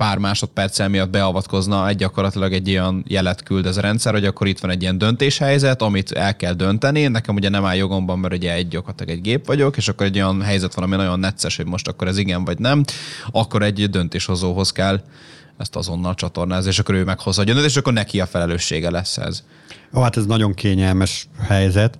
pár 0.00 0.18
másodperccel 0.18 0.88
miatt 0.88 1.10
beavatkozna, 1.10 1.88
egy 1.88 1.96
gyakorlatilag 1.96 2.52
egy 2.52 2.70
olyan 2.70 3.04
jelet 3.06 3.42
küld 3.42 3.66
ez 3.66 3.76
a 3.76 3.80
rendszer, 3.80 4.12
hogy 4.12 4.24
akkor 4.24 4.46
itt 4.46 4.58
van 4.58 4.70
egy 4.70 4.82
ilyen 4.82 4.98
döntéshelyzet, 4.98 5.82
amit 5.82 6.12
el 6.12 6.36
kell 6.36 6.52
dönteni. 6.52 7.06
Nekem 7.06 7.34
ugye 7.34 7.48
nem 7.48 7.64
áll 7.64 7.76
jogomban, 7.76 8.18
mert 8.18 8.34
ugye 8.34 8.52
egy 8.52 8.68
gyakorlatilag 8.68 9.12
egy 9.12 9.20
gép 9.20 9.46
vagyok, 9.46 9.76
és 9.76 9.88
akkor 9.88 10.06
egy 10.06 10.16
olyan 10.16 10.42
helyzet 10.42 10.74
van, 10.74 10.84
ami 10.84 10.96
nagyon 10.96 11.18
necces, 11.18 11.56
hogy 11.56 11.66
most 11.66 11.88
akkor 11.88 12.08
ez 12.08 12.18
igen 12.18 12.44
vagy 12.44 12.58
nem, 12.58 12.84
akkor 13.30 13.62
egy 13.62 13.90
döntéshozóhoz 13.90 14.72
kell 14.72 15.00
ezt 15.58 15.76
azonnal 15.76 16.14
csatornázni, 16.14 16.70
és 16.70 16.78
akkor 16.78 16.94
ő 16.94 17.04
meghozza 17.04 17.42
a 17.42 17.44
döntést, 17.44 17.66
és 17.66 17.76
akkor 17.76 17.92
neki 17.92 18.20
a 18.20 18.26
felelőssége 18.26 18.90
lesz 18.90 19.16
ez. 19.16 19.44
Ó, 19.94 20.00
hát 20.00 20.16
ez 20.16 20.26
nagyon 20.26 20.54
kényelmes 20.54 21.28
helyzet, 21.48 21.98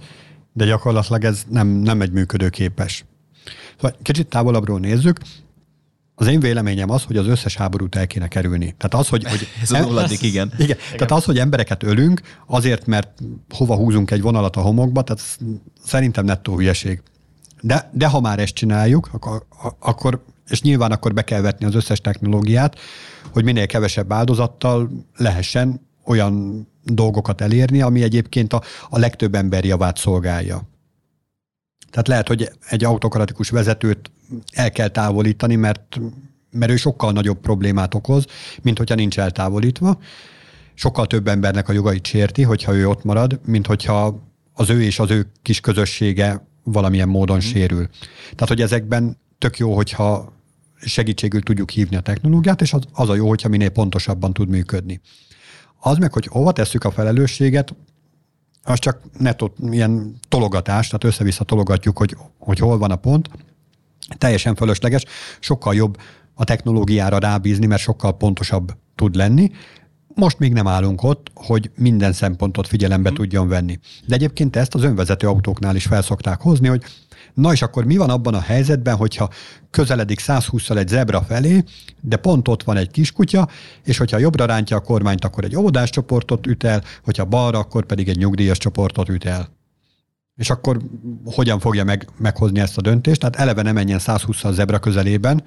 de 0.53 0.65
gyakorlatilag 0.65 1.25
ez 1.25 1.43
nem, 1.49 1.67
nem 1.67 2.01
egy 2.01 2.13
működőképes. 2.13 3.05
Szóval 3.77 3.97
kicsit 4.03 4.27
távolabbról 4.27 4.79
nézzük, 4.79 5.19
az 6.21 6.27
én 6.27 6.41
véleményem 6.41 6.91
az, 6.91 7.05
hogy 7.05 7.17
az 7.17 7.27
összes 7.27 7.57
háborút 7.57 7.97
el 7.97 8.07
kéne 8.07 8.29
kerülni. 8.29 8.75
Tehát 8.79 8.95
az, 8.95 9.09
hogy... 9.09 9.25
hogy 9.25 9.49
Ez 9.63 9.71
a 9.71 9.79
nulladik, 9.79 10.23
igen. 10.23 10.53
igen. 10.55 10.65
igen. 10.65 10.77
Tehát 10.93 11.11
az, 11.11 11.25
hogy 11.25 11.39
embereket 11.39 11.83
ölünk, 11.83 12.21
azért, 12.47 12.87
mert 12.87 13.09
hova 13.55 13.77
húzunk 13.77 14.11
egy 14.11 14.21
vonalat 14.21 14.57
a 14.57 14.61
homokba, 14.61 15.03
tehát 15.03 15.39
szerintem 15.85 16.25
nettó 16.25 16.57
hülyeség. 16.57 17.03
De, 17.61 17.91
de 17.93 18.07
ha 18.07 18.21
már 18.21 18.39
ezt 18.39 18.55
csináljuk, 18.55 19.09
akkor, 19.13 19.47
akkor, 19.79 20.25
és 20.49 20.63
nyilván 20.63 20.93
akkor 20.93 21.15
be 21.15 21.23
kell 21.23 21.41
vetni 21.41 21.67
az 21.67 21.75
összes 21.75 22.01
technológiát, 22.01 22.79
hogy 23.33 23.45
minél 23.45 23.67
kevesebb 23.67 24.13
áldozattal 24.13 24.91
lehessen 25.17 25.87
olyan 26.05 26.67
dolgokat 26.85 27.41
elérni, 27.41 27.83
ami 27.83 28.03
egyébként 28.03 28.53
a, 28.53 28.63
a 28.91 28.99
legtöbb 28.99 29.35
ember 29.35 29.65
javát 29.65 29.99
szolgálja. 29.99 30.69
Tehát 31.91 32.09
lehet, 32.09 32.29
hogy 32.29 32.51
egy 32.69 32.85
autokratikus 32.85 33.51
vezetőt 33.51 34.11
el 34.53 34.71
kell 34.71 34.89
távolítani, 34.89 35.57
mert, 35.57 36.01
mert 36.51 36.73
ő 36.73 36.77
sokkal 36.77 37.13
nagyobb 37.13 37.41
problémát 37.41 37.95
okoz, 37.95 38.25
mint 38.63 38.79
hogyha 38.79 38.95
nincs 38.95 39.19
eltávolítva. 39.19 39.99
Sokkal 40.75 41.07
több 41.07 41.29
embernek 41.29 41.69
a 41.69 41.73
jogait 41.73 42.07
sérti, 42.07 42.43
hogyha 42.43 42.75
ő 42.75 42.89
ott 42.89 43.05
marad, 43.05 43.41
mint 43.47 43.67
hogyha 43.67 44.29
az 44.53 44.71
ő 44.71 44.83
és 44.83 44.99
az 44.99 45.11
ő 45.11 45.27
kis 45.43 45.61
közössége 45.61 46.47
valamilyen 46.63 47.09
módon 47.09 47.37
mm. 47.37 47.41
sérül. 47.41 47.89
Tehát, 48.23 48.49
hogy 48.49 48.61
ezekben 48.61 49.17
tök 49.39 49.59
jó, 49.59 49.75
hogyha 49.75 50.33
segítségül 50.81 51.41
tudjuk 51.41 51.71
hívni 51.71 51.97
a 51.97 52.01
technológiát, 52.01 52.61
és 52.61 52.73
az, 52.73 52.83
az 52.93 53.09
a 53.09 53.15
jó, 53.15 53.29
hogyha 53.29 53.49
minél 53.49 53.69
pontosabban 53.69 54.33
tud 54.33 54.49
működni. 54.49 55.01
Az 55.81 55.99
meg, 55.99 56.13
hogy 56.13 56.27
hova 56.27 56.53
tesszük 56.53 56.85
a 56.85 56.91
felelősséget, 56.91 57.75
az 58.65 58.79
csak 58.79 59.01
netto 59.19 59.51
ilyen 59.71 60.15
tologatás, 60.29 60.87
tehát 60.87 61.05
össze-vissza 61.05 61.45
tologatjuk, 61.45 61.99
hogy, 61.99 62.17
hogy 62.39 62.59
hol 62.59 62.79
van 62.79 62.91
a 62.91 62.97
pont. 62.97 63.31
Teljesen 64.19 64.55
fölösleges, 64.55 65.05
sokkal 65.41 65.75
jobb 65.75 65.99
a 66.35 66.45
technológiára 66.45 67.19
rábízni, 67.19 67.67
mert 67.67 67.83
sokkal 67.83 68.17
pontosabb 68.17 68.77
tud 68.95 69.15
lenni. 69.15 69.51
Most 70.15 70.39
még 70.39 70.53
nem 70.53 70.67
állunk 70.67 71.03
ott, 71.03 71.31
hogy 71.35 71.71
minden 71.77 72.13
szempontot 72.13 72.67
figyelembe 72.67 73.11
mm. 73.11 73.15
tudjon 73.15 73.49
venni. 73.49 73.79
De 74.07 74.15
egyébként 74.15 74.57
ezt 74.57 74.75
az 74.75 74.83
önvezető 74.83 75.27
autóknál 75.27 75.77
is 75.77 75.85
felszokták 75.85 76.41
hozni, 76.41 76.69
hogy 76.69 76.83
Na 77.35 77.53
és 77.53 77.63
akkor 77.63 77.85
mi 77.85 77.97
van 77.97 78.11
abban 78.11 78.35
a 78.35 78.41
helyzetben, 78.41 78.97
hogyha 78.97 79.31
közeledik 79.71 80.21
120-szal 80.27 80.77
egy 80.77 80.89
zebra 80.89 81.23
felé, 81.23 81.65
de 82.01 82.17
pont 82.17 82.49
ott 82.49 82.63
van 82.63 82.77
egy 82.77 82.91
kiskutya, 82.91 83.49
és 83.85 83.99
hogyha 83.99 84.19
jobbra 84.19 84.45
rántja 84.45 84.77
a 84.77 84.81
kormányt, 84.81 85.25
akkor 85.25 85.45
egy 85.45 85.57
óvodás 85.57 85.91
csoportot 85.91 86.47
üt 86.47 86.65
el, 86.65 86.83
hogyha 87.05 87.25
balra, 87.25 87.59
akkor 87.59 87.85
pedig 87.85 88.09
egy 88.09 88.17
nyugdíjas 88.17 88.59
csoportot 88.59 89.09
üt 89.09 89.25
el. 89.25 89.49
És 90.37 90.51
akkor 90.51 90.81
hogyan 91.25 91.59
fogja 91.59 91.85
meg, 91.85 92.09
meghozni 92.19 92.61
ezt 92.61 92.79
a 92.79 92.81
döntést? 92.81 93.21
Tehát 93.21 93.37
eleve 93.37 93.63
nem 93.63 93.75
menjen 93.75 93.99
120 93.99 94.45
a 94.45 94.53
zebra 94.53 94.79
közelében. 94.79 95.45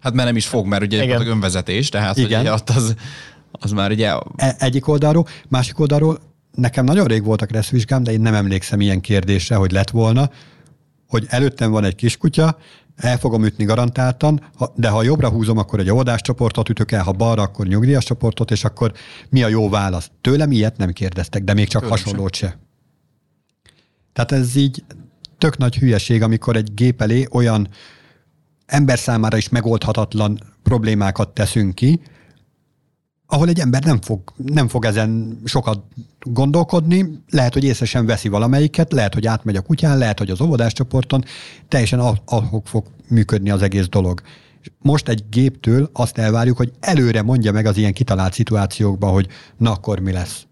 Hát 0.00 0.12
mert 0.12 0.26
nem 0.26 0.36
is 0.36 0.46
fog, 0.46 0.66
mert 0.66 0.82
ugye 0.82 1.02
Igen. 1.02 1.26
önvezetés, 1.26 1.88
tehát 1.88 2.16
Igen. 2.16 2.40
ugye 2.40 2.52
ott 2.52 2.70
az, 2.70 2.94
az 3.52 3.70
már 3.70 3.90
ugye... 3.90 4.12
E- 4.36 4.56
egyik 4.58 4.88
oldalról, 4.88 5.26
másik 5.48 5.78
oldalról 5.78 6.18
nekem 6.54 6.84
nagyon 6.84 7.06
rég 7.06 7.24
voltak 7.24 7.50
reszvizsgám, 7.50 8.02
de 8.02 8.12
én 8.12 8.20
nem 8.20 8.34
emlékszem 8.34 8.80
ilyen 8.80 9.00
kérdésre, 9.00 9.54
hogy 9.54 9.72
lett 9.72 9.90
volna, 9.90 10.30
hogy 11.10 11.26
előttem 11.28 11.70
van 11.70 11.84
egy 11.84 11.94
kiskutya, 11.94 12.58
el 12.96 13.18
fogom 13.18 13.44
ütni 13.44 13.64
garantáltan, 13.64 14.40
de 14.74 14.88
ha 14.88 15.02
jobbra 15.02 15.28
húzom, 15.28 15.58
akkor 15.58 15.78
egy 15.78 15.90
óvodás 15.90 16.20
csoportot 16.20 16.68
ütök 16.68 16.92
el, 16.92 17.02
ha 17.02 17.12
balra, 17.12 17.42
akkor 17.42 17.66
nyugdíjas 17.66 18.04
csoportot, 18.04 18.50
és 18.50 18.64
akkor 18.64 18.92
mi 19.30 19.42
a 19.42 19.48
jó 19.48 19.68
válasz? 19.68 20.10
Tőlem 20.20 20.52
ilyet 20.52 20.76
nem 20.76 20.92
kérdeztek, 20.92 21.44
de 21.44 21.54
még 21.54 21.68
csak 21.68 21.82
Tőlem 21.82 21.98
hasonlót 21.98 22.34
se. 22.34 22.58
Tehát 24.12 24.32
ez 24.32 24.56
így 24.56 24.84
tök 25.38 25.56
nagy 25.56 25.76
hülyeség, 25.76 26.22
amikor 26.22 26.56
egy 26.56 26.74
gép 26.74 27.02
elé 27.02 27.26
olyan 27.30 27.68
ember 28.66 28.98
számára 28.98 29.36
is 29.36 29.48
megoldhatatlan 29.48 30.40
problémákat 30.62 31.28
teszünk 31.28 31.74
ki, 31.74 32.00
ahol 33.30 33.48
egy 33.48 33.58
ember 33.58 33.84
nem 33.84 34.00
fog, 34.00 34.20
nem 34.36 34.68
fog 34.68 34.84
ezen 34.84 35.40
sokat 35.44 35.82
gondolkodni, 36.20 37.22
lehet, 37.30 37.52
hogy 37.52 37.64
észre 37.64 37.84
sem 37.84 38.06
veszi 38.06 38.28
valamelyiket, 38.28 38.92
lehet, 38.92 39.14
hogy 39.14 39.26
átmegy 39.26 39.56
a 39.56 39.60
kutyán, 39.60 39.98
lehet, 39.98 40.18
hogy 40.18 40.30
az 40.30 40.40
óvodás 40.40 40.72
csoporton, 40.72 41.24
teljesen 41.68 41.98
ahol 41.98 42.62
fog 42.64 42.86
működni 43.08 43.50
az 43.50 43.62
egész 43.62 43.88
dolog. 43.88 44.20
Most 44.78 45.08
egy 45.08 45.24
géptől 45.30 45.90
azt 45.92 46.18
elvárjuk, 46.18 46.56
hogy 46.56 46.72
előre 46.80 47.22
mondja 47.22 47.52
meg 47.52 47.66
az 47.66 47.76
ilyen 47.76 47.92
kitalált 47.92 48.32
szituációkban, 48.32 49.12
hogy 49.12 49.26
na 49.56 49.72
akkor 49.72 49.98
mi 49.98 50.12
lesz. 50.12 50.46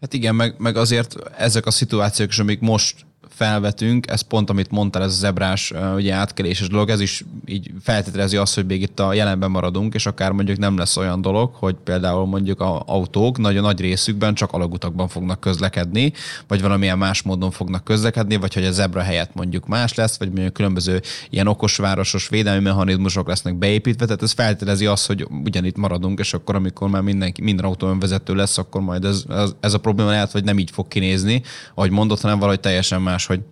Hát 0.00 0.12
igen, 0.12 0.34
meg, 0.34 0.54
meg 0.58 0.76
azért 0.76 1.16
ezek 1.38 1.66
a 1.66 1.70
szituációk, 1.70 2.28
és 2.28 2.38
amik 2.38 2.60
most 2.60 3.06
felvetünk, 3.42 4.06
ez 4.10 4.20
pont, 4.20 4.50
amit 4.50 4.70
mondtál, 4.70 5.02
ez 5.02 5.12
a 5.12 5.16
zebrás 5.16 5.72
ugye 5.94 6.14
átkeléses 6.14 6.68
dolog, 6.68 6.88
ez 6.88 7.00
is 7.00 7.24
így 7.46 7.70
feltételezi 7.80 8.36
azt, 8.36 8.54
hogy 8.54 8.66
még 8.66 8.82
itt 8.82 9.00
a 9.00 9.12
jelenben 9.12 9.50
maradunk, 9.50 9.94
és 9.94 10.06
akár 10.06 10.32
mondjuk 10.32 10.58
nem 10.58 10.78
lesz 10.78 10.96
olyan 10.96 11.20
dolog, 11.20 11.54
hogy 11.54 11.76
például 11.84 12.26
mondjuk 12.26 12.60
a 12.60 12.82
autók 12.86 13.38
nagyon 13.38 13.62
nagy 13.62 13.80
részükben 13.80 14.34
csak 14.34 14.52
alagutakban 14.52 15.08
fognak 15.08 15.40
közlekedni, 15.40 16.12
vagy 16.46 16.62
valamilyen 16.62 16.98
más 16.98 17.22
módon 17.22 17.50
fognak 17.50 17.84
közlekedni, 17.84 18.36
vagy 18.36 18.54
hogy 18.54 18.64
a 18.64 18.70
zebra 18.70 19.00
helyett 19.00 19.34
mondjuk 19.34 19.66
más 19.66 19.94
lesz, 19.94 20.18
vagy 20.18 20.30
mondjuk 20.30 20.52
különböző 20.52 21.00
ilyen 21.30 21.46
okosvárosos 21.46 22.28
védelmi 22.28 22.62
mechanizmusok 22.62 23.28
lesznek 23.28 23.54
beépítve, 23.54 24.04
tehát 24.04 24.22
ez 24.22 24.32
feltételezi 24.32 24.86
azt, 24.86 25.06
hogy 25.06 25.26
ugyanitt 25.44 25.76
maradunk, 25.76 26.18
és 26.18 26.34
akkor 26.34 26.54
amikor 26.54 26.88
már 26.88 27.02
mindenki, 27.02 27.42
minden 27.42 27.64
autó 27.64 27.88
önvezető 27.88 28.34
lesz, 28.34 28.58
akkor 28.58 28.80
majd 28.80 29.04
ez, 29.04 29.24
ez, 29.28 29.50
ez 29.60 29.74
a 29.74 29.78
probléma 29.78 30.10
lehet, 30.10 30.32
hogy 30.32 30.44
nem 30.44 30.58
így 30.58 30.70
fog 30.70 30.88
kinézni, 30.88 31.42
ahogy 31.74 31.90
mondott, 31.90 32.20
hanem 32.20 32.38
valahogy 32.38 32.60
teljesen 32.60 33.02
más 33.02 33.26
hogy 33.32 33.42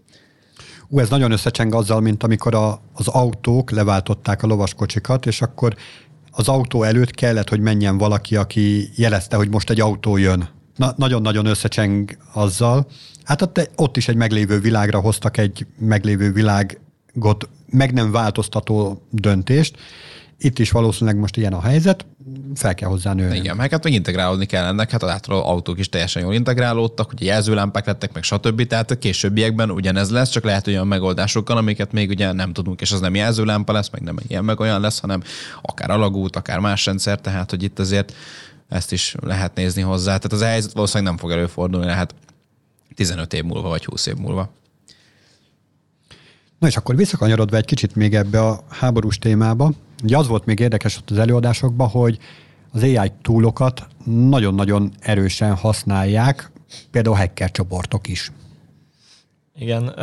Ú, 0.93 0.99
ez 0.99 1.09
nagyon 1.09 1.33
összecseng 1.33 1.75
azzal, 1.75 2.01
mint 2.01 2.23
amikor 2.23 2.55
a, 2.55 2.83
az 2.93 3.09
autók 3.09 3.71
leváltották 3.71 4.43
a 4.43 4.47
lovaskocsikat, 4.47 5.27
és 5.27 5.43
akkor 5.43 5.75
az 6.31 6.49
autó 6.49 6.83
előtt 6.83 7.11
kellett, 7.11 7.49
hogy 7.49 7.61
menjen 7.61 7.99
valaki, 7.99 8.37
aki 8.37 8.91
jelezte, 8.95 9.37
hogy 9.37 9.49
most 9.49 9.71
egy 9.71 9.81
autó 9.81 10.17
jön. 10.17 10.49
Na, 10.77 10.93
nagyon-nagyon 10.97 11.47
összecseng 11.47 12.17
azzal. 12.33 12.87
Hát 13.25 13.43
ott, 13.43 13.71
ott 13.77 13.97
is 13.97 14.09
egy 14.09 14.17
meglévő 14.17 14.61
világra 14.61 15.01
hoztak 15.01 15.37
egy 15.37 15.67
meglévő 15.79 16.33
világot 16.33 17.49
meg 17.67 17.93
nem 17.93 18.11
változtató 18.11 19.03
döntést, 19.11 19.77
itt 20.43 20.59
is 20.59 20.71
valószínűleg 20.71 21.19
most 21.19 21.37
ilyen 21.37 21.53
a 21.53 21.61
helyzet, 21.61 22.07
fel 22.55 22.75
kell 22.75 22.89
hozzá 22.89 23.13
nőni. 23.13 23.37
Igen, 23.37 23.57
meg 23.57 23.71
hát 23.71 23.85
meg 23.85 23.93
integrálódni 23.93 24.47
kell 24.47 24.65
ennek, 24.65 24.91
hát 24.91 25.03
az 25.03 25.21
autók 25.27 25.79
is 25.79 25.89
teljesen 25.89 26.23
jól 26.23 26.35
integrálódtak, 26.35 27.13
ugye 27.13 27.25
jelzőlámpák 27.25 27.87
lettek, 27.87 28.13
meg 28.13 28.23
stb. 28.23 28.67
Tehát 28.67 28.91
a 28.91 28.99
későbbiekben 28.99 29.71
ugyanez 29.71 30.11
lesz, 30.11 30.29
csak 30.29 30.45
lehet 30.45 30.67
olyan 30.67 30.87
megoldásokkal, 30.87 31.57
amiket 31.57 31.93
még 31.93 32.09
ugye 32.09 32.33
nem 32.33 32.53
tudunk, 32.53 32.81
és 32.81 32.93
az 32.93 33.01
nem 33.01 33.15
jelzőlámpa 33.15 33.73
lesz, 33.73 33.91
meg 33.91 34.01
nem 34.03 34.17
ilyen 34.27 34.45
meg 34.45 34.61
olyan 34.61 34.81
lesz, 34.81 35.01
hanem 35.01 35.23
akár 35.63 35.91
alagút, 35.91 36.37
akár 36.37 36.59
más 36.59 36.87
rendszer, 36.87 37.21
tehát 37.21 37.51
hogy 37.51 37.63
itt 37.63 37.79
azért 37.79 38.15
ezt 38.69 38.93
is 38.93 39.15
lehet 39.23 39.55
nézni 39.55 39.83
hozzá. 39.83 40.17
Tehát 40.17 40.33
az 40.33 40.43
helyzet 40.43 40.73
valószínűleg 40.73 41.13
nem 41.13 41.21
fog 41.21 41.31
előfordulni, 41.31 41.87
lehet 41.87 42.15
15 42.95 43.33
év 43.33 43.45
múlva 43.45 43.69
vagy 43.69 43.85
20 43.85 44.07
év 44.07 44.15
múlva. 44.15 44.51
Na 46.59 46.67
és 46.67 46.77
akkor 46.77 46.97
visszakanyarodva 46.97 47.57
egy 47.57 47.65
kicsit 47.65 47.97
még 47.97 48.15
ebbe 48.15 48.41
a 48.41 48.65
háborús 48.69 49.19
témába, 49.19 49.73
ugye 50.03 50.17
az 50.17 50.27
volt 50.27 50.45
még 50.45 50.59
érdekes 50.59 50.97
ott 50.97 51.11
az 51.11 51.19
előadásokban, 51.19 51.89
hogy 51.89 52.19
az 52.73 52.83
AI 52.83 53.13
túlokat 53.23 53.87
nagyon-nagyon 54.05 54.93
erősen 55.01 55.55
használják, 55.55 56.51
például 56.91 57.17
hacker 57.17 57.51
csoportok 57.51 58.09
is. 58.09 58.33
Igen, 59.59 59.95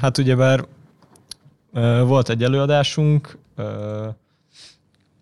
hát 0.00 0.18
ugyebár 0.18 0.64
volt 2.04 2.28
egy 2.28 2.42
előadásunk, 2.42 3.38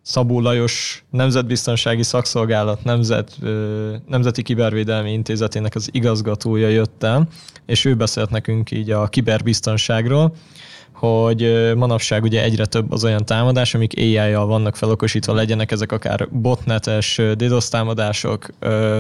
Szabó 0.03 0.41
Lajos 0.41 1.05
Nemzetbiztonsági 1.11 2.03
Szakszolgálat 2.03 2.85
Nemzet, 2.85 3.39
Nemzeti 4.07 4.43
Kibervédelmi 4.43 5.13
Intézetének 5.13 5.75
az 5.75 5.89
igazgatója 5.93 6.69
jött 6.69 7.03
el, 7.03 7.29
és 7.67 7.85
ő 7.85 7.95
beszélt 7.95 8.31
nekünk 8.31 8.71
így 8.71 8.91
a 8.91 9.07
kiberbiztonságról, 9.07 10.35
hogy 10.99 11.73
manapság 11.77 12.23
ugye 12.23 12.43
egyre 12.43 12.67
több 12.67 12.93
az 12.93 13.05
olyan 13.05 13.25
támadás, 13.25 13.75
amik 13.75 13.93
AI-jal 13.97 14.47
vannak 14.47 14.77
felokosítva, 14.77 15.35
legyenek 15.35 15.73
ezek 15.73 15.93
akár 15.93 16.29
botnetes 16.31 17.21
DDoS 17.35 17.69
támadások, 17.69 18.47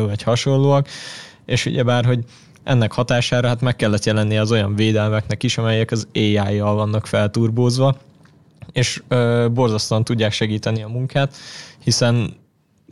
vagy 0.06 0.22
hasonlóak, 0.22 0.88
és 1.46 1.66
ugye 1.66 1.82
bár, 1.82 2.04
hogy 2.04 2.24
ennek 2.64 2.92
hatására 2.92 3.48
hát 3.48 3.60
meg 3.60 3.76
kellett 3.76 4.04
jelenni 4.04 4.38
az 4.38 4.52
olyan 4.52 4.74
védelmeknek 4.74 5.42
is, 5.42 5.58
amelyek 5.58 5.90
az 5.90 6.08
AI-jal 6.14 6.74
vannak 6.74 7.06
felturbózva, 7.06 7.96
és 8.72 9.02
ö, 9.08 9.46
borzasztóan 9.52 10.04
tudják 10.04 10.32
segíteni 10.32 10.82
a 10.82 10.88
munkát, 10.88 11.36
hiszen 11.84 12.36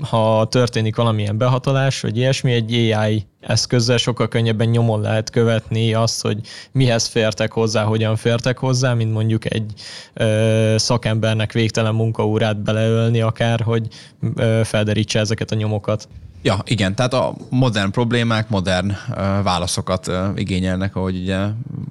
ha 0.01 0.47
történik 0.51 0.97
valamilyen 0.97 1.39
behatolás, 1.39 2.01
vagy 2.01 2.17
ilyesmi, 2.17 2.53
egy 2.53 2.75
AI 2.75 3.27
eszközzel 3.41 3.97
sokkal 3.97 4.29
könnyebben 4.29 4.69
nyomon 4.69 5.01
lehet 5.01 5.31
követni 5.31 5.95
azt, 5.95 6.23
hogy 6.23 6.41
mihez 6.73 7.07
fértek 7.07 7.53
hozzá, 7.53 7.83
hogyan 7.85 8.17
fértek 8.17 8.59
hozzá, 8.59 8.95
mint 8.95 9.13
mondjuk 9.13 9.55
egy 9.55 9.73
ö, 10.15 10.75
szakembernek 10.79 11.53
végtelen 11.53 11.95
munkaórát 11.95 12.63
beleölni 12.63 13.21
akár, 13.21 13.61
hogy 13.61 13.89
ö, 14.35 14.61
felderítse 14.65 15.19
ezeket 15.19 15.51
a 15.51 15.55
nyomokat. 15.55 16.09
Ja, 16.45 16.59
igen, 16.65 16.95
tehát 16.95 17.15
a 17.15 17.35
modern 17.51 17.91
problémák 17.91 18.49
modern 18.49 18.91
uh, 18.91 19.17
válaszokat 19.43 20.09
uh, 20.09 20.17
igényelnek, 20.35 20.97
ahogy 20.97 21.17
ugye 21.17 21.39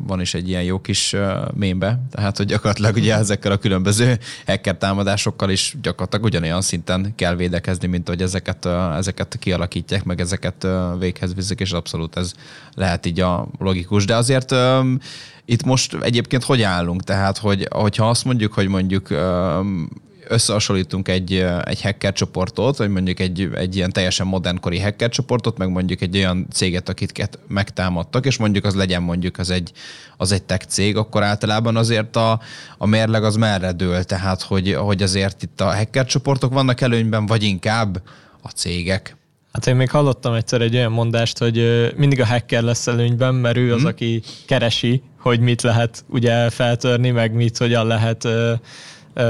van 0.07 0.21
is 0.21 0.33
egy 0.33 0.49
ilyen 0.49 0.63
jó 0.63 0.81
kis 0.81 1.13
uh, 1.13 1.21
mémbe, 1.53 1.99
tehát 2.11 2.37
hogy 2.37 2.45
gyakorlatilag 2.45 2.95
ugye 2.95 3.15
ezekkel 3.15 3.51
a 3.51 3.57
különböző 3.57 4.19
hacker 4.45 4.77
támadásokkal 4.77 5.49
is 5.49 5.75
gyakorlatilag 5.81 6.25
ugyanolyan 6.25 6.61
szinten 6.61 7.13
kell 7.15 7.35
védekezni, 7.35 7.87
mint 7.87 8.07
hogy 8.07 8.21
ezeket, 8.21 8.65
uh, 8.65 8.97
ezeket 8.97 9.37
kialakítják, 9.39 10.03
meg 10.03 10.19
ezeket 10.19 10.63
uh, 10.63 10.99
véghez 10.99 11.35
viszik, 11.35 11.59
és 11.59 11.71
abszolút 11.71 12.17
ez 12.17 12.33
lehet 12.73 13.05
így 13.05 13.19
a 13.19 13.47
logikus. 13.59 14.05
De 14.05 14.15
azért 14.15 14.51
um, 14.51 14.99
itt 15.45 15.63
most 15.63 15.97
egyébként 16.01 16.43
hogy 16.43 16.61
állunk? 16.61 17.03
Tehát, 17.03 17.37
hogy, 17.37 17.67
hogyha 17.71 18.09
azt 18.09 18.25
mondjuk, 18.25 18.53
hogy 18.53 18.67
mondjuk 18.67 19.09
um, 19.09 19.89
összehasonlítunk 20.27 21.07
egy, 21.07 21.45
egy 21.63 21.81
hacker 21.81 22.13
csoportot, 22.13 22.77
vagy 22.77 22.89
mondjuk 22.89 23.19
egy, 23.19 23.49
egy 23.55 23.75
ilyen 23.75 23.91
teljesen 23.91 24.27
modernkori 24.27 24.79
hacker 24.79 25.09
csoportot, 25.09 25.57
meg 25.57 25.69
mondjuk 25.69 26.01
egy 26.01 26.17
olyan 26.17 26.47
céget, 26.51 26.89
akiket 26.89 27.39
megtámadtak, 27.47 28.25
és 28.25 28.37
mondjuk 28.37 28.65
az 28.65 28.75
legyen 28.75 29.01
mondjuk 29.01 29.37
az 29.37 29.49
egy, 29.49 29.71
az 30.17 30.31
egy 30.31 30.43
tech 30.43 30.65
cég, 30.65 30.97
akkor 30.97 31.23
általában 31.23 31.75
azért 31.75 32.15
a, 32.15 32.39
a 32.77 32.85
mérleg 32.85 33.23
az 33.23 33.35
merre 33.35 33.71
dől, 33.71 34.03
tehát 34.03 34.41
hogy, 34.41 34.73
hogy 34.73 35.03
azért 35.03 35.43
itt 35.43 35.61
a 35.61 35.75
hacker 35.75 36.05
csoportok 36.05 36.53
vannak 36.53 36.81
előnyben, 36.81 37.25
vagy 37.25 37.43
inkább 37.43 38.01
a 38.41 38.49
cégek. 38.49 39.17
Hát 39.53 39.67
én 39.67 39.75
még 39.75 39.89
hallottam 39.89 40.33
egyszer 40.33 40.61
egy 40.61 40.75
olyan 40.75 40.91
mondást, 40.91 41.37
hogy 41.37 41.91
mindig 41.95 42.21
a 42.21 42.25
hacker 42.25 42.63
lesz 42.63 42.87
előnyben, 42.87 43.35
mert 43.35 43.57
ő 43.57 43.73
az, 43.73 43.79
hmm. 43.79 43.87
aki 43.87 44.21
keresi, 44.47 45.01
hogy 45.19 45.39
mit 45.39 45.61
lehet 45.61 46.03
ugye 46.07 46.49
feltörni, 46.49 47.09
meg 47.09 47.33
mit 47.33 47.57
hogyan 47.57 47.87
lehet 47.87 48.27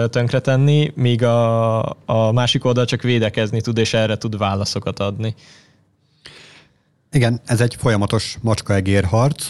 tönkretenni, 0.10 0.92
míg 0.96 1.24
a, 1.24 1.80
a 2.06 2.32
másik 2.32 2.66
oldal 2.66 2.86
csak 2.86 3.02
védekezni 3.02 3.62
tud, 3.62 3.78
és 3.78 3.94
erre 3.94 4.18
tud 4.18 4.38
válaszokat 4.38 5.00
adni. 5.00 5.36
Igen, 7.12 7.42
ez 7.46 7.62
egy 7.62 7.76
folyamatos 7.76 8.38
macska-egér 8.42 9.04
harc, 9.04 9.50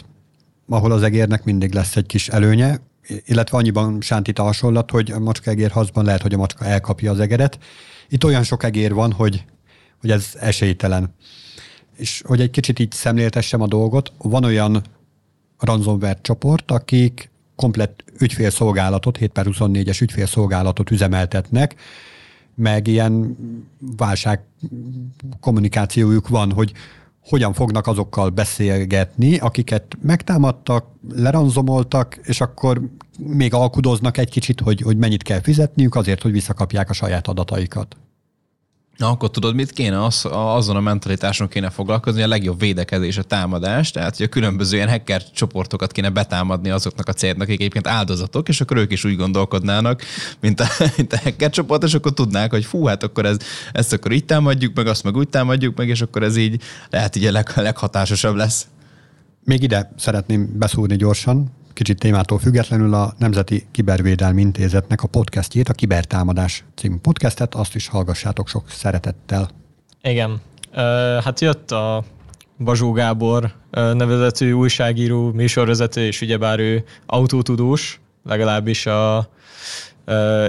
ahol 0.68 0.92
az 0.92 1.04
egérnek 1.04 1.44
mindig 1.44 1.74
lesz 1.74 1.96
egy 1.96 2.06
kis 2.06 2.28
előnye, 2.30 2.80
illetve 3.26 3.58
annyiban 3.58 4.02
sántít 4.02 4.40
a 4.40 4.44
hasonlat, 4.44 4.92
hogy 4.92 5.12
a 5.12 5.20
macska-egér 5.20 5.72
harcban 5.72 6.06
lehet, 6.06 6.22
hogy 6.22 6.34
a 6.34 6.38
macska 6.38 6.66
elkapja 6.66 7.12
az 7.12 7.20
egeret. 7.20 7.60
Itt 8.10 8.24
olyan 8.24 8.44
sok 8.44 8.64
egér 8.64 8.94
van, 8.94 9.12
hogy, 9.12 9.46
hogy 10.02 10.12
ez 10.12 10.30
esélytelen. 10.40 11.16
És 11.96 12.22
hogy 12.26 12.42
egy 12.42 12.50
kicsit 12.50 12.80
így 12.80 12.92
szemléltessem 12.92 13.62
a 13.62 13.68
dolgot, 13.68 14.12
van 14.18 14.44
olyan 14.44 14.82
ransomware 15.60 16.20
csoport, 16.22 16.72
akik 16.72 17.30
komplett 17.56 18.03
ügyfélszolgálatot, 18.20 19.18
7 19.18 19.32
per 19.32 19.46
24-es 19.50 20.02
ügyfélszolgálatot 20.02 20.92
üzemeltetnek, 20.92 21.76
meg 22.56 22.88
ilyen 22.88 23.38
válság 23.98 24.44
kommunikációjuk 25.40 26.28
van, 26.28 26.52
hogy 26.52 26.72
hogyan 27.26 27.54
fognak 27.54 27.88
azokkal 27.88 28.30
beszélgetni, 28.30 29.38
akiket 29.38 29.98
megtámadtak, 30.02 30.86
leranzomoltak, 31.16 32.20
és 32.24 32.42
akkor 32.42 32.82
még 33.18 33.54
alkudoznak 33.54 34.18
egy 34.18 34.30
kicsit, 34.30 34.60
hogy, 34.60 34.82
hogy 34.82 34.98
mennyit 34.98 35.24
kell 35.24 35.42
fizetniük 35.42 35.96
azért, 35.96 36.22
hogy 36.22 36.32
visszakapják 36.32 36.90
a 36.90 36.94
saját 36.94 37.28
adataikat. 37.28 37.98
Na, 38.98 39.10
akkor 39.10 39.32
tudod, 39.32 39.56
mit 39.56 39.72
kéne? 39.72 40.04
Az, 40.04 40.28
azon 40.32 40.76
a 40.76 40.80
mentalitáson 40.80 41.48
kéne 41.48 41.70
foglalkozni, 41.70 42.22
a 42.22 42.28
legjobb 42.28 42.60
védekezés 42.60 43.18
a 43.18 43.24
támadás, 43.24 43.92
tehát 43.92 44.18
hogy 44.18 44.26
a 44.26 44.30
különböző 44.30 44.76
ilyen 44.76 44.90
hacker 44.90 45.32
csoportokat 45.32 45.92
kéne 45.92 46.10
betámadni 46.10 46.70
azoknak 46.70 47.08
a 47.08 47.14
cégnek, 47.14 47.42
akik 47.42 47.60
egyébként 47.60 47.88
áldozatok, 47.88 48.50
és 48.50 48.62
akkor 48.62 48.78
ők 48.78 48.92
is 48.92 49.04
úgy 49.04 49.16
gondolkodnának, 49.16 50.02
mint 50.40 50.60
a, 50.60 50.66
mint 50.98 51.14
a 51.14 51.20
hacker 51.24 51.50
csoport, 51.50 51.84
és 51.84 51.94
akkor 51.94 52.14
tudnák, 52.14 52.52
hogy 52.52 52.66
fú, 52.66 52.86
hát 52.86 53.04
akkor 53.04 53.26
ez, 53.26 53.38
ezt 53.72 53.94
akkor 53.94 54.12
így 54.12 54.26
támadjuk 54.26 54.76
meg, 54.76 54.88
azt 54.88 55.04
meg 55.04 55.16
úgy 55.16 55.30
támadjuk 55.30 55.78
meg, 55.78 55.88
és 55.88 56.02
akkor 56.02 56.24
ez 56.24 56.36
így 56.36 56.62
lehet 56.90 57.16
így 57.16 57.26
a 57.26 57.32
leg, 57.32 57.52
leghatásosabb 57.56 58.36
lesz. 58.36 58.68
Még 59.44 59.64
ide 59.64 59.92
szeretném 59.98 60.58
beszúrni 60.58 60.96
gyorsan, 60.96 61.52
kicsit 61.74 62.00
témától 62.00 62.40
függetlenül 62.40 62.94
a 62.94 63.14
Nemzeti 63.18 63.66
Kibervédelmi 63.72 64.42
Intézetnek 64.42 65.04
a 65.04 65.08
podcastjét, 65.08 65.70
a 65.70 65.74
Kibertámadás 65.74 66.64
című 66.76 66.96
podcastet, 66.98 67.56
azt 67.56 67.76
is 67.76 67.88
hallgassátok 67.88 68.48
sok 68.48 68.70
szeretettel. 68.70 69.50
Igen. 70.02 70.42
Hát 71.24 71.40
jött 71.40 71.72
a 71.72 72.04
Bazsó 72.60 72.92
Gábor 72.92 73.52
nevezetű 73.72 74.52
újságíró, 74.52 75.32
műsorvezető, 75.32 76.02
és 76.02 76.22
ugyebár 76.22 76.60
ő 76.60 76.84
autótudós, 77.06 78.02
legalábbis 78.24 78.86
a 78.86 79.30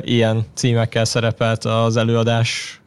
ilyen 0.00 0.44
címekkel 0.54 1.04
szerepelt 1.04 1.64
az 1.64 1.96
előadás 1.96 2.80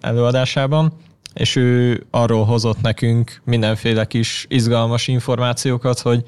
előadásában, 0.00 0.92
és 1.34 1.56
ő 1.56 2.06
arról 2.10 2.44
hozott 2.44 2.80
nekünk 2.80 3.40
mindenféle 3.44 4.04
kis 4.04 4.46
izgalmas 4.48 5.08
információkat, 5.08 5.98
hogy 5.98 6.24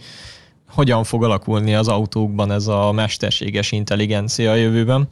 hogyan 0.71 1.05
fog 1.05 1.25
alakulni 1.25 1.75
az 1.75 1.89
autókban 1.89 2.51
ez 2.53 2.67
a 2.67 2.93
mesterséges 2.93 3.73
intelligencia 3.73 4.51
a 4.51 4.55
jövőben. 4.55 5.09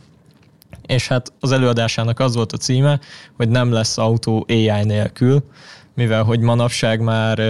És 0.87 1.09
hát 1.09 1.33
az 1.41 1.53
előadásának 1.53 2.21
az 2.21 2.35
volt 2.35 2.53
a 2.53 2.57
címe, 2.57 3.01
hogy 3.37 3.49
nem 3.49 3.73
lesz 3.73 3.99
autó 3.99 4.47
AI 4.49 4.85
nélkül, 4.85 5.45
mivel 5.95 6.23
hogy 6.23 6.41
manapság 6.41 7.01
már 7.01 7.41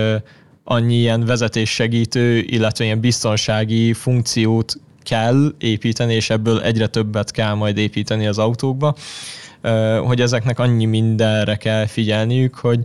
annyi 0.64 0.94
ilyen 0.94 1.24
vezetéssegítő, 1.24 2.38
illetve 2.38 2.84
ilyen 2.84 3.00
biztonsági 3.00 3.92
funkciót 3.92 4.74
kell 5.02 5.54
építeni, 5.58 6.14
és 6.14 6.30
ebből 6.30 6.60
egyre 6.60 6.86
többet 6.86 7.30
kell 7.30 7.54
majd 7.54 7.76
építeni 7.76 8.26
az 8.26 8.38
autókba, 8.38 8.94
hogy 10.04 10.20
ezeknek 10.20 10.58
annyi 10.58 10.84
mindenre 10.84 11.56
kell 11.56 11.86
figyelniük, 11.86 12.54
hogy 12.54 12.82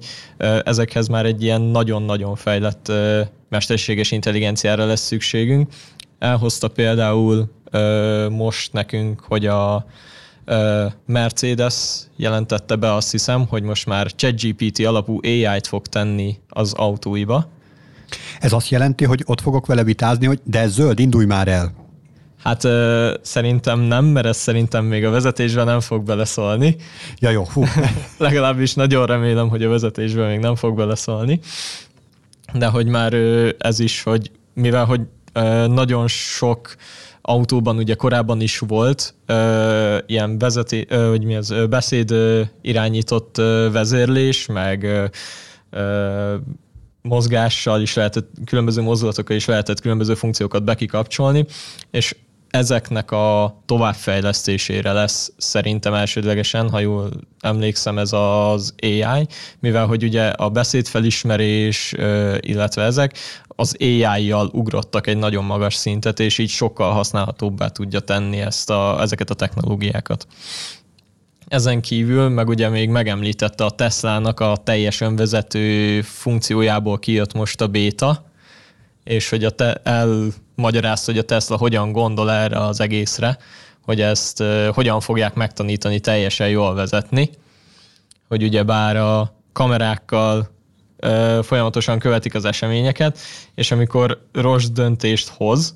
ezekhez 0.63 1.07
már 1.07 1.25
egy 1.25 1.43
ilyen 1.43 1.61
nagyon-nagyon 1.61 2.35
fejlett 2.35 2.91
mesterséges 3.49 4.11
intelligenciára 4.11 4.85
lesz 4.85 5.05
szükségünk. 5.05 5.71
Elhozta 6.19 6.67
például 6.67 7.51
most 8.29 8.73
nekünk, 8.73 9.19
hogy 9.21 9.45
a 9.45 9.85
Mercedes 11.05 11.75
jelentette 12.15 12.75
be 12.75 12.93
azt 12.93 13.11
hiszem, 13.11 13.47
hogy 13.47 13.63
most 13.63 13.85
már 13.85 14.11
ChatGPT 14.11 14.85
alapú 14.85 15.19
AI-t 15.23 15.67
fog 15.67 15.87
tenni 15.87 16.37
az 16.49 16.73
autóiba. 16.73 17.47
Ez 18.39 18.53
azt 18.53 18.69
jelenti, 18.69 19.05
hogy 19.05 19.23
ott 19.25 19.41
fogok 19.41 19.65
vele 19.65 19.83
vitázni, 19.83 20.25
hogy 20.25 20.39
de 20.43 20.67
zöld, 20.67 20.99
indulj 20.99 21.25
már 21.25 21.47
el. 21.47 21.82
Hát 22.43 22.63
ö, 22.63 23.13
szerintem 23.21 23.79
nem, 23.79 24.05
mert 24.05 24.25
ez 24.25 24.37
szerintem 24.37 24.85
még 24.85 25.05
a 25.05 25.09
vezetésben 25.09 25.65
nem 25.65 25.79
fog 25.79 26.03
beleszólni. 26.03 26.75
Ja 27.19 27.29
jó, 27.29 27.43
hú. 27.53 27.63
Legalábbis 28.17 28.73
nagyon 28.73 29.05
remélem, 29.05 29.49
hogy 29.49 29.63
a 29.63 29.69
vezetésben 29.69 30.29
még 30.29 30.39
nem 30.39 30.55
fog 30.55 30.75
beleszólni. 30.75 31.39
De 32.53 32.67
hogy 32.67 32.87
már 32.87 33.13
ö, 33.13 33.49
ez 33.57 33.79
is, 33.79 34.03
hogy 34.03 34.31
mivel 34.53 34.85
hogy 34.85 35.01
ö, 35.33 35.67
nagyon 35.67 36.07
sok 36.07 36.75
autóban 37.21 37.77
ugye 37.77 37.93
korábban 37.93 38.41
is 38.41 38.59
volt 38.59 39.13
ö, 39.25 39.97
ilyen 40.05 40.37
vezeti, 40.37 40.85
ö, 40.89 41.09
hogy 41.09 41.23
mi 41.23 41.35
az, 41.35 41.53
beszéd 41.69 42.11
ö, 42.11 42.41
irányított 42.61 43.37
ö, 43.37 43.69
vezérlés, 43.71 44.45
meg 44.45 44.83
ö, 44.83 45.05
ö, 45.69 46.35
mozgással 47.01 47.81
is 47.81 47.93
lehetett, 47.93 48.29
különböző 48.45 48.81
mozdulatokkal 48.81 49.35
is 49.35 49.45
lehetett 49.45 49.81
különböző 49.81 50.13
funkciókat 50.13 50.63
bekikapcsolni, 50.63 51.45
és 51.91 52.15
ezeknek 52.53 53.11
a 53.11 53.57
továbbfejlesztésére 53.65 54.91
lesz 54.91 55.31
szerintem 55.37 55.93
elsődlegesen, 55.93 56.69
ha 56.69 56.79
jól 56.79 57.09
emlékszem, 57.39 57.97
ez 57.97 58.13
az 58.13 58.73
AI, 58.81 59.27
mivel 59.59 59.85
hogy 59.85 60.03
ugye 60.03 60.27
a 60.27 60.49
beszédfelismerés, 60.49 61.93
illetve 62.39 62.83
ezek 62.83 63.17
az 63.47 63.75
AI-jal 63.79 64.49
ugrottak 64.51 65.07
egy 65.07 65.17
nagyon 65.17 65.43
magas 65.43 65.75
szintet, 65.75 66.19
és 66.19 66.37
így 66.37 66.49
sokkal 66.49 66.91
használhatóbbá 66.91 67.67
tudja 67.67 67.99
tenni 67.99 68.39
ezt 68.39 68.69
a, 68.69 69.01
ezeket 69.01 69.29
a 69.29 69.33
technológiákat. 69.35 70.27
Ezen 71.47 71.81
kívül, 71.81 72.29
meg 72.29 72.47
ugye 72.47 72.69
még 72.69 72.89
megemlítette 72.89 73.65
a 73.65 73.71
Tesla-nak 73.71 74.39
a 74.39 74.57
teljes 74.63 75.01
önvezető 75.01 76.01
funkciójából 76.01 76.99
kijött 76.99 77.33
most 77.33 77.61
a 77.61 77.67
béta, 77.67 78.31
és 79.03 79.29
hogy 79.29 79.43
a 79.43 79.49
te, 79.49 79.81
elmagyarázta, 79.83 81.11
hogy 81.11 81.19
a 81.19 81.23
Tesla 81.23 81.57
hogyan 81.57 81.91
gondol 81.91 82.31
erre 82.31 82.59
az 82.59 82.79
egészre, 82.79 83.37
hogy 83.81 84.01
ezt 84.01 84.43
hogyan 84.73 84.99
fogják 84.99 85.33
megtanítani 85.33 85.99
teljesen 85.99 86.49
jól 86.49 86.73
vezetni, 86.73 87.29
hogy 88.27 88.43
ugye 88.43 88.63
bár 88.63 88.97
a 88.97 89.33
kamerákkal 89.53 90.51
folyamatosan 91.41 91.99
követik 91.99 92.35
az 92.35 92.45
eseményeket, 92.45 93.19
és 93.55 93.71
amikor 93.71 94.27
rossz 94.31 94.65
döntést 94.65 95.27
hoz, 95.27 95.75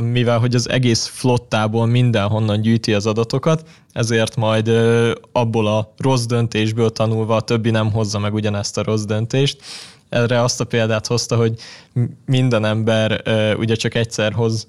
mivel 0.00 0.38
hogy 0.38 0.54
az 0.54 0.68
egész 0.68 1.06
flottából 1.06 1.86
mindenhonnan 1.86 2.60
gyűjti 2.60 2.94
az 2.94 3.06
adatokat, 3.06 3.68
ezért 3.92 4.36
majd 4.36 4.68
abból 5.32 5.66
a 5.66 5.92
rossz 5.98 6.24
döntésből 6.24 6.90
tanulva 6.90 7.36
a 7.36 7.40
többi 7.40 7.70
nem 7.70 7.92
hozza 7.92 8.18
meg 8.18 8.34
ugyanezt 8.34 8.78
a 8.78 8.82
rossz 8.82 9.04
döntést, 9.04 9.62
erre 10.12 10.42
azt 10.42 10.60
a 10.60 10.64
példát 10.64 11.06
hozta, 11.06 11.36
hogy 11.36 11.58
minden 12.26 12.64
ember 12.64 13.22
ugye 13.58 13.74
csak 13.74 13.94
egyszer 13.94 14.32
hoz 14.32 14.68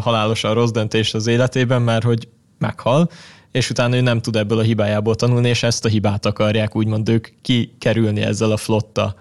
halálosan 0.00 0.54
rossz 0.54 0.70
döntést 0.70 1.14
az 1.14 1.26
életében, 1.26 1.82
mert 1.82 2.04
hogy 2.04 2.28
meghal, 2.58 3.10
és 3.52 3.70
utána 3.70 3.96
ő 3.96 4.00
nem 4.00 4.20
tud 4.20 4.36
ebből 4.36 4.58
a 4.58 4.62
hibájából 4.62 5.14
tanulni, 5.14 5.48
és 5.48 5.62
ezt 5.62 5.84
a 5.84 5.88
hibát 5.88 6.26
akarják 6.26 6.76
úgymond 6.76 7.08
ők 7.08 7.28
kikerülni 7.42 8.20
ezzel 8.20 8.50
a 8.50 8.56
flotta 8.56 9.14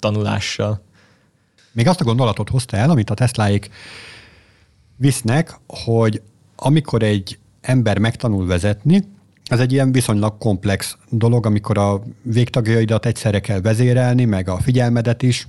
tanulással. 0.00 0.84
Még 1.72 1.88
azt 1.88 2.00
a 2.00 2.04
gondolatot 2.04 2.48
hozta 2.48 2.76
el, 2.76 2.90
amit 2.90 3.10
a 3.10 3.14
Tesláik 3.14 3.70
visznek, 4.96 5.60
hogy 5.66 6.22
amikor 6.56 7.02
egy 7.02 7.38
ember 7.60 7.98
megtanul 7.98 8.46
vezetni, 8.46 9.04
ez 9.46 9.60
egy 9.60 9.72
ilyen 9.72 9.92
viszonylag 9.92 10.38
komplex 10.38 10.96
dolog, 11.10 11.46
amikor 11.46 11.78
a 11.78 12.02
végtagjaidat 12.22 13.06
egyszerre 13.06 13.40
kell 13.40 13.60
vezérelni, 13.60 14.24
meg 14.24 14.48
a 14.48 14.58
figyelmedet 14.58 15.22
is, 15.22 15.48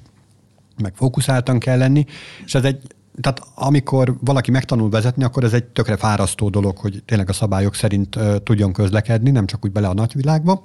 meg 0.82 0.96
fókuszáltan 0.96 1.60
kell 1.60 1.78
lenni, 1.78 2.06
és 2.46 2.56
ez 2.56 2.64
egy 2.64 2.82
tehát 3.22 3.42
amikor 3.56 4.18
valaki 4.22 4.52
megtanul 4.52 4.90
vezetni, 4.90 5.24
akkor 5.24 5.44
ez 5.44 5.54
egy 5.54 5.64
tökre 5.64 5.98
fárasztó 5.98 6.50
dolog, 6.50 6.78
hogy 6.78 7.04
tényleg 7.06 7.30
a 7.30 7.34
szabályok 7.34 7.76
szerint 7.76 8.18
tudjon 8.44 8.74
közlekedni, 8.74 9.32
nem 9.32 9.46
csak 9.46 9.66
úgy 9.66 9.72
bele 9.72 9.88
a 9.88 9.94
nagyvilágba. 9.94 10.64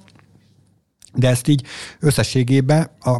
De 1.14 1.28
ezt 1.28 1.48
így 1.48 1.66
összességében 2.00 2.90
a 3.00 3.16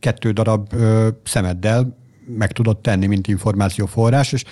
kettő 0.00 0.32
darab 0.32 0.72
uh, 0.74 1.06
szemeddel 1.22 1.96
meg 2.26 2.52
tudod 2.52 2.78
tenni, 2.78 3.06
mint 3.06 3.28
információforrás, 3.28 4.32
és 4.32 4.44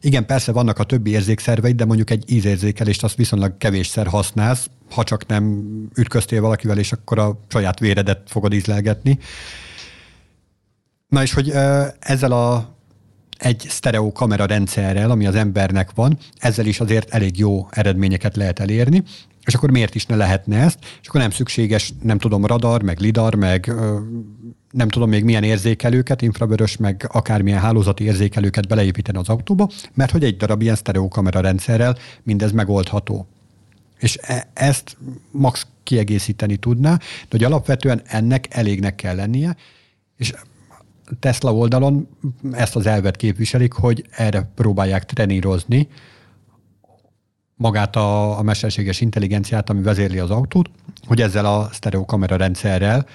igen, 0.00 0.26
persze 0.26 0.52
vannak 0.52 0.78
a 0.78 0.84
többi 0.84 1.10
érzékszerveid, 1.10 1.76
de 1.76 1.84
mondjuk 1.84 2.10
egy 2.10 2.24
ízérzékelést 2.26 3.04
azt 3.04 3.16
viszonylag 3.16 3.56
kevésszer 3.56 4.06
használsz, 4.06 4.70
ha 4.90 5.04
csak 5.04 5.26
nem 5.26 5.64
ütköztél 5.96 6.40
valakivel, 6.40 6.78
és 6.78 6.92
akkor 6.92 7.18
a 7.18 7.40
saját 7.48 7.78
véredet 7.78 8.20
fogod 8.26 8.52
ízlelgetni. 8.52 9.18
Na 11.08 11.22
és 11.22 11.32
hogy 11.32 11.52
ezzel 11.98 12.32
a 12.32 12.76
egy 13.38 13.66
sztereó 13.68 14.12
kamera 14.12 14.46
rendszerrel, 14.46 15.10
ami 15.10 15.26
az 15.26 15.34
embernek 15.34 15.90
van, 15.94 16.18
ezzel 16.38 16.66
is 16.66 16.80
azért 16.80 17.10
elég 17.10 17.38
jó 17.38 17.66
eredményeket 17.70 18.36
lehet 18.36 18.60
elérni, 18.60 19.02
és 19.44 19.54
akkor 19.54 19.70
miért 19.70 19.94
is 19.94 20.06
ne 20.06 20.16
lehetne 20.16 20.58
ezt, 20.58 20.78
és 21.00 21.08
akkor 21.08 21.20
nem 21.20 21.30
szükséges, 21.30 21.92
nem 22.02 22.18
tudom, 22.18 22.46
radar, 22.46 22.82
meg 22.82 22.98
lidar, 22.98 23.34
meg 23.34 23.72
nem 24.70 24.88
tudom 24.88 25.08
még 25.08 25.24
milyen 25.24 25.42
érzékelőket, 25.42 26.22
infravörös, 26.22 26.76
meg 26.76 27.08
akármilyen 27.12 27.60
hálózati 27.60 28.04
érzékelőket 28.04 28.68
beleépíteni 28.68 29.18
az 29.18 29.28
autóba, 29.28 29.68
mert 29.94 30.10
hogy 30.10 30.24
egy 30.24 30.36
darab 30.36 30.62
ilyen 30.62 30.74
sztereókamera 30.74 31.40
rendszerrel 31.40 31.96
mindez 32.22 32.52
megoldható. 32.52 33.26
És 33.98 34.18
e- 34.22 34.48
ezt 34.52 34.96
max 35.30 35.66
kiegészíteni 35.82 36.56
tudná, 36.56 36.96
de 36.96 37.26
hogy 37.30 37.44
alapvetően 37.44 38.02
ennek 38.04 38.46
elégnek 38.50 38.94
kell 38.94 39.14
lennie, 39.14 39.56
és 40.16 40.32
Tesla 41.20 41.54
oldalon 41.54 42.08
ezt 42.52 42.76
az 42.76 42.86
elvet 42.86 43.16
képviselik, 43.16 43.72
hogy 43.72 44.04
erre 44.10 44.50
próbálják 44.54 45.04
trenírozni 45.04 45.88
magát 47.54 47.96
a, 47.96 48.38
a 48.38 48.42
mesterséges 48.42 49.00
intelligenciát, 49.00 49.70
ami 49.70 49.82
vezérli 49.82 50.18
az 50.18 50.30
autót, 50.30 50.70
hogy 51.06 51.20
ezzel 51.20 51.46
a 51.46 51.68
sztereokamera 51.72 52.36
rendszerrel 52.36 53.06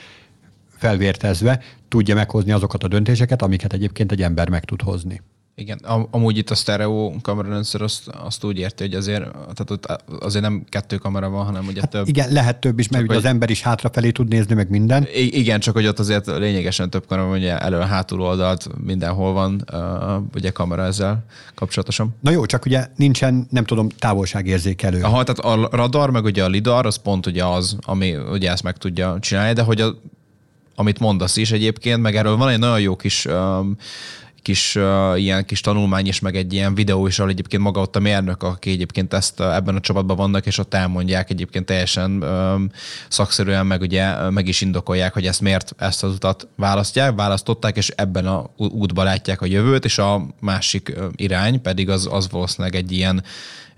felvértezve 0.83 1.59
tudja 1.87 2.15
meghozni 2.15 2.51
azokat 2.51 2.83
a 2.83 2.87
döntéseket, 2.87 3.41
amiket 3.41 3.73
egyébként 3.73 4.11
egy 4.11 4.21
ember 4.21 4.49
meg 4.49 4.65
tud 4.65 4.81
hozni. 4.81 5.21
Igen, 5.55 5.79
am- 5.83 6.07
amúgy 6.11 6.37
itt 6.37 6.49
a 6.49 6.55
stereo 6.55 7.13
kamerarendszer 7.21 7.81
azt, 7.81 8.07
azt 8.07 8.43
úgy 8.43 8.57
érti, 8.57 8.83
hogy 8.83 8.93
azért, 8.93 9.31
tehát 9.31 9.69
ott 9.69 9.85
azért 10.19 10.43
nem 10.43 10.63
kettő 10.69 10.97
kamera 10.97 11.29
van, 11.29 11.45
hanem 11.45 11.65
ugye 11.67 11.81
hát 11.81 11.89
több. 11.89 12.07
Igen, 12.07 12.31
lehet 12.31 12.59
több 12.59 12.79
is, 12.79 12.87
mert 12.87 13.03
ugye 13.03 13.15
az 13.15 13.25
ember 13.25 13.49
is 13.49 13.61
hátrafelé 13.61 14.11
tud 14.11 14.27
nézni, 14.27 14.55
meg 14.55 14.69
minden. 14.69 15.07
Igen, 15.13 15.59
csak 15.59 15.73
hogy 15.73 15.87
ott 15.87 15.99
azért 15.99 16.25
lényegesen 16.27 16.89
több 16.89 17.05
kamera 17.07 17.27
van, 17.27 17.37
ugye 17.37 17.57
elő, 17.59 17.79
hátul 17.79 18.21
oldalt, 18.21 18.67
mindenhol 18.83 19.33
van 19.33 19.65
ugye 20.35 20.49
kamera 20.49 20.83
ezzel 20.83 21.25
kapcsolatosan. 21.55 22.15
Na 22.19 22.31
jó, 22.31 22.45
csak 22.45 22.65
ugye 22.65 22.87
nincsen, 22.95 23.47
nem 23.49 23.63
tudom, 23.63 23.89
távolságérzékelő. 23.89 25.01
Aha, 25.01 25.23
tehát 25.23 25.61
a 25.61 25.75
radar, 25.75 26.09
meg 26.09 26.23
ugye 26.23 26.43
a 26.43 26.47
lidar, 26.47 26.85
az 26.85 26.95
pont 26.95 27.25
ugye 27.25 27.45
az, 27.45 27.77
ami 27.81 28.15
ugye 28.15 28.51
ezt 28.51 28.63
meg 28.63 28.77
tudja 28.77 29.17
csinálni, 29.19 29.53
de 29.53 29.61
hogy 29.61 29.81
a, 29.81 29.95
amit 30.75 30.99
mondasz 30.99 31.37
is 31.37 31.51
egyébként, 31.51 32.01
meg 32.01 32.15
erről 32.15 32.37
van 32.37 32.49
egy 32.49 32.59
nagyon 32.59 32.79
jó 32.79 32.95
kis 32.95 33.25
um, 33.25 33.77
kis 34.43 34.75
uh, 34.75 35.21
ilyen 35.21 35.45
kis 35.45 35.61
tanulmány 35.61 36.07
is, 36.07 36.19
meg 36.19 36.35
egy 36.35 36.53
ilyen 36.53 36.75
videó 36.75 37.07
is, 37.07 37.19
ahol 37.19 37.31
egyébként 37.31 37.61
maga 37.61 37.81
ott 37.81 37.95
a 37.95 37.99
mérnök, 37.99 38.43
aki 38.43 38.69
egyébként 38.69 39.13
ezt 39.13 39.39
uh, 39.39 39.55
ebben 39.55 39.75
a 39.75 39.79
csapatban 39.79 40.17
vannak, 40.17 40.45
és 40.45 40.57
ott 40.57 40.73
elmondják 40.73 41.29
egyébként 41.29 41.65
teljesen 41.65 42.23
um, 42.23 42.69
szakszerűen, 43.07 43.65
meg 43.65 43.81
ugye 43.81 44.29
meg 44.29 44.47
is 44.47 44.61
indokolják, 44.61 45.13
hogy 45.13 45.25
ezt 45.25 45.41
miért 45.41 45.73
ezt 45.77 46.03
az 46.03 46.13
utat 46.13 46.47
választják, 46.55 47.15
választották, 47.15 47.77
és 47.77 47.89
ebben 47.89 48.25
a 48.27 48.49
útba 48.57 49.03
látják 49.03 49.41
a 49.41 49.45
jövőt, 49.45 49.85
és 49.85 49.97
a 49.97 50.25
másik 50.39 50.93
irány 51.15 51.61
pedig 51.61 51.89
az, 51.89 52.07
az 52.11 52.29
valószínűleg 52.29 52.75
egy 52.75 52.91
ilyen 52.91 53.23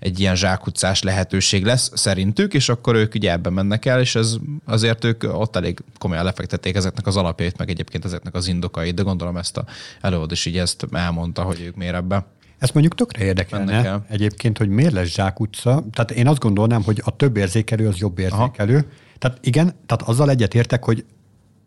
egy 0.06 0.20
ilyen 0.20 0.36
zsákutcás 0.36 1.02
lehetőség 1.02 1.64
lesz 1.64 1.90
szerintük, 1.94 2.54
és 2.54 2.68
akkor 2.68 2.94
ők 2.94 3.14
ugye 3.14 3.30
ebben 3.30 3.52
mennek 3.52 3.84
el, 3.84 4.00
és 4.00 4.14
ez 4.14 4.36
azért 4.64 5.04
ők 5.04 5.22
ott 5.22 5.56
elég 5.56 5.78
komolyan 5.98 6.24
lefektették 6.24 6.74
ezeknek 6.74 7.06
az 7.06 7.16
alapjait, 7.16 7.58
meg 7.58 7.70
egyébként 7.70 8.04
ezeknek 8.04 8.34
az 8.34 8.48
indokait, 8.48 8.94
de 8.94 9.02
gondolom 9.02 9.36
ezt 9.36 9.56
a 9.56 9.64
előadó 10.00 10.32
is 10.32 10.46
így 10.46 10.58
ezt 10.58 10.86
elmondta, 10.92 11.42
hogy 11.42 11.60
ők 11.60 11.76
miért 11.76 11.94
ebbe. 11.94 12.26
Ezt 12.58 12.72
mondjuk 12.72 12.94
tökre 12.94 13.24
érdekelne 13.24 14.04
egyébként, 14.08 14.58
hogy 14.58 14.68
miért 14.68 14.92
lesz 14.92 15.08
zsákutca. 15.08 15.84
Tehát 15.92 16.10
én 16.10 16.28
azt 16.28 16.40
gondolnám, 16.40 16.82
hogy 16.82 17.02
a 17.04 17.16
több 17.16 17.36
érzékelő 17.36 17.88
az 17.88 17.96
jobb 17.96 18.18
érzékelő. 18.18 18.76
Aha. 18.76 18.86
Tehát 19.18 19.38
igen, 19.40 19.66
tehát 19.86 20.02
azzal 20.02 20.30
egyetértek, 20.30 20.84
hogy 20.84 21.04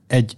egy 0.07 0.35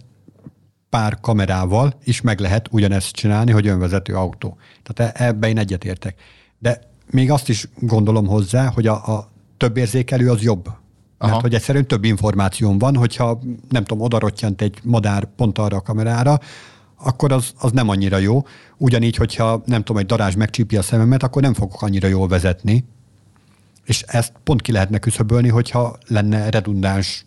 pár 0.88 1.20
kamerával 1.20 1.94
is 2.04 2.20
meg 2.20 2.40
lehet 2.40 2.68
ugyanezt 2.70 3.12
csinálni, 3.12 3.50
hogy 3.50 3.66
önvezető 3.66 4.14
autó. 4.14 4.56
Tehát 4.82 5.20
ebben 5.20 5.50
én 5.50 5.58
egyetértek. 5.58 6.20
De 6.58 6.90
még 7.12 7.30
azt 7.30 7.48
is 7.48 7.68
gondolom 7.78 8.26
hozzá, 8.26 8.70
hogy 8.70 8.86
a, 8.86 9.16
a 9.16 9.30
több 9.56 9.76
érzékelő 9.76 10.30
az 10.30 10.42
jobb. 10.42 10.66
Aha. 11.18 11.30
Mert 11.30 11.42
hogy 11.42 11.54
egyszerűen 11.54 11.86
több 11.86 12.04
információm 12.04 12.78
van, 12.78 12.96
hogyha 12.96 13.40
nem 13.68 13.84
tudom, 13.84 14.04
odarottyant 14.04 14.62
egy 14.62 14.78
madár 14.82 15.28
pont 15.36 15.58
arra 15.58 15.76
a 15.76 15.80
kamerára, 15.80 16.40
akkor 16.96 17.32
az, 17.32 17.52
az 17.58 17.72
nem 17.72 17.88
annyira 17.88 18.18
jó. 18.18 18.46
Ugyanígy, 18.76 19.16
hogyha 19.16 19.62
nem 19.66 19.82
tudom, 19.82 20.02
egy 20.02 20.06
darázs 20.06 20.34
megcsípi 20.34 20.76
a 20.76 20.82
szememet, 20.82 21.22
akkor 21.22 21.42
nem 21.42 21.54
fogok 21.54 21.82
annyira 21.82 22.08
jól 22.08 22.28
vezetni. 22.28 22.84
És 23.84 24.02
ezt 24.06 24.32
pont 24.44 24.62
ki 24.62 24.72
lehetne 24.72 24.98
küszöbölni, 24.98 25.48
hogyha 25.48 25.96
lenne 26.06 26.50
redundáns 26.50 27.26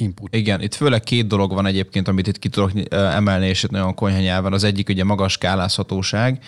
input. 0.00 0.34
Igen, 0.34 0.62
itt 0.62 0.74
főleg 0.74 1.00
két 1.00 1.26
dolog 1.26 1.52
van 1.52 1.66
egyébként, 1.66 2.08
amit 2.08 2.26
itt 2.26 2.38
ki 2.38 2.48
tudok 2.48 2.70
emelni, 2.90 3.46
és 3.46 3.62
itt 3.62 3.70
nagyon 3.70 3.94
konyha 3.94 4.18
nyelven. 4.18 4.52
Az 4.52 4.64
egyik 4.64 4.88
ugye 4.88 5.04
magas 5.04 5.32
skálázhatóság, 5.32 6.38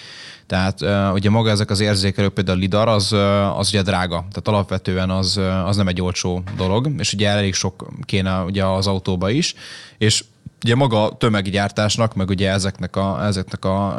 tehát 0.46 0.80
ugye 1.12 1.30
maga 1.30 1.50
ezek 1.50 1.70
az 1.70 1.80
érzékelők, 1.80 2.32
például 2.32 2.58
a 2.58 2.60
lidar, 2.60 2.88
az, 2.88 3.12
az 3.56 3.68
ugye 3.68 3.82
drága. 3.82 4.16
Tehát 4.16 4.48
alapvetően 4.48 5.10
az, 5.10 5.40
az 5.66 5.76
nem 5.76 5.88
egy 5.88 6.00
olcsó 6.00 6.42
dolog, 6.56 6.90
és 6.98 7.12
ugye 7.12 7.28
elég 7.28 7.54
sok 7.54 7.88
kéne 8.04 8.40
ugye 8.40 8.64
az 8.64 8.86
autóba 8.86 9.30
is, 9.30 9.54
és 9.98 10.24
ugye 10.64 10.74
maga 10.74 11.04
a 11.04 11.16
tömeggyártásnak, 11.16 12.14
meg 12.14 12.28
ugye 12.28 12.50
ezeknek 12.50 12.96
a, 12.96 13.24
ezeknek 13.26 13.64
a 13.64 13.96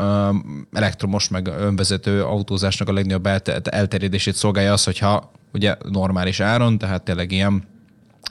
elektromos, 0.73 1.27
meg 1.27 1.47
önvezető 1.47 2.23
autózásnak 2.23 2.87
a 2.87 2.93
legnagyobb 2.93 3.27
elterjedését 3.63 4.35
szolgálja 4.35 4.73
az, 4.73 4.83
hogyha 4.83 5.31
ugye 5.53 5.75
normális 5.89 6.39
áron, 6.39 6.77
tehát 6.77 7.03
tényleg 7.03 7.31
ilyen 7.31 7.71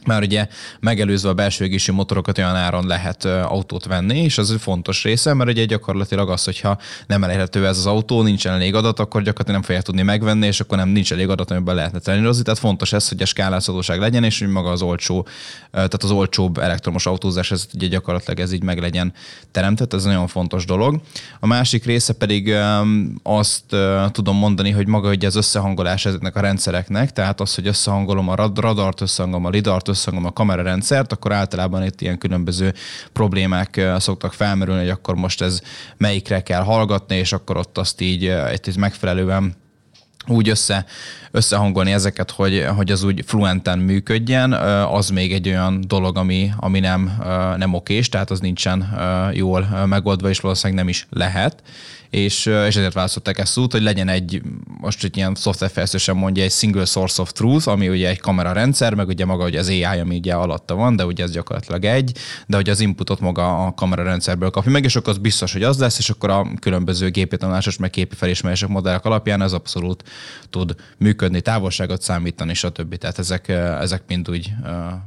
már 0.07 0.22
ugye 0.22 0.48
megelőzve 0.80 1.28
a 1.28 1.34
belső 1.34 1.64
égésű 1.64 1.92
motorokat 1.92 2.38
olyan 2.38 2.57
áron 2.57 2.86
lehet 2.86 3.24
autót 3.24 3.84
venni, 3.84 4.18
és 4.18 4.38
az 4.38 4.57
fontos 4.61 5.03
része, 5.03 5.34
mert 5.34 5.50
ugye 5.50 5.64
gyakorlatilag 5.64 6.30
az, 6.30 6.44
hogyha 6.44 6.78
nem 7.07 7.24
elérhető 7.24 7.66
ez 7.66 7.78
az 7.78 7.86
autó, 7.86 8.22
nincsen 8.22 8.53
elég 8.53 8.74
adat, 8.74 8.98
akkor 8.98 9.22
gyakorlatilag 9.22 9.61
nem 9.61 9.62
fogják 9.62 9.84
tudni 9.84 10.03
megvenni, 10.03 10.46
és 10.46 10.61
akkor 10.61 10.78
nem 10.78 10.88
nincs 10.88 11.12
elég 11.12 11.28
adat, 11.28 11.50
amiben 11.50 11.74
lehetne 11.74 11.98
trenírozni. 11.98 12.42
Tehát 12.42 12.59
fontos 12.59 12.92
ez, 12.92 13.09
hogy 13.09 13.22
a 13.22 13.26
skálázhatóság 13.26 13.98
legyen, 13.98 14.24
és 14.24 14.38
hogy 14.38 14.48
maga 14.48 14.70
az 14.70 14.82
olcsó, 14.82 15.26
tehát 15.70 16.03
az 16.03 16.11
olcsóbb 16.11 16.59
elektromos 16.59 17.07
autózás, 17.07 17.50
ez 17.50 17.66
ugye 17.74 17.86
gyakorlatilag 17.86 18.40
ez 18.40 18.53
így 18.53 18.62
meg 18.62 18.78
legyen 18.78 19.12
teremtett, 19.50 19.92
ez 19.92 20.05
nagyon 20.05 20.26
fontos 20.26 20.64
dolog. 20.64 21.00
A 21.40 21.46
másik 21.46 21.84
része 21.84 22.12
pedig 22.12 22.55
azt 23.22 23.76
tudom 24.11 24.36
mondani, 24.36 24.70
hogy 24.70 24.86
maga 24.86 25.09
ugye 25.09 25.26
az 25.26 25.36
összehangolás 25.36 26.07
ezeknek 26.07 26.36
a 26.36 26.40
rendszereknek, 26.40 27.12
tehát 27.12 27.40
az, 27.40 27.55
hogy 27.55 27.66
összehangolom 27.66 28.28
a 28.28 28.34
radart, 28.55 29.00
összehangolom 29.00 29.44
a 29.44 29.50
lidart, 29.50 29.88
összhangom 29.93 30.24
a 30.24 30.32
kamerarendszert, 30.32 31.12
akkor 31.12 31.32
általában 31.32 31.84
itt 31.84 32.01
ilyen 32.01 32.18
különböző 32.18 32.74
problémák 33.12 33.80
szoktak 33.99 34.32
felmerülni, 34.32 34.80
hogy 34.80 34.90
akkor 34.90 35.14
most 35.14 35.43
ez 35.43 35.61
melyikre 35.97 36.43
kell 36.43 36.62
hallgatni, 36.62 37.16
és 37.16 37.32
akkor 37.32 37.57
ott 37.57 37.78
azt 37.78 38.01
így, 38.01 38.22
itt 38.53 38.76
megfelelően 38.76 39.61
úgy 40.26 40.49
össze, 40.49 40.84
összehangolni 41.30 41.93
ezeket, 41.93 42.30
hogy, 42.30 42.66
hogy 42.76 42.90
az 42.90 43.03
úgy 43.03 43.22
fluenten 43.26 43.78
működjen, 43.78 44.53
az 44.82 45.09
még 45.09 45.32
egy 45.32 45.49
olyan 45.49 45.84
dolog, 45.86 46.16
ami, 46.16 46.51
ami 46.57 46.80
nem, 46.80 47.22
nem 47.57 47.74
okés, 47.74 48.09
tehát 48.09 48.30
az 48.30 48.40
nincsen 48.40 48.99
jól 49.32 49.86
megoldva, 49.86 50.28
és 50.28 50.40
valószínűleg 50.40 50.78
nem 50.78 50.88
is 50.88 51.07
lehet 51.11 51.62
és, 52.13 52.47
és 52.47 52.77
ezért 52.77 52.93
választották 52.93 53.39
ezt 53.39 53.59
út, 53.59 53.73
hogy 53.73 53.83
legyen 53.83 54.09
egy, 54.09 54.43
most 54.81 55.05
egy 55.05 55.17
ilyen 55.17 55.35
szoftverfejlesztősen 55.35 56.17
mondja, 56.17 56.43
egy 56.43 56.51
single 56.51 56.85
source 56.85 57.23
of 57.23 57.33
truth, 57.33 57.69
ami 57.69 57.89
ugye 57.89 58.09
egy 58.09 58.21
kamerarendszer, 58.21 58.95
meg 58.95 59.09
ugye 59.09 59.25
maga 59.25 59.43
hogy 59.43 59.57
az 59.57 59.69
AI, 59.69 59.83
ami 59.83 60.17
ugye 60.17 60.35
alatta 60.35 60.75
van, 60.75 60.97
de 60.97 61.07
ugye 61.07 61.25
ez 61.25 61.31
gyakorlatilag 61.31 61.85
egy, 61.85 62.19
de 62.47 62.57
hogy 62.57 62.69
az 62.69 62.81
inputot 62.81 63.21
maga 63.21 63.67
a 63.67 63.75
kamerarendszerből 63.75 64.51
kapja 64.51 64.71
meg, 64.71 64.85
és 64.85 64.97
akkor 64.97 65.13
az 65.13 65.19
biztos, 65.19 65.53
hogy 65.53 65.63
az 65.63 65.79
lesz, 65.79 65.99
és 65.99 66.11
akkor 66.11 66.31
a 66.31 66.47
különböző 66.61 67.11
gépétanulásos, 67.11 67.77
meg 67.77 67.91
képi 67.91 68.15
felismerések 68.15 68.69
modellek 68.69 69.05
alapján 69.05 69.43
ez 69.43 69.53
abszolút 69.53 70.03
tud 70.51 70.75
működni, 70.99 71.41
távolságot 71.41 72.03
számítani, 72.03 72.55
stb. 72.55 72.97
Tehát 72.97 73.19
ezek, 73.19 73.49
ezek 73.81 74.03
mind 74.07 74.31
úgy, 74.31 74.53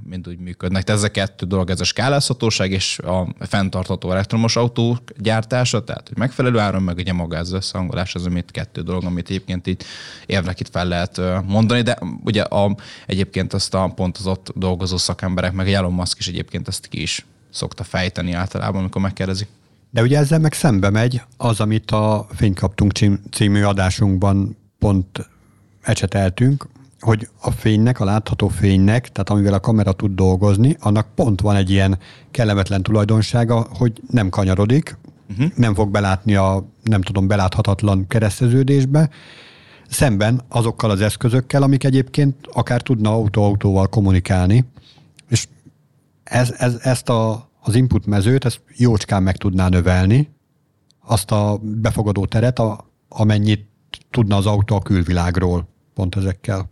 mind 0.04 0.28
úgy 0.28 0.40
működnek. 0.40 0.84
Tehát 0.84 1.02
ez 1.02 1.08
a 1.08 1.12
kettő 1.12 1.46
dolog, 1.46 1.70
ez 1.70 1.82
a 1.82 1.84
skálázhatóság 1.84 2.72
és 2.72 3.00
a 3.00 3.28
fenntartható 3.40 4.12
elektromos 4.12 4.56
autó 4.56 4.98
gyártása, 5.18 5.84
tehát 5.84 6.08
hogy 6.08 6.18
megfelelő 6.18 6.60
áron, 6.60 6.82
meg 6.82 6.95
meg 6.96 7.04
ugye 7.04 7.14
maga 7.14 7.38
ez 7.38 7.52
összehangolás, 7.52 8.16
az 8.16 8.26
amit 8.26 8.52
kettő 8.52 8.82
dolog, 8.82 9.04
amit 9.04 9.30
egyébként 9.30 9.68
itt 9.68 9.84
évnek 10.26 10.60
itt 10.60 10.70
fel 10.70 10.88
lehet 10.88 11.22
mondani, 11.46 11.82
de 11.82 11.98
ugye 12.24 12.42
a, 12.42 12.76
egyébként 13.06 13.54
azt 13.54 13.74
a 13.74 13.92
pont 13.96 14.18
az 14.18 14.28
ott 14.28 14.52
dolgozó 14.56 14.98
szakemberek, 14.98 15.54
meg 15.54 15.74
Elon 15.74 15.94
Musk 15.94 16.20
is 16.20 16.28
egyébként 16.28 16.68
ezt 16.68 16.88
ki 16.88 17.02
is 17.02 17.26
szokta 17.52 17.84
fejteni 17.84 18.32
általában, 18.32 18.80
amikor 18.80 19.02
megkérdezik. 19.02 19.48
De 19.90 20.02
ugye 20.02 20.18
ezzel 20.18 20.40
meg 20.40 20.54
szembe 20.54 20.90
megy 20.90 21.22
az, 21.38 21.60
amit 21.60 21.92
a 21.92 22.28
Fénykaptunk 22.36 22.92
című 23.32 23.64
adásunkban 23.64 24.58
pont 24.80 25.30
ecseteltünk, 25.82 26.68
hogy 27.00 27.28
a 27.42 27.52
fénynek, 27.52 28.00
a 28.00 28.06
látható 28.06 28.48
fénynek, 28.48 29.12
tehát 29.12 29.30
amivel 29.30 29.54
a 29.54 29.60
kamera 29.60 29.92
tud 29.92 30.16
dolgozni, 30.16 30.76
annak 30.80 31.08
pont 31.16 31.42
van 31.42 31.56
egy 31.56 31.70
ilyen 31.70 31.98
kellemetlen 32.32 32.84
tulajdonsága, 32.84 33.68
hogy 33.70 34.02
nem 34.10 34.30
kanyarodik, 34.30 34.98
uh-huh. 35.30 35.52
nem 35.56 35.74
fog 35.74 35.90
belátni 35.90 36.36
a, 36.36 36.66
nem 36.84 37.02
tudom, 37.02 37.28
beláthatatlan 37.28 38.08
kereszteződésbe, 38.08 39.10
szemben 39.90 40.42
azokkal 40.48 40.90
az 40.90 41.02
eszközökkel, 41.02 41.64
amik 41.64 41.84
egyébként 41.84 42.36
akár 42.54 42.82
tudna 42.82 43.12
autó-autóval 43.12 43.88
kommunikálni, 43.88 44.66
és 45.30 45.48
ez, 46.24 46.52
ez, 46.58 46.76
ezt 46.82 47.10
a, 47.10 47.50
az 47.60 47.76
input 47.76 48.06
mezőt, 48.06 48.46
ezt 48.46 48.62
jócskán 48.76 49.24
meg 49.24 49.38
tudná 49.38 49.70
növelni, 49.70 50.30
azt 51.06 51.32
a 51.32 51.60
befogadó 51.62 52.26
teret, 52.26 52.60
a, 52.60 52.92
amennyit 53.10 53.68
tudna 54.10 54.36
az 54.36 54.46
autó 54.46 54.76
a 54.76 54.82
külvilágról 54.82 55.68
pont 55.94 56.16
ezekkel. 56.16 56.70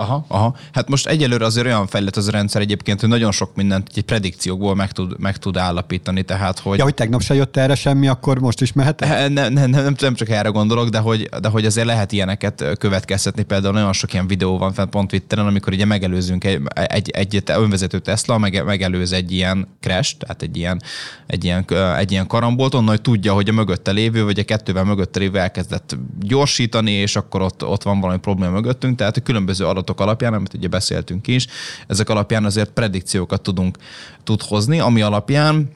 Aha, 0.00 0.24
aha. 0.28 0.56
Hát 0.72 0.88
most 0.88 1.06
egyelőre 1.06 1.44
azért 1.44 1.66
olyan 1.66 1.86
fejlett 1.86 2.16
az 2.16 2.28
a 2.28 2.30
rendszer 2.30 2.60
egyébként, 2.60 3.00
hogy 3.00 3.08
nagyon 3.08 3.32
sok 3.32 3.54
mindent 3.54 3.88
egy 3.94 4.02
predikciókból 4.02 4.74
meg 4.74 4.92
tud, 4.92 5.18
meg 5.18 5.36
tud 5.36 5.56
állapítani, 5.56 6.22
tehát 6.22 6.58
hogy... 6.58 6.78
Ja, 6.78 6.84
hogy 6.84 6.94
tegnap 6.94 7.22
se 7.22 7.34
jött 7.34 7.56
erre 7.56 7.74
semmi, 7.74 8.08
akkor 8.08 8.38
most 8.38 8.60
is 8.60 8.72
mehet? 8.72 9.00
Nem, 9.00 9.32
nem, 9.32 9.52
nem, 9.52 9.70
nem, 9.70 9.94
nem 10.00 10.14
csak 10.14 10.28
erre 10.28 10.48
gondolok, 10.48 10.88
de 10.88 10.98
hogy, 10.98 11.28
de 11.40 11.48
hogy 11.48 11.64
azért 11.64 11.86
lehet 11.86 12.12
ilyeneket 12.12 12.64
következtetni. 12.78 13.42
Például 13.42 13.74
nagyon 13.74 13.92
sok 13.92 14.12
ilyen 14.12 14.26
videó 14.26 14.58
van 14.58 14.72
fent 14.72 14.90
pont 14.90 15.08
Twitteren, 15.08 15.46
amikor 15.46 15.72
ugye 15.72 15.84
megelőzünk 15.84 16.44
egy, 16.44 16.60
egy, 16.74 17.10
egy 17.10 17.42
önvezető 17.46 17.98
Tesla, 17.98 18.38
meg, 18.38 18.64
megelőz 18.64 19.12
egy 19.12 19.32
ilyen 19.32 19.68
crash, 19.80 20.16
tehát 20.16 20.42
egy 20.42 20.56
ilyen, 20.56 20.82
egy 21.26 21.44
ilyen, 21.44 21.64
egy 21.96 22.10
ilyen 22.10 22.26
karambolt, 22.26 22.74
onnan, 22.74 22.88
hogy 22.88 23.02
tudja, 23.02 23.32
hogy 23.32 23.48
a 23.48 23.52
mögötte 23.52 23.90
lévő, 23.90 24.24
vagy 24.24 24.38
a 24.38 24.44
kettővel 24.44 24.84
mögötte 24.84 25.18
lévő 25.18 25.38
elkezdett 25.38 25.96
gyorsítani, 26.20 26.90
és 26.90 27.16
akkor 27.16 27.42
ott, 27.42 27.64
ott 27.64 27.82
van 27.82 28.00
valami 28.00 28.18
probléma 28.18 28.52
mögöttünk, 28.52 28.96
tehát 28.96 29.16
a 29.16 29.20
különböző 29.20 29.66
adatok 29.66 29.89
adatok 29.90 30.00
alapján, 30.00 30.34
amit 30.34 30.54
ugye 30.54 30.68
beszéltünk 30.68 31.26
is, 31.26 31.46
ezek 31.86 32.08
alapján 32.08 32.44
azért 32.44 32.70
predikciókat 32.70 33.42
tudunk 33.42 33.78
tud 34.24 34.42
hozni, 34.42 34.80
ami 34.80 35.02
alapján 35.02 35.68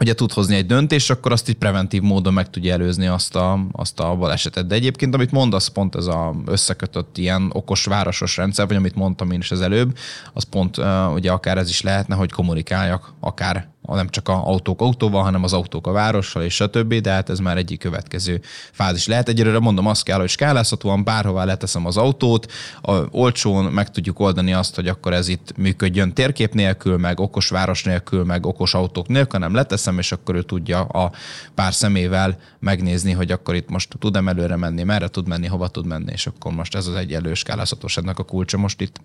ugye 0.00 0.14
tud 0.14 0.32
hozni 0.32 0.54
egy 0.54 0.66
döntést, 0.66 1.10
akkor 1.10 1.32
azt 1.32 1.48
így 1.48 1.56
preventív 1.56 2.02
módon 2.02 2.32
meg 2.32 2.50
tudja 2.50 2.72
előzni 2.72 3.06
azt 3.06 3.36
a, 3.36 3.58
azt 3.72 4.00
a 4.00 4.16
balesetet. 4.16 4.66
De 4.66 4.74
egyébként, 4.74 5.14
amit 5.14 5.30
mondasz, 5.30 5.68
pont 5.68 5.94
ez 5.94 6.06
a 6.06 6.34
összekötött 6.46 7.18
ilyen 7.18 7.50
okos 7.52 7.84
városos 7.84 8.36
rendszer, 8.36 8.66
vagy 8.66 8.76
amit 8.76 8.94
mondtam 8.94 9.30
én 9.30 9.38
is 9.38 9.50
az 9.50 9.60
előbb, 9.60 9.96
az 10.32 10.44
pont 10.44 10.76
ugye 11.14 11.32
akár 11.32 11.58
ez 11.58 11.68
is 11.68 11.80
lehetne, 11.80 12.14
hogy 12.14 12.32
kommunikáljak 12.32 13.12
akár 13.20 13.68
nem 13.96 14.08
csak 14.08 14.28
a 14.28 14.46
autók 14.46 14.80
autóval, 14.80 15.22
hanem 15.22 15.44
az 15.44 15.52
autók 15.52 15.86
a 15.86 15.92
várossal 15.92 16.42
és 16.42 16.54
stb., 16.54 16.94
de 16.94 17.10
hát 17.10 17.30
ez 17.30 17.38
már 17.38 17.56
egyik 17.56 17.78
következő 17.78 18.40
fázis 18.72 19.06
lehet. 19.06 19.28
Egyelőre 19.28 19.58
mondom, 19.58 19.86
azt 19.86 20.02
kell, 20.02 20.18
hogy 20.18 20.28
skálázhatóan 20.28 21.04
bárhová 21.04 21.44
leteszem 21.44 21.86
az 21.86 21.96
autót, 21.96 22.52
a, 22.82 22.92
olcsón 23.10 23.64
meg 23.64 23.90
tudjuk 23.90 24.20
oldani 24.20 24.52
azt, 24.52 24.74
hogy 24.74 24.88
akkor 24.88 25.12
ez 25.12 25.28
itt 25.28 25.56
működjön 25.56 26.12
térkép 26.12 26.54
nélkül, 26.54 26.96
meg 26.96 27.20
okos 27.20 27.48
város 27.48 27.84
nélkül, 27.84 28.24
meg 28.24 28.46
okos 28.46 28.74
autók 28.74 29.08
nélkül, 29.08 29.40
hanem 29.40 29.54
leteszem, 29.54 29.98
és 29.98 30.12
akkor 30.12 30.34
ő 30.34 30.42
tudja 30.42 30.80
a 30.80 31.12
pár 31.54 31.74
szemével 31.74 32.38
megnézni, 32.58 33.12
hogy 33.12 33.30
akkor 33.30 33.54
itt 33.54 33.68
most 33.68 33.94
tud-e 33.98 34.22
előre 34.26 34.56
menni, 34.56 34.82
merre 34.82 35.08
tud 35.08 35.28
menni, 35.28 35.46
hova 35.46 35.68
tud 35.68 35.86
menni, 35.86 36.12
és 36.12 36.26
akkor 36.26 36.52
most 36.52 36.74
ez 36.74 36.86
az 36.86 36.94
egy 36.94 37.30
skálázhatóságnak 37.34 38.18
a 38.18 38.22
kulcsa 38.22 38.58
most 38.58 38.80
itt. 38.80 39.00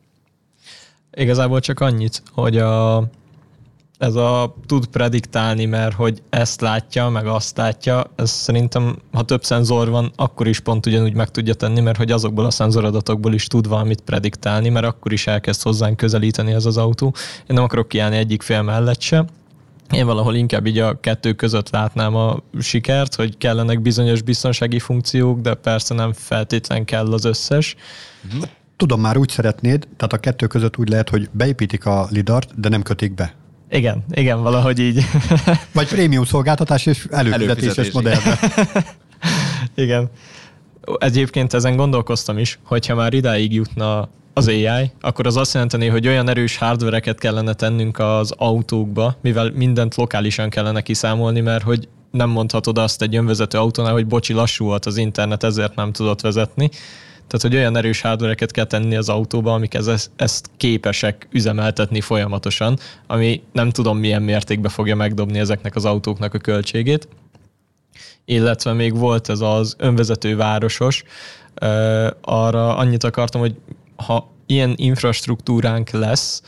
Igazából 1.12 1.60
csak 1.60 1.80
annyit, 1.80 2.24
hogy 2.32 2.58
a 2.58 3.04
ez 3.98 4.16
a 4.16 4.56
tud 4.66 4.86
prediktálni, 4.86 5.66
mert 5.66 5.96
hogy 5.96 6.22
ezt 6.30 6.62
látja, 6.62 7.10
meg 7.10 7.28
azt 7.28 7.58
látja, 7.58 8.04
ez 8.16 8.30
szerintem, 8.30 8.98
ha 9.12 9.24
több 9.24 9.44
szenzor 9.44 9.89
van, 9.89 10.12
akkor 10.16 10.48
is 10.48 10.60
pont 10.60 10.86
ugyanúgy 10.86 11.14
meg 11.14 11.30
tudja 11.32 11.54
tenni, 11.54 11.82
mert 11.82 11.98
hogy 11.98 12.12
azokból 12.12 12.46
a 12.46 12.52
szenzoradatokból 12.52 13.34
is 13.34 13.48
tud 13.48 13.68
valamit 13.68 14.02
prediktálni, 14.02 14.70
mert 14.70 14.86
akkor 14.86 15.12
is 15.14 15.28
elkezd 15.28 15.62
hozzánk 15.62 15.98
közelíteni 15.98 16.52
ez 16.52 16.66
az 16.66 16.78
autó. 16.78 17.14
Én 17.38 17.56
nem 17.56 17.64
akarok 17.64 17.88
kiállni 17.88 18.18
egyik 18.18 18.41
fél 18.41 18.62
mellett 18.62 19.02
se, 19.02 19.26
én 19.91 20.06
valahol 20.06 20.36
inkább 20.36 20.66
így 20.66 20.78
a 20.78 21.00
kettő 21.00 21.34
között 21.34 21.70
látnám 21.70 22.16
a 22.16 22.39
sikert, 22.60 23.16
hogy 23.16 23.38
kellenek 23.38 23.82
bizonyos 23.82 24.22
biztonsági 24.22 24.80
funkciók, 24.80 25.39
de 25.39 25.54
persze 25.54 25.94
nem 25.94 26.14
feltétlen 26.14 26.86
kell 26.86 27.14
az 27.14 27.26
összes. 27.26 27.76
Tudom, 28.78 29.02
már 29.02 29.18
úgy 29.18 29.30
szeretnéd, 29.30 29.88
tehát 29.98 30.14
a 30.14 30.18
kettő 30.18 30.48
között 30.48 30.78
úgy 30.78 30.89
lehet, 30.89 31.10
hogy 31.10 31.30
beépítik 31.32 31.86
a 31.86 32.08
lidart, 32.10 32.60
de 32.60 32.70
nem 32.70 32.82
kötik 32.82 33.14
be. 33.14 33.36
Igen, 33.74 34.04
igen, 34.12 34.42
valahogy 34.42 34.80
így. 34.80 35.06
Vagy 35.74 35.88
prémium 35.88 36.26
szolgáltatás 36.26 36.86
és 36.86 37.08
előfizetéses 37.12 37.92
modellben. 37.92 38.38
igen. 39.76 40.10
Egyébként 40.98 41.54
ezen 41.54 41.76
gondolkoztam 41.76 42.38
is, 42.38 42.60
hogyha 42.64 42.96
már 42.96 43.14
idáig 43.14 43.54
jutna 43.54 44.10
az 44.34 44.48
AI, 44.48 44.92
akkor 45.02 45.28
az 45.28 45.38
azt 45.38 45.54
jelenteni, 45.54 45.88
hogy 45.88 46.08
olyan 46.08 46.30
erős 46.30 46.58
hardvereket 46.58 47.20
kellene 47.20 47.54
tennünk 47.54 48.00
az 48.00 48.34
autókba, 48.38 49.18
mivel 49.22 49.52
mindent 49.56 49.96
lokálisan 49.96 50.50
kellene 50.50 50.82
kiszámolni, 50.82 51.40
mert 51.40 51.64
hogy 51.64 51.88
nem 52.12 52.30
mondhatod 52.30 52.78
azt 52.78 53.02
egy 53.02 53.16
önvezető 53.16 53.58
autónál, 53.58 53.94
hogy 53.94 54.08
bocsi, 54.08 54.34
lassú 54.34 54.66
volt 54.66 54.86
az 54.86 54.98
internet, 54.98 55.44
ezért 55.44 55.76
nem 55.76 55.92
tudott 55.92 56.22
vezetni, 56.22 56.70
tehát, 57.34 57.48
hogy 57.48 57.56
olyan 57.62 57.78
erős 57.78 58.02
hardvereket 58.02 58.52
kell 58.52 58.66
tenni 58.66 58.96
az 58.96 59.10
autóba, 59.10 59.54
amik 59.54 59.74
ez, 59.74 60.10
ezt 60.16 60.50
képesek 60.58 61.28
üzemeltetni 61.32 62.02
folyamatosan, 62.02 62.80
ami 63.08 63.44
nem 63.52 63.70
tudom 63.70 63.98
milyen 63.98 64.22
mértékben 64.22 64.72
fogja 64.72 64.96
megdobni 64.96 65.40
ezeknek 65.40 65.76
az 65.76 65.86
autóknak 65.86 66.34
a 66.34 66.38
költségét. 66.38 67.08
Illetve 68.26 68.74
még 68.74 68.98
volt 68.98 69.30
ez 69.30 69.40
az 69.40 69.76
önvezető 69.78 70.36
városos, 70.36 71.04
arra 72.22 72.78
annyit 72.78 73.04
akartam, 73.04 73.42
hogy 73.42 73.56
ha 73.96 74.32
ilyen 74.46 74.74
infrastruktúránk 74.76 75.90
lesz, 75.90 76.42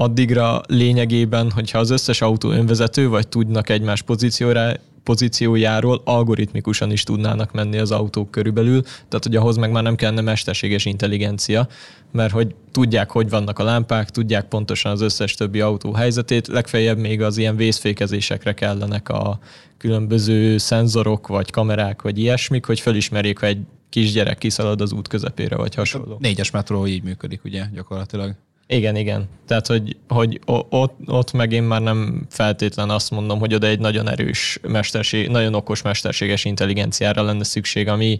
addigra 0.00 0.60
lényegében, 0.66 1.50
hogyha 1.50 1.78
az 1.78 1.90
összes 1.90 2.20
autó 2.20 2.50
önvezető, 2.50 3.08
vagy 3.08 3.28
tudnak 3.28 3.68
egymás 3.68 4.02
pozícióra, 4.02 4.72
pozíciójáról 5.02 6.00
algoritmikusan 6.04 6.90
is 6.90 7.02
tudnának 7.02 7.52
menni 7.52 7.78
az 7.78 7.90
autók 7.90 8.30
körülbelül, 8.30 8.82
tehát 8.82 9.24
hogy 9.24 9.36
ahhoz 9.36 9.56
meg 9.56 9.70
már 9.70 9.82
nem 9.82 9.94
kellene 9.94 10.20
mesterséges 10.20 10.84
intelligencia, 10.84 11.68
mert 12.12 12.32
hogy 12.32 12.54
tudják, 12.72 13.10
hogy 13.10 13.28
vannak 13.30 13.58
a 13.58 13.64
lámpák, 13.64 14.10
tudják 14.10 14.48
pontosan 14.48 14.92
az 14.92 15.00
összes 15.00 15.34
többi 15.34 15.60
autó 15.60 15.92
helyzetét, 15.92 16.46
legfeljebb 16.46 16.98
még 16.98 17.22
az 17.22 17.36
ilyen 17.36 17.56
vészfékezésekre 17.56 18.52
kellenek 18.52 19.08
a 19.08 19.38
különböző 19.78 20.58
szenzorok, 20.58 21.26
vagy 21.26 21.50
kamerák, 21.50 22.02
vagy 22.02 22.18
ilyesmik, 22.18 22.66
hogy 22.66 22.80
felismerjék, 22.80 23.38
hogy 23.38 23.48
egy 23.48 23.60
kisgyerek 23.88 24.38
kiszalad 24.38 24.80
az 24.80 24.92
út 24.92 25.08
közepére, 25.08 25.56
vagy 25.56 25.74
hasonló. 25.74 26.14
A 26.14 26.18
négyes 26.20 26.50
metró 26.50 26.86
így 26.86 27.02
működik, 27.02 27.44
ugye, 27.44 27.64
gyakorlatilag. 27.74 28.34
Igen, 28.72 28.96
igen. 28.96 29.28
Tehát, 29.46 29.66
hogy, 29.66 29.96
hogy 30.08 30.40
ott, 30.68 30.98
ott 31.06 31.32
meg 31.32 31.52
én 31.52 31.62
már 31.62 31.82
nem 31.82 32.26
feltétlen 32.28 32.90
azt 32.90 33.10
mondom, 33.10 33.38
hogy 33.38 33.54
oda 33.54 33.66
egy 33.66 33.78
nagyon 33.78 34.08
erős 34.08 34.58
mesterség, 34.62 35.28
nagyon 35.28 35.54
okos 35.54 35.82
mesterséges 35.82 36.44
intelligenciára 36.44 37.22
lenne 37.22 37.44
szükség, 37.44 37.88
ami 37.88 38.18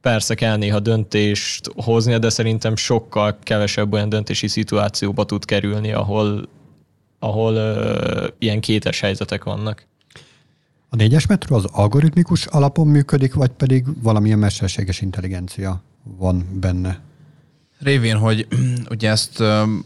persze 0.00 0.34
kell 0.34 0.56
néha 0.56 0.80
döntést 0.80 1.70
hozni, 1.76 2.18
de 2.18 2.28
szerintem 2.28 2.76
sokkal 2.76 3.38
kevesebb 3.42 3.92
olyan 3.92 4.08
döntési 4.08 4.48
szituációba 4.48 5.24
tud 5.24 5.44
kerülni, 5.44 5.92
ahol, 5.92 6.48
ahol 7.18 7.54
ö, 7.54 8.26
ilyen 8.38 8.60
kétes 8.60 9.00
helyzetek 9.00 9.44
vannak. 9.44 9.86
A 10.88 10.96
négyes 10.96 11.26
metró 11.26 11.56
az 11.56 11.64
algoritmikus 11.64 12.46
alapon 12.46 12.86
működik, 12.86 13.34
vagy 13.34 13.50
pedig 13.50 13.84
valamilyen 14.02 14.38
mesterséges 14.38 15.00
intelligencia 15.00 15.82
van 16.16 16.58
benne? 16.60 17.06
Révén, 17.78 18.16
hogy 18.16 18.46
ugye 18.90 19.10
ezt 19.10 19.42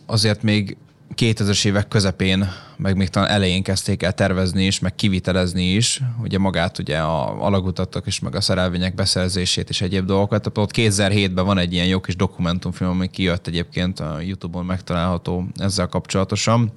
azért 0.06 0.42
még 0.42 0.76
2000-es 1.16 1.66
évek 1.66 1.88
közepén, 1.88 2.48
meg 2.76 2.96
még 2.96 3.08
talán 3.08 3.28
elején 3.28 3.62
kezdték 3.62 4.02
el 4.02 4.12
tervezni 4.12 4.64
is, 4.64 4.78
meg 4.78 4.94
kivitelezni 4.94 5.64
is, 5.64 6.00
ugye 6.22 6.38
magát 6.38 6.78
ugye 6.78 6.98
a 6.98 7.44
alagutatok 7.44 8.06
is, 8.06 8.20
meg 8.20 8.34
a 8.34 8.40
szerelvények 8.40 8.94
beszerzését 8.94 9.68
és 9.68 9.80
egyéb 9.80 10.06
dolgokat. 10.06 10.42
Tehát 10.42 10.58
ott 10.58 10.76
2007-ben 10.76 11.44
van 11.44 11.58
egy 11.58 11.72
ilyen 11.72 11.86
jó 11.86 12.00
kis 12.00 12.16
dokumentumfilm, 12.16 12.90
ami 12.90 13.08
kijött 13.08 13.46
egyébként 13.46 14.00
a 14.00 14.20
YouTube-on 14.20 14.64
megtalálható 14.64 15.46
ezzel 15.56 15.86
kapcsolatosan 15.86 16.72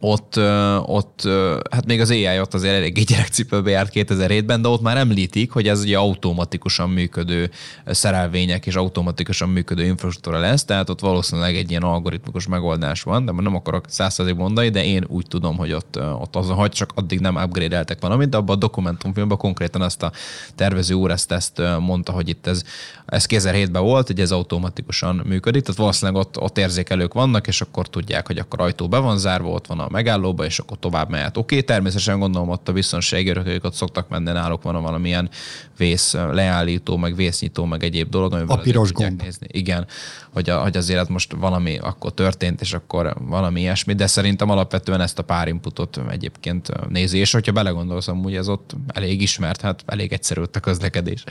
ott, 0.00 0.36
ott 0.82 1.28
hát 1.70 1.86
még 1.86 2.00
az 2.00 2.10
AI 2.10 2.40
ott 2.40 2.54
azért 2.54 2.74
eléggé 2.74 3.02
gyerekcipőbe 3.02 3.70
járt 3.70 3.90
2007-ben, 3.94 4.62
de 4.62 4.68
ott 4.68 4.80
már 4.80 4.96
említik, 4.96 5.50
hogy 5.50 5.68
ez 5.68 5.80
ugye 5.80 5.98
automatikusan 5.98 6.90
működő 6.90 7.50
szerelvények 7.86 8.66
és 8.66 8.74
automatikusan 8.74 9.48
működő 9.48 9.84
infrastruktúra 9.84 10.38
lesz, 10.38 10.64
tehát 10.64 10.90
ott 10.90 11.00
valószínűleg 11.00 11.56
egy 11.56 11.70
ilyen 11.70 11.82
algoritmikus 11.82 12.46
megoldás 12.46 13.02
van, 13.02 13.24
de 13.24 13.32
nem 13.32 13.54
akarok 13.54 13.84
százszerzék 13.88 14.34
mondani, 14.34 14.68
de 14.68 14.84
én 14.84 15.04
úgy 15.08 15.26
tudom, 15.28 15.56
hogy 15.56 15.72
ott, 15.72 15.98
ott 16.20 16.36
azon, 16.36 16.56
hogy 16.56 16.70
csak 16.70 16.92
addig 16.94 17.20
nem 17.20 17.36
upgrade-eltek 17.36 18.00
valamit, 18.00 18.28
de 18.28 18.36
abban 18.36 18.56
a 18.56 18.58
dokumentumfilmben 18.58 19.38
konkrétan 19.38 19.82
ezt 19.82 20.02
a 20.02 20.12
tervező 20.54 20.94
úr 20.94 21.10
ezt, 21.10 21.32
ezt 21.32 21.62
mondta, 21.80 22.12
hogy 22.12 22.28
itt 22.28 22.46
ez, 22.46 22.62
ez 23.06 23.26
2007-ben 23.28 23.82
volt, 23.82 24.06
hogy 24.06 24.20
ez 24.20 24.32
automatikusan 24.32 25.22
működik, 25.26 25.62
tehát 25.62 25.80
valószínűleg 25.80 26.20
ott, 26.20 26.40
ott 26.40 26.58
érzékelők 26.58 27.14
vannak, 27.14 27.46
és 27.46 27.60
akkor 27.60 27.88
tudják, 27.88 28.26
hogy 28.26 28.38
akkor 28.38 28.60
ajtó 28.60 28.88
be 28.88 28.98
van 28.98 29.18
zárva, 29.18 29.48
ott 29.48 29.66
van 29.66 29.80
a 29.80 29.87
a 29.88 29.92
megállóba, 29.92 30.44
és 30.44 30.58
akkor 30.58 30.78
tovább 30.78 31.10
mehet. 31.10 31.36
Oké, 31.36 31.54
okay, 31.54 31.66
természetesen 31.66 32.18
gondolom 32.18 32.48
ott 32.48 32.68
a 32.68 32.72
biztonsági 32.72 33.28
örököket 33.28 33.64
ott 33.64 33.74
szoktak 33.74 34.08
menni, 34.08 34.32
náluk 34.32 34.62
van 34.62 34.82
valamilyen 34.82 35.30
vész 35.76 36.12
leállító, 36.12 36.96
meg 36.96 37.16
vésznyitó, 37.16 37.64
meg 37.64 37.82
egyéb 37.82 38.08
dolog, 38.08 38.32
amivel 38.32 38.56
a 38.56 38.60
piros 38.60 38.92
gomb. 38.92 39.22
Nézni. 39.22 39.46
Igen, 39.50 39.86
hogy, 40.32 40.50
a, 40.50 40.60
hogy 40.62 40.76
azért 40.76 41.08
most 41.08 41.32
valami 41.32 41.78
akkor 41.78 42.12
történt, 42.12 42.60
és 42.60 42.72
akkor 42.72 43.16
valami 43.20 43.60
ilyesmi, 43.60 43.94
de 43.94 44.06
szerintem 44.06 44.50
alapvetően 44.50 45.00
ezt 45.00 45.18
a 45.18 45.22
pár 45.22 45.48
inputot 45.48 46.00
egyébként 46.10 46.88
nézi, 46.88 47.18
és 47.18 47.32
hogyha 47.32 47.52
belegondolsz, 47.52 48.08
amúgy 48.08 48.34
ez 48.34 48.48
ott 48.48 48.76
elég 48.86 49.22
ismert, 49.22 49.60
hát 49.60 49.82
elég 49.86 50.12
egyszerű 50.12 50.42
a 50.52 50.60
közlekedés. 50.60 51.24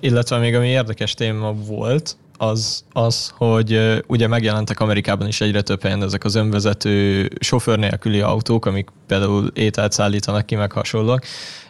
Illetve 0.00 0.38
még 0.38 0.54
ami 0.54 0.68
érdekes 0.68 1.14
téma 1.14 1.52
volt, 1.52 2.16
az, 2.36 2.84
az, 2.92 3.32
hogy 3.36 4.02
ugye 4.06 4.26
megjelentek 4.26 4.80
Amerikában 4.80 5.26
is 5.26 5.40
egyre 5.40 5.62
több 5.62 5.82
helyen 5.82 6.02
ezek 6.02 6.24
az 6.24 6.34
önvezető 6.34 7.28
sofőr 7.40 7.78
nélküli 7.78 8.20
autók, 8.20 8.66
amik 8.66 8.88
például 9.06 9.50
ételt 9.54 9.92
szállítanak 9.92 10.46
ki, 10.46 10.54
meg 10.54 10.72
hasonlók, 10.72 11.24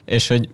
és 0.04 0.28
hogy 0.28 0.48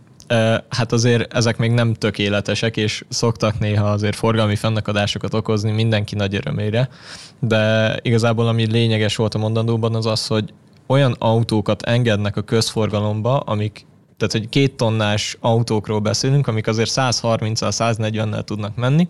hát 0.68 0.92
azért 0.92 1.34
ezek 1.34 1.56
még 1.56 1.70
nem 1.70 1.94
tökéletesek, 1.94 2.76
és 2.76 3.04
szoktak 3.08 3.58
néha 3.58 3.90
azért 3.90 4.16
forgalmi 4.16 4.56
fennakadásokat 4.56 5.34
okozni 5.34 5.70
mindenki 5.70 6.14
nagy 6.14 6.34
örömére, 6.34 6.88
de 7.38 7.96
igazából 8.02 8.48
ami 8.48 8.70
lényeges 8.70 9.16
volt 9.16 9.34
a 9.34 9.38
mondandóban 9.38 9.94
az 9.94 10.06
az, 10.06 10.26
hogy 10.26 10.52
olyan 10.86 11.16
autókat 11.18 11.82
engednek 11.82 12.36
a 12.36 12.42
közforgalomba, 12.42 13.38
amik 13.38 13.86
tehát, 14.20 14.34
hogy 14.34 14.48
két 14.48 14.76
tonnás 14.76 15.36
autókról 15.40 15.98
beszélünk, 15.98 16.46
amik 16.46 16.66
azért 16.66 16.90
130-140-nel 16.94 18.42
tudnak 18.42 18.76
menni, 18.76 19.08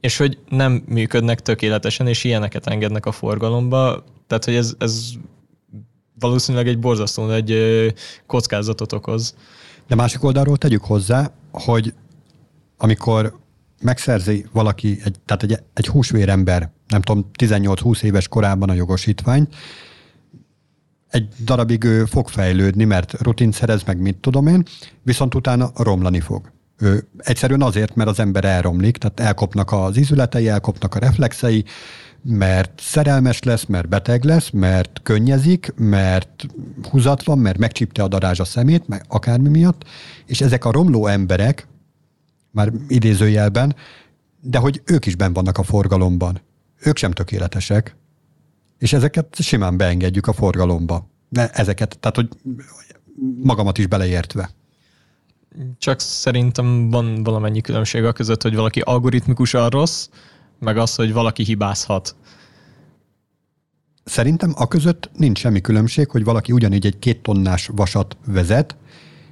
és 0.00 0.16
hogy 0.16 0.38
nem 0.48 0.82
működnek 0.86 1.40
tökéletesen, 1.40 2.06
és 2.06 2.24
ilyeneket 2.24 2.66
engednek 2.66 3.06
a 3.06 3.12
forgalomba. 3.12 4.04
Tehát, 4.26 4.44
hogy 4.44 4.54
ez, 4.54 4.74
ez 4.78 5.08
valószínűleg 6.18 6.68
egy 6.68 6.78
borzasztó 6.78 7.30
egy 7.30 7.54
kockázatot 8.26 8.92
okoz. 8.92 9.34
De 9.86 9.94
másik 9.94 10.24
oldalról 10.24 10.56
tegyük 10.56 10.84
hozzá, 10.84 11.32
hogy 11.52 11.94
amikor 12.76 13.38
megszerzi 13.80 14.46
valaki, 14.52 14.98
egy, 15.04 15.16
tehát 15.24 15.42
egy, 15.42 15.58
egy 15.74 15.86
húsvérember, 15.86 16.70
nem 16.88 17.02
tudom, 17.02 17.30
18-20 17.38 18.02
éves 18.02 18.28
korában 18.28 18.70
a 18.70 18.74
jogosítványt, 18.74 19.54
egy 21.10 21.28
darabig 21.44 21.84
ő 21.84 22.04
fog 22.04 22.28
fejlődni, 22.28 22.84
mert 22.84 23.22
rutint 23.22 23.54
szerez, 23.54 23.82
meg 23.82 24.00
mit 24.00 24.16
tudom 24.16 24.46
én, 24.46 24.64
viszont 25.02 25.34
utána 25.34 25.70
romlani 25.74 26.20
fog. 26.20 26.52
Ő 26.78 27.08
egyszerűen 27.18 27.62
azért, 27.62 27.94
mert 27.94 28.08
az 28.08 28.18
ember 28.18 28.44
elromlik, 28.44 28.96
tehát 28.96 29.20
elkopnak 29.20 29.72
az 29.72 29.96
ízületei, 29.96 30.48
elkopnak 30.48 30.94
a 30.94 30.98
reflexei, 30.98 31.64
mert 32.22 32.80
szerelmes 32.82 33.42
lesz, 33.42 33.64
mert 33.64 33.88
beteg 33.88 34.24
lesz, 34.24 34.50
mert 34.50 35.00
könnyezik, 35.02 35.72
mert 35.76 36.46
húzat 36.90 37.24
van, 37.24 37.38
mert 37.38 37.58
megcsípte 37.58 38.02
a 38.02 38.08
darázs 38.08 38.40
a 38.40 38.44
szemét, 38.44 38.88
meg 38.88 39.04
akármi 39.08 39.48
miatt, 39.48 39.84
és 40.26 40.40
ezek 40.40 40.64
a 40.64 40.72
romló 40.72 41.06
emberek, 41.06 41.66
már 42.50 42.72
idézőjelben, 42.88 43.76
de 44.40 44.58
hogy 44.58 44.82
ők 44.84 45.06
is 45.06 45.14
ben 45.14 45.32
vannak 45.32 45.58
a 45.58 45.62
forgalomban. 45.62 46.40
Ők 46.82 46.96
sem 46.96 47.10
tökéletesek, 47.10 47.96
és 48.80 48.92
ezeket 48.92 49.36
simán 49.40 49.76
beengedjük 49.76 50.26
a 50.26 50.32
forgalomba. 50.32 51.08
De 51.28 51.50
ezeket, 51.50 51.98
tehát 51.98 52.16
hogy 52.16 52.28
magamat 53.42 53.78
is 53.78 53.86
beleértve. 53.86 54.50
Csak 55.78 56.00
szerintem 56.00 56.90
van 56.90 57.22
valamennyi 57.22 57.60
különbség 57.60 58.04
a 58.04 58.12
között, 58.12 58.42
hogy 58.42 58.54
valaki 58.54 58.80
algoritmikusan 58.80 59.68
rossz, 59.68 60.08
meg 60.58 60.76
az, 60.76 60.94
hogy 60.94 61.12
valaki 61.12 61.42
hibázhat. 61.42 62.16
Szerintem 64.04 64.52
a 64.56 64.68
között 64.68 65.10
nincs 65.14 65.38
semmi 65.38 65.60
különbség, 65.60 66.10
hogy 66.10 66.24
valaki 66.24 66.52
ugyanígy 66.52 66.86
egy 66.86 66.98
két 66.98 67.22
tonnás 67.22 67.70
vasat 67.74 68.16
vezet, 68.26 68.76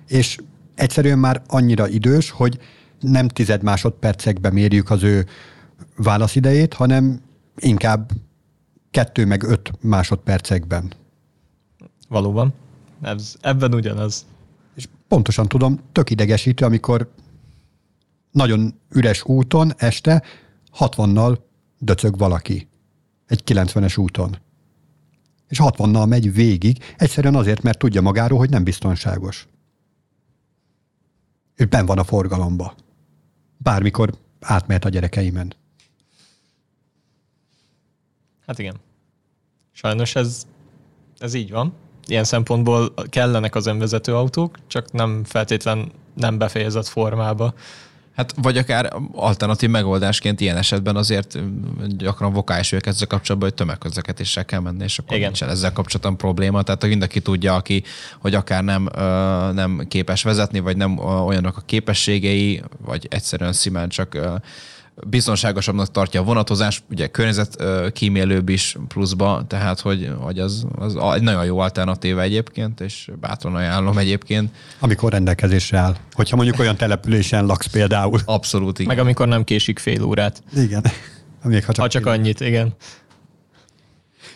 és 0.07 0.38
egyszerűen 0.74 1.18
már 1.18 1.42
annyira 1.46 1.88
idős, 1.88 2.30
hogy 2.30 2.59
nem 3.01 3.28
tized 3.28 3.62
másodpercekbe 3.62 4.51
mérjük 4.51 4.90
az 4.90 5.03
ő 5.03 5.26
válaszidejét, 5.96 6.74
hanem 6.74 7.20
inkább 7.57 8.11
kettő 8.91 9.26
meg 9.26 9.43
öt 9.43 9.72
másodpercekben. 9.80 10.93
Valóban. 12.09 12.53
Ez, 13.03 13.36
ebben 13.41 13.74
ugyanaz. 13.74 14.26
És 14.74 14.89
pontosan 15.09 15.49
tudom, 15.49 15.80
tök 15.93 16.11
idegesítő, 16.11 16.64
amikor 16.64 17.11
nagyon 18.30 18.74
üres 18.91 19.24
úton 19.24 19.72
este 19.76 20.22
60-nal 20.78 21.39
döcög 21.78 22.18
valaki. 22.18 22.68
Egy 23.26 23.43
90-es 23.47 24.01
úton. 24.01 24.39
És 25.49 25.59
60-nal 25.62 26.09
megy 26.09 26.32
végig, 26.32 26.95
egyszerűen 26.97 27.34
azért, 27.34 27.62
mert 27.62 27.78
tudja 27.78 28.01
magáról, 28.01 28.39
hogy 28.39 28.51
nem 28.51 28.64
biztonságos. 28.64 29.49
Ő 31.55 31.64
ben 31.64 31.86
van 31.86 31.99
a 31.99 32.05
forgalomba. 32.05 32.74
Bármikor 33.57 34.14
átmehet 34.41 34.84
a 34.84 34.89
gyerekeimen. 34.89 35.55
Hát 38.49 38.59
igen. 38.59 38.74
Sajnos 39.72 40.14
ez, 40.14 40.46
ez 41.18 41.34
így 41.34 41.51
van. 41.51 41.72
Ilyen 42.07 42.24
szempontból 42.24 42.94
kellenek 43.09 43.55
az 43.55 43.66
önvezető 43.66 44.14
autók, 44.14 44.57
csak 44.66 44.92
nem 44.92 45.24
feltétlen 45.24 45.92
nem 46.14 46.38
befejezett 46.38 46.86
formába. 46.86 47.55
Hát 48.16 48.34
vagy 48.42 48.59
akár 48.59 48.92
alternatív 49.12 49.70
megoldásként 49.70 50.40
ilyen 50.40 50.57
esetben 50.57 50.96
azért 50.96 51.38
gyakran 51.96 52.32
vokális 52.32 52.72
ők 52.72 52.86
ezzel 52.86 53.07
kapcsolatban, 53.07 53.49
hogy 53.49 53.59
tömegközlekedéssel 53.59 54.44
kell 54.44 54.61
menni, 54.61 54.84
és 54.84 54.99
akkor 54.99 55.16
Igen. 55.16 55.26
nincsen 55.26 55.49
ezzel 55.49 55.72
kapcsolatban 55.72 56.16
probléma. 56.16 56.62
Tehát 56.62 56.86
mindenki 56.86 57.20
tudja, 57.20 57.55
aki, 57.55 57.82
hogy 58.18 58.34
akár 58.34 58.64
nem, 58.64 58.88
nem 59.55 59.84
képes 59.88 60.22
vezetni, 60.22 60.61
vagy 60.61 60.76
nem 60.76 60.99
olyanok 60.99 61.57
a 61.57 61.62
képességei, 61.66 62.62
vagy 62.84 63.07
egyszerűen 63.11 63.53
szimán 63.53 63.88
csak 63.88 64.18
biztonságosabbnak 65.07 65.90
tartja 65.90 66.20
a 66.20 66.24
vonatozás, 66.24 66.82
ugye 66.90 67.07
környezet 67.07 67.62
kímélőbb 67.92 68.49
is 68.49 68.76
pluszba, 68.88 69.44
tehát 69.46 69.80
hogy, 69.80 70.12
hogy 70.20 70.38
az, 70.38 70.66
az 70.78 70.96
egy 71.14 71.22
nagyon 71.22 71.44
jó 71.44 71.59
alternatíva 71.59 72.20
egyébként, 72.20 72.80
és 72.80 73.11
bátran 73.20 73.55
ajánlom 73.55 73.99
egyébként. 73.99 74.55
Amikor 74.78 75.12
rendelkezésre 75.12 75.78
áll. 75.78 75.96
Hogyha 76.12 76.36
mondjuk 76.36 76.59
olyan 76.59 76.76
településen 76.76 77.46
laksz 77.46 77.66
például. 77.66 78.20
Abszolút, 78.24 78.78
igen. 78.78 78.94
Meg 78.94 79.05
amikor 79.05 79.28
nem 79.28 79.44
késik 79.44 79.78
fél 79.78 80.03
órát. 80.03 80.42
Igen. 80.57 80.84
Még 81.42 81.64
ha 81.64 81.72
csak, 81.72 81.84
ha 81.84 81.90
csak 81.90 82.07
annyit, 82.07 82.40
igen. 82.40 82.74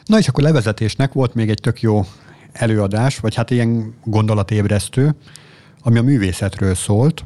Na 0.04 0.18
és 0.18 0.28
akkor 0.28 0.42
levezetésnek 0.42 1.12
volt 1.12 1.34
még 1.34 1.50
egy 1.50 1.60
tök 1.62 1.80
jó 1.80 2.06
előadás, 2.52 3.18
vagy 3.18 3.34
hát 3.34 3.50
ilyen 3.50 3.94
gondolatébresztő, 4.04 5.14
ami 5.82 5.98
a 5.98 6.02
művészetről 6.02 6.74
szólt, 6.74 7.24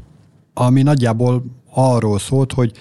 ami 0.54 0.82
nagyjából 0.82 1.44
arról 1.70 2.18
szólt, 2.18 2.52
hogy 2.52 2.72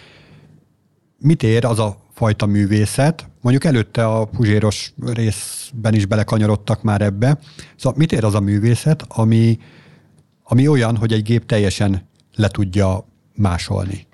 mit 1.18 1.43
ér 1.43 1.66
az 1.66 1.80
a 1.80 1.97
fajta 2.13 2.45
művészet, 2.45 3.30
mondjuk 3.41 3.63
előtte 3.63 4.05
a 4.05 4.26
puzséros 4.26 4.93
részben 5.05 5.93
is 5.93 6.05
belekanyarodtak 6.05 6.82
már 6.82 7.01
ebbe, 7.01 7.39
szóval 7.76 7.97
mit 7.97 8.11
ér 8.11 8.24
az 8.24 8.36
a 8.36 8.39
művészet, 8.39 9.03
ami, 9.07 9.59
ami 10.43 10.68
olyan, 10.68 10.97
hogy 10.97 11.13
egy 11.13 11.24
gép 11.24 11.45
teljesen 11.45 12.07
le 12.36 12.47
tudja 12.47 13.05
másolni, 13.36 14.07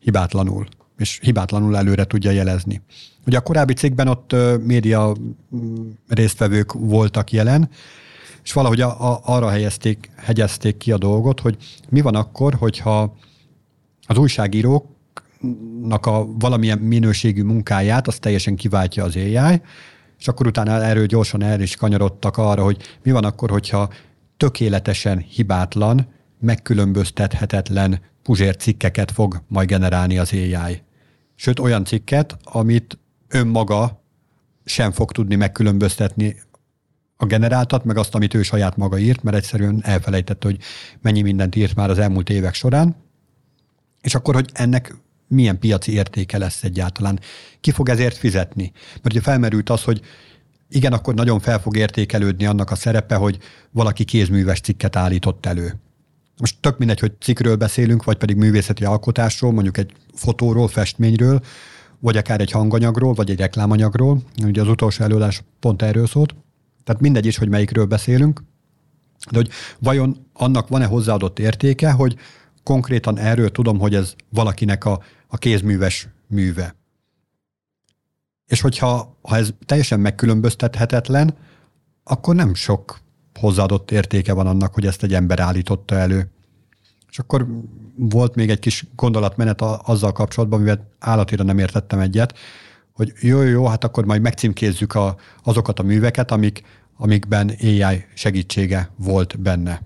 hibátlanul, 0.00 0.66
és 0.98 1.18
hibátlanul 1.22 1.76
előre 1.76 2.04
tudja 2.04 2.30
jelezni. 2.30 2.82
Ugye 3.26 3.36
a 3.36 3.42
korábbi 3.42 3.72
cikkben 3.72 4.08
ott 4.08 4.36
média 4.64 5.16
résztvevők 6.08 6.72
voltak 6.72 7.32
jelen, 7.32 7.70
és 8.44 8.52
valahogy 8.52 8.80
a, 8.80 9.12
a, 9.12 9.20
arra 9.24 9.48
helyezték, 9.48 10.10
hegyezték 10.16 10.76
ki 10.76 10.92
a 10.92 10.98
dolgot, 10.98 11.40
hogy 11.40 11.56
mi 11.88 12.00
van 12.00 12.14
akkor, 12.14 12.54
hogyha 12.54 13.16
az 14.06 14.18
újságírók 14.18 14.93
a 15.88 16.26
valamilyen 16.38 16.78
minőségű 16.78 17.42
munkáját, 17.42 18.06
azt 18.06 18.20
teljesen 18.20 18.56
kiváltja 18.56 19.04
az 19.04 19.16
AI, 19.16 19.60
és 20.18 20.28
akkor 20.28 20.46
utána 20.46 20.82
erről 20.82 21.06
gyorsan 21.06 21.42
el 21.42 21.60
is 21.60 21.76
kanyarodtak 21.76 22.36
arra, 22.36 22.62
hogy 22.62 22.76
mi 23.02 23.10
van 23.10 23.24
akkor, 23.24 23.50
hogyha 23.50 23.88
tökéletesen 24.36 25.18
hibátlan, 25.18 26.08
megkülönböztethetetlen 26.40 28.00
cikkeket 28.58 29.10
fog 29.10 29.42
majd 29.48 29.68
generálni 29.68 30.18
az 30.18 30.32
AI. 30.32 30.82
Sőt, 31.34 31.58
olyan 31.58 31.84
cikket, 31.84 32.36
amit 32.44 32.98
önmaga 33.28 34.02
sem 34.64 34.92
fog 34.92 35.12
tudni 35.12 35.34
megkülönböztetni 35.34 36.36
a 37.16 37.26
generáltat, 37.26 37.84
meg 37.84 37.96
azt, 37.96 38.14
amit 38.14 38.34
ő 38.34 38.42
saját 38.42 38.76
maga 38.76 38.98
írt, 38.98 39.22
mert 39.22 39.36
egyszerűen 39.36 39.80
elfelejtett, 39.82 40.42
hogy 40.42 40.58
mennyi 41.00 41.22
mindent 41.22 41.56
írt 41.56 41.74
már 41.74 41.90
az 41.90 41.98
elmúlt 41.98 42.30
évek 42.30 42.54
során. 42.54 42.96
És 44.00 44.14
akkor, 44.14 44.34
hogy 44.34 44.50
ennek 44.52 44.94
milyen 45.28 45.58
piaci 45.58 45.92
értéke 45.92 46.38
lesz 46.38 46.62
egyáltalán. 46.62 47.20
Ki 47.60 47.70
fog 47.70 47.88
ezért 47.88 48.16
fizetni? 48.16 48.72
Mert 48.92 49.06
ugye 49.06 49.20
felmerült 49.20 49.70
az, 49.70 49.82
hogy 49.82 50.00
igen, 50.68 50.92
akkor 50.92 51.14
nagyon 51.14 51.40
fel 51.40 51.60
fog 51.60 51.76
értékelődni 51.76 52.46
annak 52.46 52.70
a 52.70 52.74
szerepe, 52.74 53.14
hogy 53.14 53.38
valaki 53.70 54.04
kézműves 54.04 54.60
cikket 54.60 54.96
állított 54.96 55.46
elő. 55.46 55.78
Most 56.38 56.56
tök 56.60 56.78
mindegy, 56.78 57.00
hogy 57.00 57.12
cikkről 57.20 57.56
beszélünk, 57.56 58.04
vagy 58.04 58.16
pedig 58.16 58.36
művészeti 58.36 58.84
alkotásról, 58.84 59.52
mondjuk 59.52 59.76
egy 59.76 59.92
fotóról, 60.14 60.68
festményről, 60.68 61.40
vagy 62.00 62.16
akár 62.16 62.40
egy 62.40 62.50
hanganyagról, 62.50 63.12
vagy 63.12 63.30
egy 63.30 63.38
reklámanyagról. 63.38 64.22
Ugye 64.44 64.60
az 64.60 64.68
utolsó 64.68 65.04
előadás 65.04 65.42
pont 65.60 65.82
erről 65.82 66.06
szólt. 66.06 66.34
Tehát 66.84 67.00
mindegy 67.00 67.26
is, 67.26 67.36
hogy 67.36 67.48
melyikről 67.48 67.84
beszélünk. 67.84 68.42
De 69.30 69.36
hogy 69.36 69.48
vajon 69.78 70.26
annak 70.32 70.68
van-e 70.68 70.84
hozzáadott 70.84 71.38
értéke, 71.38 71.90
hogy 71.90 72.16
konkrétan 72.64 73.18
erről 73.18 73.50
tudom, 73.50 73.78
hogy 73.78 73.94
ez 73.94 74.14
valakinek 74.28 74.84
a, 74.84 75.00
a 75.26 75.36
kézműves 75.36 76.08
műve. 76.26 76.74
És 78.46 78.60
hogyha 78.60 79.18
ha 79.22 79.36
ez 79.36 79.50
teljesen 79.66 80.00
megkülönböztethetetlen, 80.00 81.36
akkor 82.04 82.34
nem 82.34 82.54
sok 82.54 82.98
hozzáadott 83.40 83.90
értéke 83.90 84.32
van 84.32 84.46
annak, 84.46 84.74
hogy 84.74 84.86
ezt 84.86 85.02
egy 85.02 85.14
ember 85.14 85.40
állította 85.40 85.94
elő. 85.94 86.30
És 87.10 87.18
akkor 87.18 87.46
volt 87.96 88.34
még 88.34 88.50
egy 88.50 88.58
kis 88.58 88.86
gondolatmenet 88.96 89.60
a, 89.60 89.80
azzal 89.84 90.12
kapcsolatban, 90.12 90.60
mivel 90.60 90.88
állatira 90.98 91.44
nem 91.44 91.58
értettem 91.58 91.98
egyet, 91.98 92.38
hogy 92.92 93.12
jó, 93.20 93.42
jó, 93.42 93.66
hát 93.66 93.84
akkor 93.84 94.04
majd 94.04 94.20
megcímkézzük 94.20 94.94
a, 94.94 95.16
azokat 95.42 95.78
a 95.78 95.82
műveket, 95.82 96.30
amik, 96.30 96.62
amikben 96.96 97.52
AI 97.60 98.04
segítsége 98.14 98.90
volt 98.96 99.40
benne. 99.40 99.82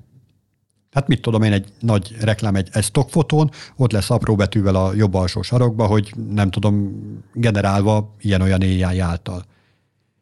Hát 0.91 1.09
mit 1.09 1.21
tudom 1.21 1.43
én, 1.43 1.53
egy 1.53 1.73
nagy 1.81 2.17
reklám 2.21 2.55
egy, 2.55 2.69
egy 2.73 2.83
stockfotón, 2.83 3.51
ott 3.77 3.93
lesz 3.93 4.11
apró 4.11 4.35
betűvel 4.35 4.75
a 4.75 4.95
jobb 4.95 5.15
alsó 5.15 5.43
sarokba, 5.43 5.87
hogy 5.87 6.15
nem 6.31 6.51
tudom, 6.51 6.93
generálva 7.35 8.15
ilyen-olyan 8.21 8.61
AI 8.61 8.99
által. 8.99 9.45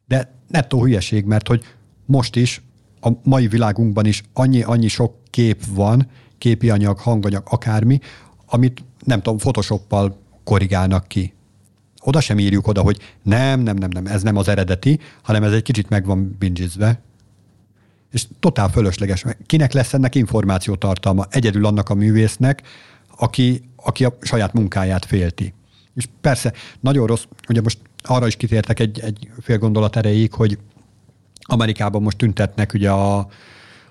De 0.06 0.34
nettó 0.48 0.82
hülyeség, 0.82 1.24
mert 1.24 1.48
hogy 1.48 1.64
most 2.06 2.36
is, 2.36 2.62
a 3.00 3.10
mai 3.22 3.48
világunkban 3.48 4.06
is 4.06 4.22
annyi-annyi 4.32 4.88
sok 4.88 5.14
kép 5.30 5.64
van, 5.68 6.08
képi 6.38 6.70
anyag, 6.70 6.98
hanganyag, 6.98 7.42
akármi, 7.50 7.98
amit 8.46 8.84
nem 9.04 9.22
tudom, 9.22 9.38
Photoshoppal 9.38 10.18
korrigálnak 10.44 11.08
ki. 11.08 11.34
Oda 12.02 12.20
sem 12.20 12.38
írjuk 12.38 12.66
oda, 12.66 12.82
hogy 12.82 12.98
nem, 13.22 13.60
nem, 13.60 13.76
nem, 13.76 13.90
nem, 13.90 14.06
ez 14.06 14.22
nem 14.22 14.36
az 14.36 14.48
eredeti, 14.48 15.00
hanem 15.22 15.42
ez 15.42 15.52
egy 15.52 15.62
kicsit 15.62 15.88
meg 15.88 16.06
van 16.06 16.36
bingizve. 16.38 17.00
És 18.16 18.26
totál 18.40 18.68
fölösleges. 18.68 19.24
Kinek 19.46 19.72
lesz 19.72 19.92
ennek 19.92 20.14
információtartalma? 20.14 21.26
Egyedül 21.30 21.66
annak 21.66 21.88
a 21.88 21.94
művésznek, 21.94 22.62
aki, 23.16 23.62
aki 23.76 24.04
a 24.04 24.16
saját 24.20 24.52
munkáját 24.52 25.04
félti. 25.04 25.54
És 25.94 26.08
persze, 26.20 26.52
nagyon 26.80 27.06
rossz, 27.06 27.24
ugye 27.48 27.60
most 27.60 27.78
arra 28.02 28.26
is 28.26 28.36
kitértek 28.36 28.80
egy, 28.80 29.00
egy 29.00 29.28
fél 29.40 29.58
gondolat 29.58 29.96
erejéig, 29.96 30.32
hogy 30.32 30.58
Amerikában 31.40 32.02
most 32.02 32.16
tüntetnek 32.16 32.72
ugye 32.74 32.90
a, 32.90 33.28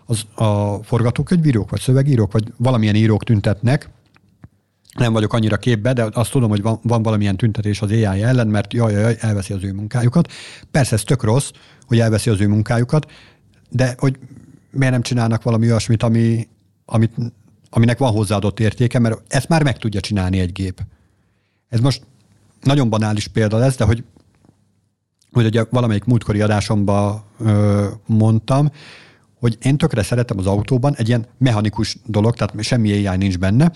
az, 0.06 0.24
a 0.36 0.84
forgatókönyvírók, 0.84 1.70
vagy 1.70 1.80
szövegírók, 1.80 2.32
vagy 2.32 2.54
valamilyen 2.58 2.96
írók 2.96 3.24
tüntetnek, 3.24 3.90
nem 4.98 5.14
vagyok 5.14 5.34
annyira 5.34 5.58
képbe, 5.58 5.94
de 5.94 6.08
azt 6.12 6.32
tudom, 6.32 6.50
hogy 6.50 6.62
van, 6.62 6.80
van 6.84 7.04
valamilyen 7.04 7.38
tüntetés 7.38 7.82
az 7.82 7.92
AI 7.92 8.24
ellen, 8.24 8.48
mert 8.48 8.74
jaj, 8.74 8.94
jaj, 8.94 9.16
elveszi 9.20 9.54
az 9.54 9.64
ő 9.64 9.74
munkájukat. 9.74 10.32
Persze 10.72 10.96
ez 10.96 11.04
tök 11.04 11.24
rossz, 11.24 11.52
hogy 11.86 12.00
elveszi 12.00 12.30
az 12.30 12.42
ő 12.42 12.48
munkájukat, 12.48 13.12
de 13.76 13.96
hogy 13.98 14.20
miért 14.72 14.94
nem 14.94 15.02
csinálnak 15.02 15.44
valami 15.44 15.66
olyasmit, 15.66 16.04
ami, 16.04 16.48
amit, 16.86 17.12
aminek 17.70 17.98
van 17.98 18.12
hozzáadott 18.12 18.60
értéke, 18.60 19.00
mert 19.00 19.22
ezt 19.28 19.50
már 19.50 19.64
meg 19.64 19.78
tudja 19.78 20.00
csinálni 20.00 20.40
egy 20.40 20.52
gép. 20.52 20.82
Ez 21.70 21.80
most 21.80 22.04
nagyon 22.62 22.90
banális 22.90 23.28
példa 23.28 23.58
lesz, 23.58 23.76
de 23.76 23.84
hogy, 23.84 24.04
hogy 25.32 25.46
ugye 25.46 25.66
valamelyik 25.70 26.04
múltkori 26.04 26.42
adásomban 26.42 27.24
mondtam, 28.06 28.72
hogy 29.40 29.58
én 29.62 29.78
tökre 29.78 30.04
szeretem 30.04 30.38
az 30.38 30.48
autóban 30.48 30.96
egy 30.96 31.08
ilyen 31.08 31.26
mechanikus 31.38 31.98
dolog, 32.06 32.36
tehát 32.36 32.64
semmi 32.64 33.08
AI 33.08 33.18
nincs 33.18 33.38
benne, 33.38 33.72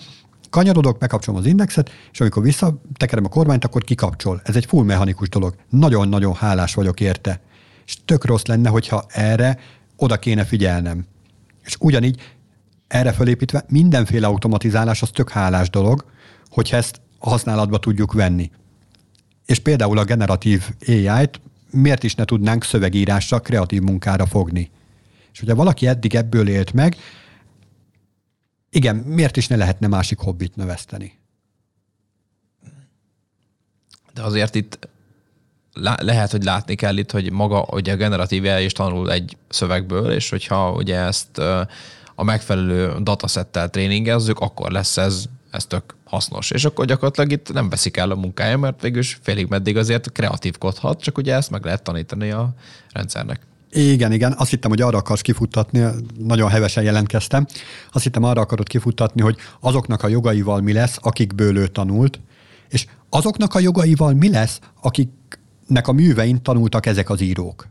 kanyarodok, 0.50 0.98
bekapcsolom 0.98 1.40
az 1.40 1.46
indexet, 1.46 1.90
és 2.12 2.20
amikor 2.20 2.42
visszatekerem 2.42 3.24
a 3.24 3.28
kormányt, 3.28 3.64
akkor 3.64 3.84
kikapcsol. 3.84 4.40
Ez 4.44 4.56
egy 4.56 4.66
full 4.66 4.84
mechanikus 4.84 5.28
dolog. 5.28 5.54
Nagyon-nagyon 5.68 6.34
hálás 6.34 6.74
vagyok 6.74 7.00
érte. 7.00 7.40
És 7.86 7.96
tök 8.04 8.24
rossz 8.24 8.44
lenne, 8.44 8.68
hogyha 8.68 9.04
erre 9.08 9.58
oda 10.00 10.18
kéne 10.18 10.44
figyelnem. 10.44 11.06
És 11.64 11.76
ugyanígy 11.80 12.36
erre 12.88 13.12
fölépítve 13.12 13.64
mindenféle 13.68 14.26
automatizálás 14.26 15.02
az 15.02 15.10
tök 15.10 15.30
hálás 15.30 15.70
dolog, 15.70 16.04
hogyha 16.48 16.76
ezt 16.76 17.00
használatba 17.18 17.78
tudjuk 17.78 18.12
venni. 18.12 18.50
És 19.46 19.58
például 19.58 19.98
a 19.98 20.04
generatív 20.04 20.68
AI-t 20.86 21.40
miért 21.70 22.02
is 22.02 22.14
ne 22.14 22.24
tudnánk 22.24 22.64
szövegírásra, 22.64 23.40
kreatív 23.40 23.82
munkára 23.82 24.26
fogni. 24.26 24.70
És 25.32 25.38
hogyha 25.38 25.54
valaki 25.54 25.86
eddig 25.86 26.14
ebből 26.14 26.48
élt 26.48 26.72
meg, 26.72 26.96
igen, 28.70 28.96
miért 28.96 29.36
is 29.36 29.46
ne 29.46 29.56
lehetne 29.56 29.86
másik 29.86 30.18
hobbit 30.18 30.56
növeszteni? 30.56 31.18
De 34.14 34.22
azért 34.22 34.54
itt 34.54 34.88
lehet, 36.00 36.30
hogy 36.30 36.44
látni 36.44 36.74
kell 36.74 36.96
itt, 36.96 37.10
hogy 37.10 37.32
maga 37.32 37.66
ugye 37.70 37.94
generatív 37.94 38.44
is 38.44 38.72
tanul 38.72 39.12
egy 39.12 39.36
szövegből, 39.48 40.10
és 40.12 40.30
hogyha 40.30 40.72
ugye 40.72 40.96
ezt 40.96 41.38
a 42.14 42.24
megfelelő 42.24 42.92
datasettel 43.02 43.70
tréningezzük, 43.70 44.38
akkor 44.38 44.70
lesz 44.70 44.96
ez, 44.96 45.24
ez 45.50 45.64
tök 45.66 45.94
hasznos. 46.04 46.50
És 46.50 46.64
akkor 46.64 46.84
gyakorlatilag 46.84 47.32
itt 47.32 47.52
nem 47.52 47.68
veszik 47.68 47.96
el 47.96 48.10
a 48.10 48.14
munkája, 48.14 48.58
mert 48.58 48.82
végülis 48.82 49.18
félig 49.22 49.46
meddig 49.48 49.76
azért 49.76 50.12
kreatívkodhat, 50.12 51.00
csak 51.00 51.18
ugye 51.18 51.34
ezt 51.34 51.50
meg 51.50 51.64
lehet 51.64 51.82
tanítani 51.82 52.30
a 52.30 52.54
rendszernek. 52.92 53.40
Igen, 53.72 54.12
igen. 54.12 54.32
Azt 54.32 54.50
hittem, 54.50 54.70
hogy 54.70 54.80
arra 54.80 54.98
akarsz 54.98 55.20
kifuttatni, 55.20 55.84
nagyon 56.18 56.48
hevesen 56.48 56.82
jelentkeztem. 56.82 57.46
Azt 57.92 58.04
hittem, 58.04 58.22
arra 58.22 58.40
akarod 58.40 58.68
kifuttatni, 58.68 59.22
hogy 59.22 59.36
azoknak 59.60 60.02
a 60.02 60.08
jogaival 60.08 60.60
mi 60.60 60.72
lesz, 60.72 60.98
akikből 61.00 61.56
ő 61.56 61.66
tanult, 61.66 62.20
és 62.68 62.86
azoknak 63.10 63.54
a 63.54 63.58
jogaival 63.58 64.12
mi 64.12 64.30
lesz, 64.30 64.60
akiknek 65.70 65.88
a 65.88 65.92
művein 65.92 66.42
tanultak 66.42 66.86
ezek 66.86 67.10
az 67.10 67.20
írók 67.20 67.68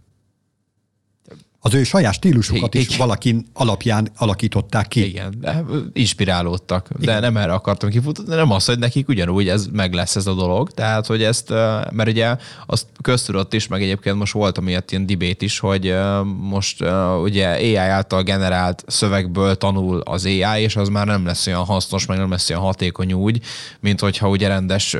az 1.61 1.73
ő 1.73 1.83
saját 1.83 2.13
stílusukat 2.13 2.73
is 2.73 2.97
valakin 2.97 3.45
alapján 3.53 4.09
alakították 4.17 4.87
ki. 4.87 5.07
Igen, 5.07 5.33
de 5.41 5.63
inspirálódtak, 5.93 6.87
de 6.89 6.97
Igen. 7.01 7.21
nem 7.21 7.37
erre 7.37 7.53
akartam 7.53 7.89
kifutni, 7.89 8.35
nem 8.35 8.51
az, 8.51 8.65
hogy 8.65 8.79
nekik 8.79 9.07
ugyanúgy 9.07 9.49
ez 9.49 9.67
meg 9.71 9.93
lesz 9.93 10.15
ez 10.15 10.27
a 10.27 10.33
dolog, 10.33 10.71
tehát, 10.71 11.05
hogy 11.05 11.23
ezt, 11.23 11.49
mert 11.91 12.07
ugye 12.07 12.35
azt 12.65 12.85
köztudott 13.01 13.53
is, 13.53 13.67
meg 13.67 13.81
egyébként 13.81 14.15
most 14.15 14.33
volt 14.33 14.57
amiatt 14.57 14.91
ilyen 14.91 15.05
debate 15.05 15.45
is, 15.45 15.59
hogy 15.59 15.95
most 16.39 16.83
ugye 17.21 17.49
AI 17.49 17.75
által 17.75 18.23
generált 18.23 18.83
szövegből 18.87 19.55
tanul 19.55 19.99
az 19.99 20.25
AI, 20.25 20.61
és 20.61 20.75
az 20.75 20.89
már 20.89 21.05
nem 21.05 21.25
lesz 21.25 21.47
olyan 21.47 21.65
hasznos, 21.65 22.05
meg 22.05 22.17
nem 22.17 22.29
lesz 22.29 22.49
olyan 22.49 22.61
hatékony 22.61 23.13
úgy, 23.13 23.41
mint 23.79 23.99
hogyha 23.99 24.29
ugye 24.29 24.47
rendes 24.47 24.95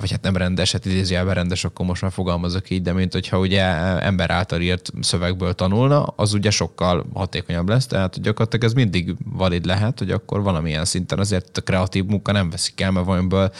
vagy 0.00 0.10
hát 0.10 0.22
nem 0.22 0.36
rendes, 0.36 0.72
hát 0.72 0.86
idézőjelben 0.86 1.34
rendes, 1.34 1.64
akkor 1.64 1.86
most 1.86 2.02
már 2.02 2.12
fogalmazok 2.12 2.70
így, 2.70 2.82
de 2.82 2.92
mint 2.92 3.12
hogyha 3.12 3.38
ugye 3.38 3.62
ember 4.00 4.30
által 4.30 4.60
írt 4.60 4.92
szövegből 5.00 5.54
tanulna, 5.54 6.02
az 6.04 6.32
ugye 6.32 6.50
sokkal 6.50 7.06
hatékonyabb 7.14 7.68
lesz, 7.68 7.86
tehát 7.86 8.20
gyakorlatilag 8.20 8.64
ez 8.64 8.72
mindig 8.72 9.14
valid 9.24 9.64
lehet, 9.64 9.98
hogy 9.98 10.10
akkor 10.10 10.42
valamilyen 10.42 10.84
szinten 10.84 11.18
azért 11.18 11.58
a 11.58 11.60
kreatív 11.60 12.04
munka 12.04 12.32
nem 12.32 12.50
veszik 12.50 12.80
el, 12.80 12.90
mert 12.90 13.06
valamiből 13.06 13.52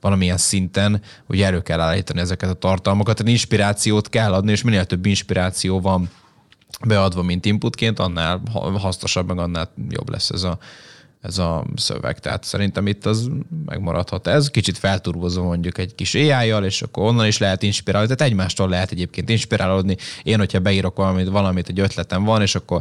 valamilyen 0.00 0.36
szinten 0.36 1.00
ugye 1.26 1.46
elő 1.46 1.62
kell 1.62 1.80
állítani 1.80 2.20
ezeket 2.20 2.50
a 2.50 2.54
tartalmakat, 2.54 3.16
tehát 3.16 3.32
inspirációt 3.32 4.08
kell 4.08 4.32
adni, 4.32 4.50
és 4.50 4.62
minél 4.62 4.84
több 4.84 5.06
inspiráció 5.06 5.80
van 5.80 6.10
beadva, 6.86 7.22
mint 7.22 7.44
inputként, 7.44 7.98
annál 7.98 8.40
hasznosabb, 8.78 9.26
meg 9.26 9.38
annál 9.38 9.72
jobb 9.88 10.10
lesz 10.10 10.30
ez 10.30 10.42
a, 10.42 10.58
ez 11.24 11.38
a 11.38 11.64
szöveg. 11.76 12.18
Tehát 12.18 12.44
szerintem 12.44 12.86
itt 12.86 13.06
az 13.06 13.30
megmaradhat 13.66 14.26
ez. 14.26 14.48
Kicsit 14.48 14.78
felturbozva 14.78 15.42
mondjuk 15.42 15.78
egy 15.78 15.94
kis 15.94 16.14
ai 16.14 16.64
és 16.64 16.82
akkor 16.82 17.04
onnan 17.04 17.26
is 17.26 17.38
lehet 17.38 17.62
inspirálni. 17.62 18.06
Tehát 18.06 18.32
egymástól 18.32 18.68
lehet 18.68 18.90
egyébként 18.90 19.28
inspirálódni. 19.28 19.96
Én, 20.22 20.38
hogyha 20.38 20.58
beírok 20.58 20.96
valamit, 20.96 21.28
valamit, 21.28 21.68
egy 21.68 21.80
ötletem 21.80 22.24
van, 22.24 22.42
és 22.42 22.54
akkor 22.54 22.80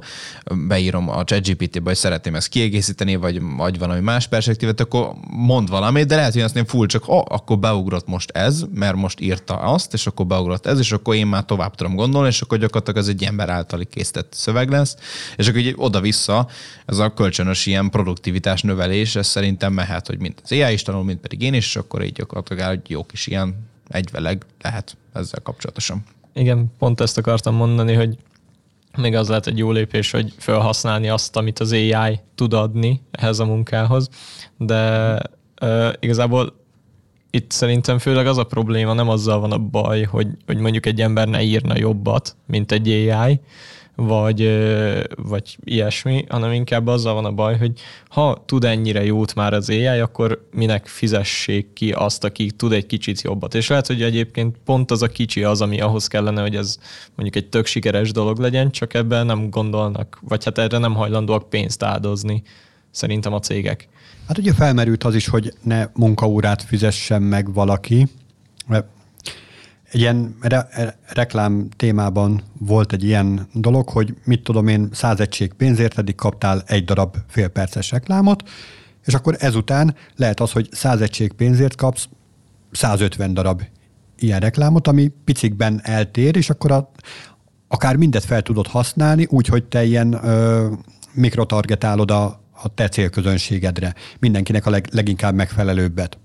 beírom 0.68 1.10
a 1.10 1.24
ChatGPT-be, 1.24 1.90
hogy 1.90 1.96
szeretném 1.96 2.36
ezt 2.36 2.48
kiegészíteni, 2.48 3.16
vagy, 3.16 3.42
vagy 3.58 3.80
valami 3.80 4.00
más 4.00 4.28
perspektívet, 4.28 4.80
akkor 4.80 5.14
mond 5.30 5.70
valamit, 5.70 6.08
de 6.08 6.16
lehet, 6.16 6.34
hogy 6.34 6.42
azt 6.42 6.56
nem 6.56 6.66
full, 6.66 6.86
csak 6.86 7.04
oh, 7.08 7.24
akkor 7.28 7.60
beugrott 7.60 8.08
most 8.08 8.32
ez, 8.32 8.64
mert 8.74 8.96
most 8.96 9.20
írta 9.20 9.56
azt, 9.56 9.94
és 9.94 10.08
akkor 10.08 10.26
beugrott 10.26 10.66
ez, 10.66 10.80
és 10.80 10.92
akkor 10.92 11.16
én 11.16 11.28
már 11.28 11.46
tovább 11.46 11.76
tudom 11.76 11.96
gondolni, 11.96 12.28
és 12.28 12.42
akkor 12.42 12.58
gyakorlatilag 12.58 13.00
ez 13.00 13.08
egy 13.08 13.24
ember 13.24 13.50
általi 13.50 13.86
készített 13.86 14.34
szöveg 14.34 14.70
lesz, 14.70 14.96
és 15.36 15.48
akkor 15.48 15.62
oda-vissza 15.76 16.48
ez 16.86 16.98
a 16.98 17.14
kölcsönös 17.14 17.66
ilyen 17.66 17.90
produktív 17.90 18.33
produktivitás 18.34 18.62
növelés, 18.62 19.16
ez 19.16 19.28
szerintem 19.28 19.74
mehet, 19.74 20.08
hogy 20.08 20.20
mint 20.20 20.42
az 20.44 20.52
AI 20.52 20.74
is 20.74 20.82
tanul, 20.82 21.04
mint 21.04 21.20
pedig 21.20 21.42
én 21.42 21.54
is, 21.54 21.66
és 21.66 21.76
akkor 21.76 22.04
így 22.04 22.14
gyakorlatilag 22.14 22.72
egy 22.72 22.90
jó 22.90 23.04
kis 23.04 23.28
ilyen 23.28 23.56
egyveleg 23.88 24.46
lehet 24.62 24.98
ezzel 25.14 25.42
kapcsolatosan. 25.44 26.04
Igen, 26.34 26.72
pont 26.78 27.02
ezt 27.02 27.18
akartam 27.18 27.56
mondani, 27.56 27.94
hogy 27.94 28.18
még 28.98 29.16
az 29.16 29.28
lehet 29.28 29.48
egy 29.48 29.58
jó 29.58 29.72
lépés, 29.72 30.12
hogy 30.12 30.34
felhasználni 30.38 31.10
azt, 31.10 31.36
amit 31.36 31.60
az 31.60 31.72
AI 31.72 32.20
tud 32.36 32.54
adni 32.54 33.02
ehhez 33.12 33.40
a 33.40 33.46
munkához, 33.46 34.10
de 34.58 35.14
uh, 35.62 35.94
igazából 36.00 36.54
itt 37.32 37.52
szerintem 37.52 37.98
főleg 37.98 38.28
az 38.28 38.38
a 38.38 38.44
probléma, 38.44 38.94
nem 38.94 39.10
azzal 39.10 39.40
van 39.40 39.52
a 39.52 39.58
baj, 39.58 40.04
hogy, 40.04 40.28
hogy 40.46 40.58
mondjuk 40.58 40.86
egy 40.86 41.02
ember 41.02 41.28
ne 41.28 41.42
írna 41.42 41.78
jobbat, 41.78 42.36
mint 42.48 42.72
egy 42.72 42.88
AI, 42.88 43.40
vagy, 43.96 44.60
vagy 45.16 45.58
ilyesmi, 45.64 46.26
hanem 46.30 46.52
inkább 46.52 46.88
azzal 46.88 47.14
van 47.14 47.26
a 47.26 47.32
baj, 47.32 47.58
hogy 47.58 47.80
ha 48.08 48.44
tud 48.46 48.64
ennyire 48.64 49.04
jót 49.04 49.36
már 49.36 49.54
az 49.54 49.70
AI, 49.70 49.86
akkor 49.86 50.48
minek 50.52 50.88
fizessék 50.88 51.74
ki 51.74 51.92
azt, 51.92 52.24
aki 52.24 52.52
tud 52.52 52.72
egy 52.72 52.86
kicsit 52.86 53.22
jobbat. 53.22 53.56
És 53.56 53.68
lehet, 53.68 53.88
hogy 53.88 54.02
egyébként 54.02 54.58
pont 54.66 54.92
az 54.92 55.02
a 55.02 55.08
kicsi 55.08 55.44
az, 55.44 55.62
ami 55.62 55.82
ahhoz 55.82 56.08
kellene, 56.08 56.42
hogy 56.42 56.56
ez 56.56 56.78
mondjuk 57.16 57.44
egy 57.44 57.50
tök 57.50 57.66
sikeres 57.66 58.12
dolog 58.12 58.38
legyen, 58.40 58.72
csak 58.72 58.94
ebben 58.94 59.26
nem 59.26 59.50
gondolnak, 59.50 60.20
vagy 60.28 60.44
hát 60.44 60.58
erre 60.58 60.78
nem 60.78 60.94
hajlandóak 60.94 61.50
pénzt 61.50 61.84
áldozni 61.84 62.44
szerintem 62.92 63.34
a 63.34 63.40
cégek. 63.40 63.88
Hát 64.28 64.38
ugye 64.38 64.54
felmerült 64.54 65.04
az 65.04 65.16
is, 65.16 65.28
hogy 65.28 65.54
ne 65.62 65.88
munkaórát 65.94 66.64
fizessen 66.64 67.22
meg 67.22 67.54
valaki, 67.54 68.08
egy 69.94 70.00
ilyen 70.00 70.36
re- 70.42 70.98
reklám 71.08 71.70
témában 71.76 72.44
volt 72.60 72.94
egy 72.94 73.04
ilyen 73.04 73.48
dolog, 73.54 73.90
hogy 73.90 74.16
mit 74.24 74.44
tudom 74.44 74.68
én, 74.68 74.90
száz 74.92 75.20
egység 75.20 75.54
pénzért 75.54 75.98
eddig 75.98 76.16
kaptál 76.16 76.64
egy 76.66 76.86
darab 76.86 77.18
félperces 77.28 77.92
reklámot, 77.92 78.50
és 79.06 79.14
akkor 79.14 79.36
ezután 79.40 79.96
lehet 80.16 80.40
az, 80.40 80.52
hogy 80.52 80.70
száz 80.72 81.02
egység 81.02 81.34
pénzért 81.34 81.76
kapsz 81.76 82.08
150 82.72 83.34
darab 83.34 83.62
ilyen 84.20 84.40
reklámot, 84.40 84.88
ami 84.88 85.12
picikben 85.24 85.80
eltér, 85.84 86.36
és 86.36 86.50
akkor 86.50 86.72
a, 86.72 86.92
akár 87.68 87.96
mindet 87.96 88.26
fel 88.26 88.42
tudod 88.42 88.68
használni, 88.68 89.28
úgyhogy 89.30 89.64
te 89.64 89.84
ilyen 89.84 90.14
ö, 90.14 90.68
mikrotargetálod 91.14 92.12
a, 92.12 92.24
a 92.52 92.74
te 92.74 92.90
célközönségedre, 92.90 93.94
mindenkinek 94.20 94.66
a 94.66 94.70
leg, 94.70 94.88
leginkább 94.92 95.36
megfelelőbbet 95.36 96.18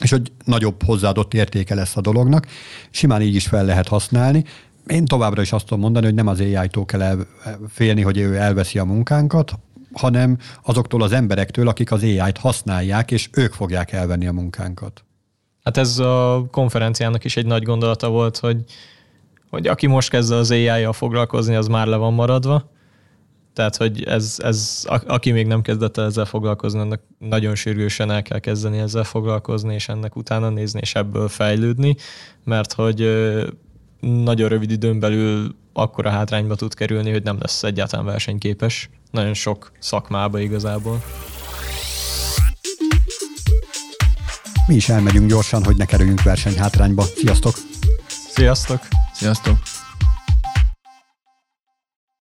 és 0.00 0.10
hogy 0.10 0.32
nagyobb 0.44 0.82
hozzáadott 0.82 1.34
értéke 1.34 1.74
lesz 1.74 1.96
a 1.96 2.00
dolognak. 2.00 2.46
Simán 2.90 3.22
így 3.22 3.34
is 3.34 3.46
fel 3.46 3.64
lehet 3.64 3.88
használni. 3.88 4.44
Én 4.86 5.04
továbbra 5.04 5.42
is 5.42 5.52
azt 5.52 5.64
tudom 5.64 5.80
mondani, 5.82 6.04
hogy 6.04 6.14
nem 6.14 6.26
az 6.26 6.40
AI-tól 6.40 6.84
kell 6.84 7.26
félni, 7.68 8.02
hogy 8.02 8.18
ő 8.18 8.36
elveszi 8.36 8.78
a 8.78 8.84
munkánkat, 8.84 9.52
hanem 9.92 10.38
azoktól 10.62 11.02
az 11.02 11.12
emberektől, 11.12 11.68
akik 11.68 11.92
az 11.92 12.02
AI-t 12.02 12.38
használják, 12.38 13.10
és 13.10 13.28
ők 13.32 13.52
fogják 13.52 13.92
elvenni 13.92 14.26
a 14.26 14.32
munkánkat. 14.32 15.04
Hát 15.64 15.76
ez 15.76 15.98
a 15.98 16.46
konferenciának 16.50 17.24
is 17.24 17.36
egy 17.36 17.46
nagy 17.46 17.62
gondolata 17.62 18.08
volt, 18.08 18.38
hogy, 18.38 18.64
hogy 19.50 19.66
aki 19.66 19.86
most 19.86 20.10
kezd 20.10 20.32
az 20.32 20.50
AI-jal 20.50 20.92
foglalkozni, 20.92 21.54
az 21.54 21.66
már 21.66 21.86
le 21.86 21.96
van 21.96 22.14
maradva, 22.14 22.70
tehát, 23.54 23.76
hogy 23.76 24.02
ez, 24.04 24.36
ez 24.38 24.82
aki 25.06 25.30
még 25.30 25.46
nem 25.46 25.62
kezdett 25.62 25.96
el 25.96 26.04
ezzel 26.04 26.24
foglalkozni, 26.24 26.80
annak 26.80 27.00
nagyon 27.18 27.54
sürgősen 27.54 28.10
el 28.10 28.22
kell 28.22 28.38
kezdeni 28.38 28.78
ezzel 28.78 29.04
foglalkozni, 29.04 29.74
és 29.74 29.88
ennek 29.88 30.16
utána 30.16 30.48
nézni, 30.48 30.80
és 30.82 30.94
ebből 30.94 31.28
fejlődni, 31.28 31.96
mert 32.44 32.72
hogy 32.72 32.98
nagyon 34.00 34.48
rövid 34.48 34.70
időn 34.70 35.00
belül 35.00 35.54
akkora 35.72 36.10
hátrányba 36.10 36.54
tud 36.54 36.74
kerülni, 36.74 37.10
hogy 37.10 37.22
nem 37.22 37.36
lesz 37.40 37.62
egyáltalán 37.62 38.04
versenyképes. 38.04 38.90
Nagyon 39.10 39.34
sok 39.34 39.72
szakmába 39.78 40.38
igazából. 40.38 41.02
Mi 44.66 44.74
is 44.74 44.88
elmegyünk 44.88 45.28
gyorsan, 45.28 45.64
hogy 45.64 45.76
ne 45.76 45.84
kerüljünk 45.84 46.22
versenyhátrányba. 46.22 47.02
Sziasztok! 47.02 47.54
Sziasztok! 48.08 48.80
Sziasztok! 49.12 49.73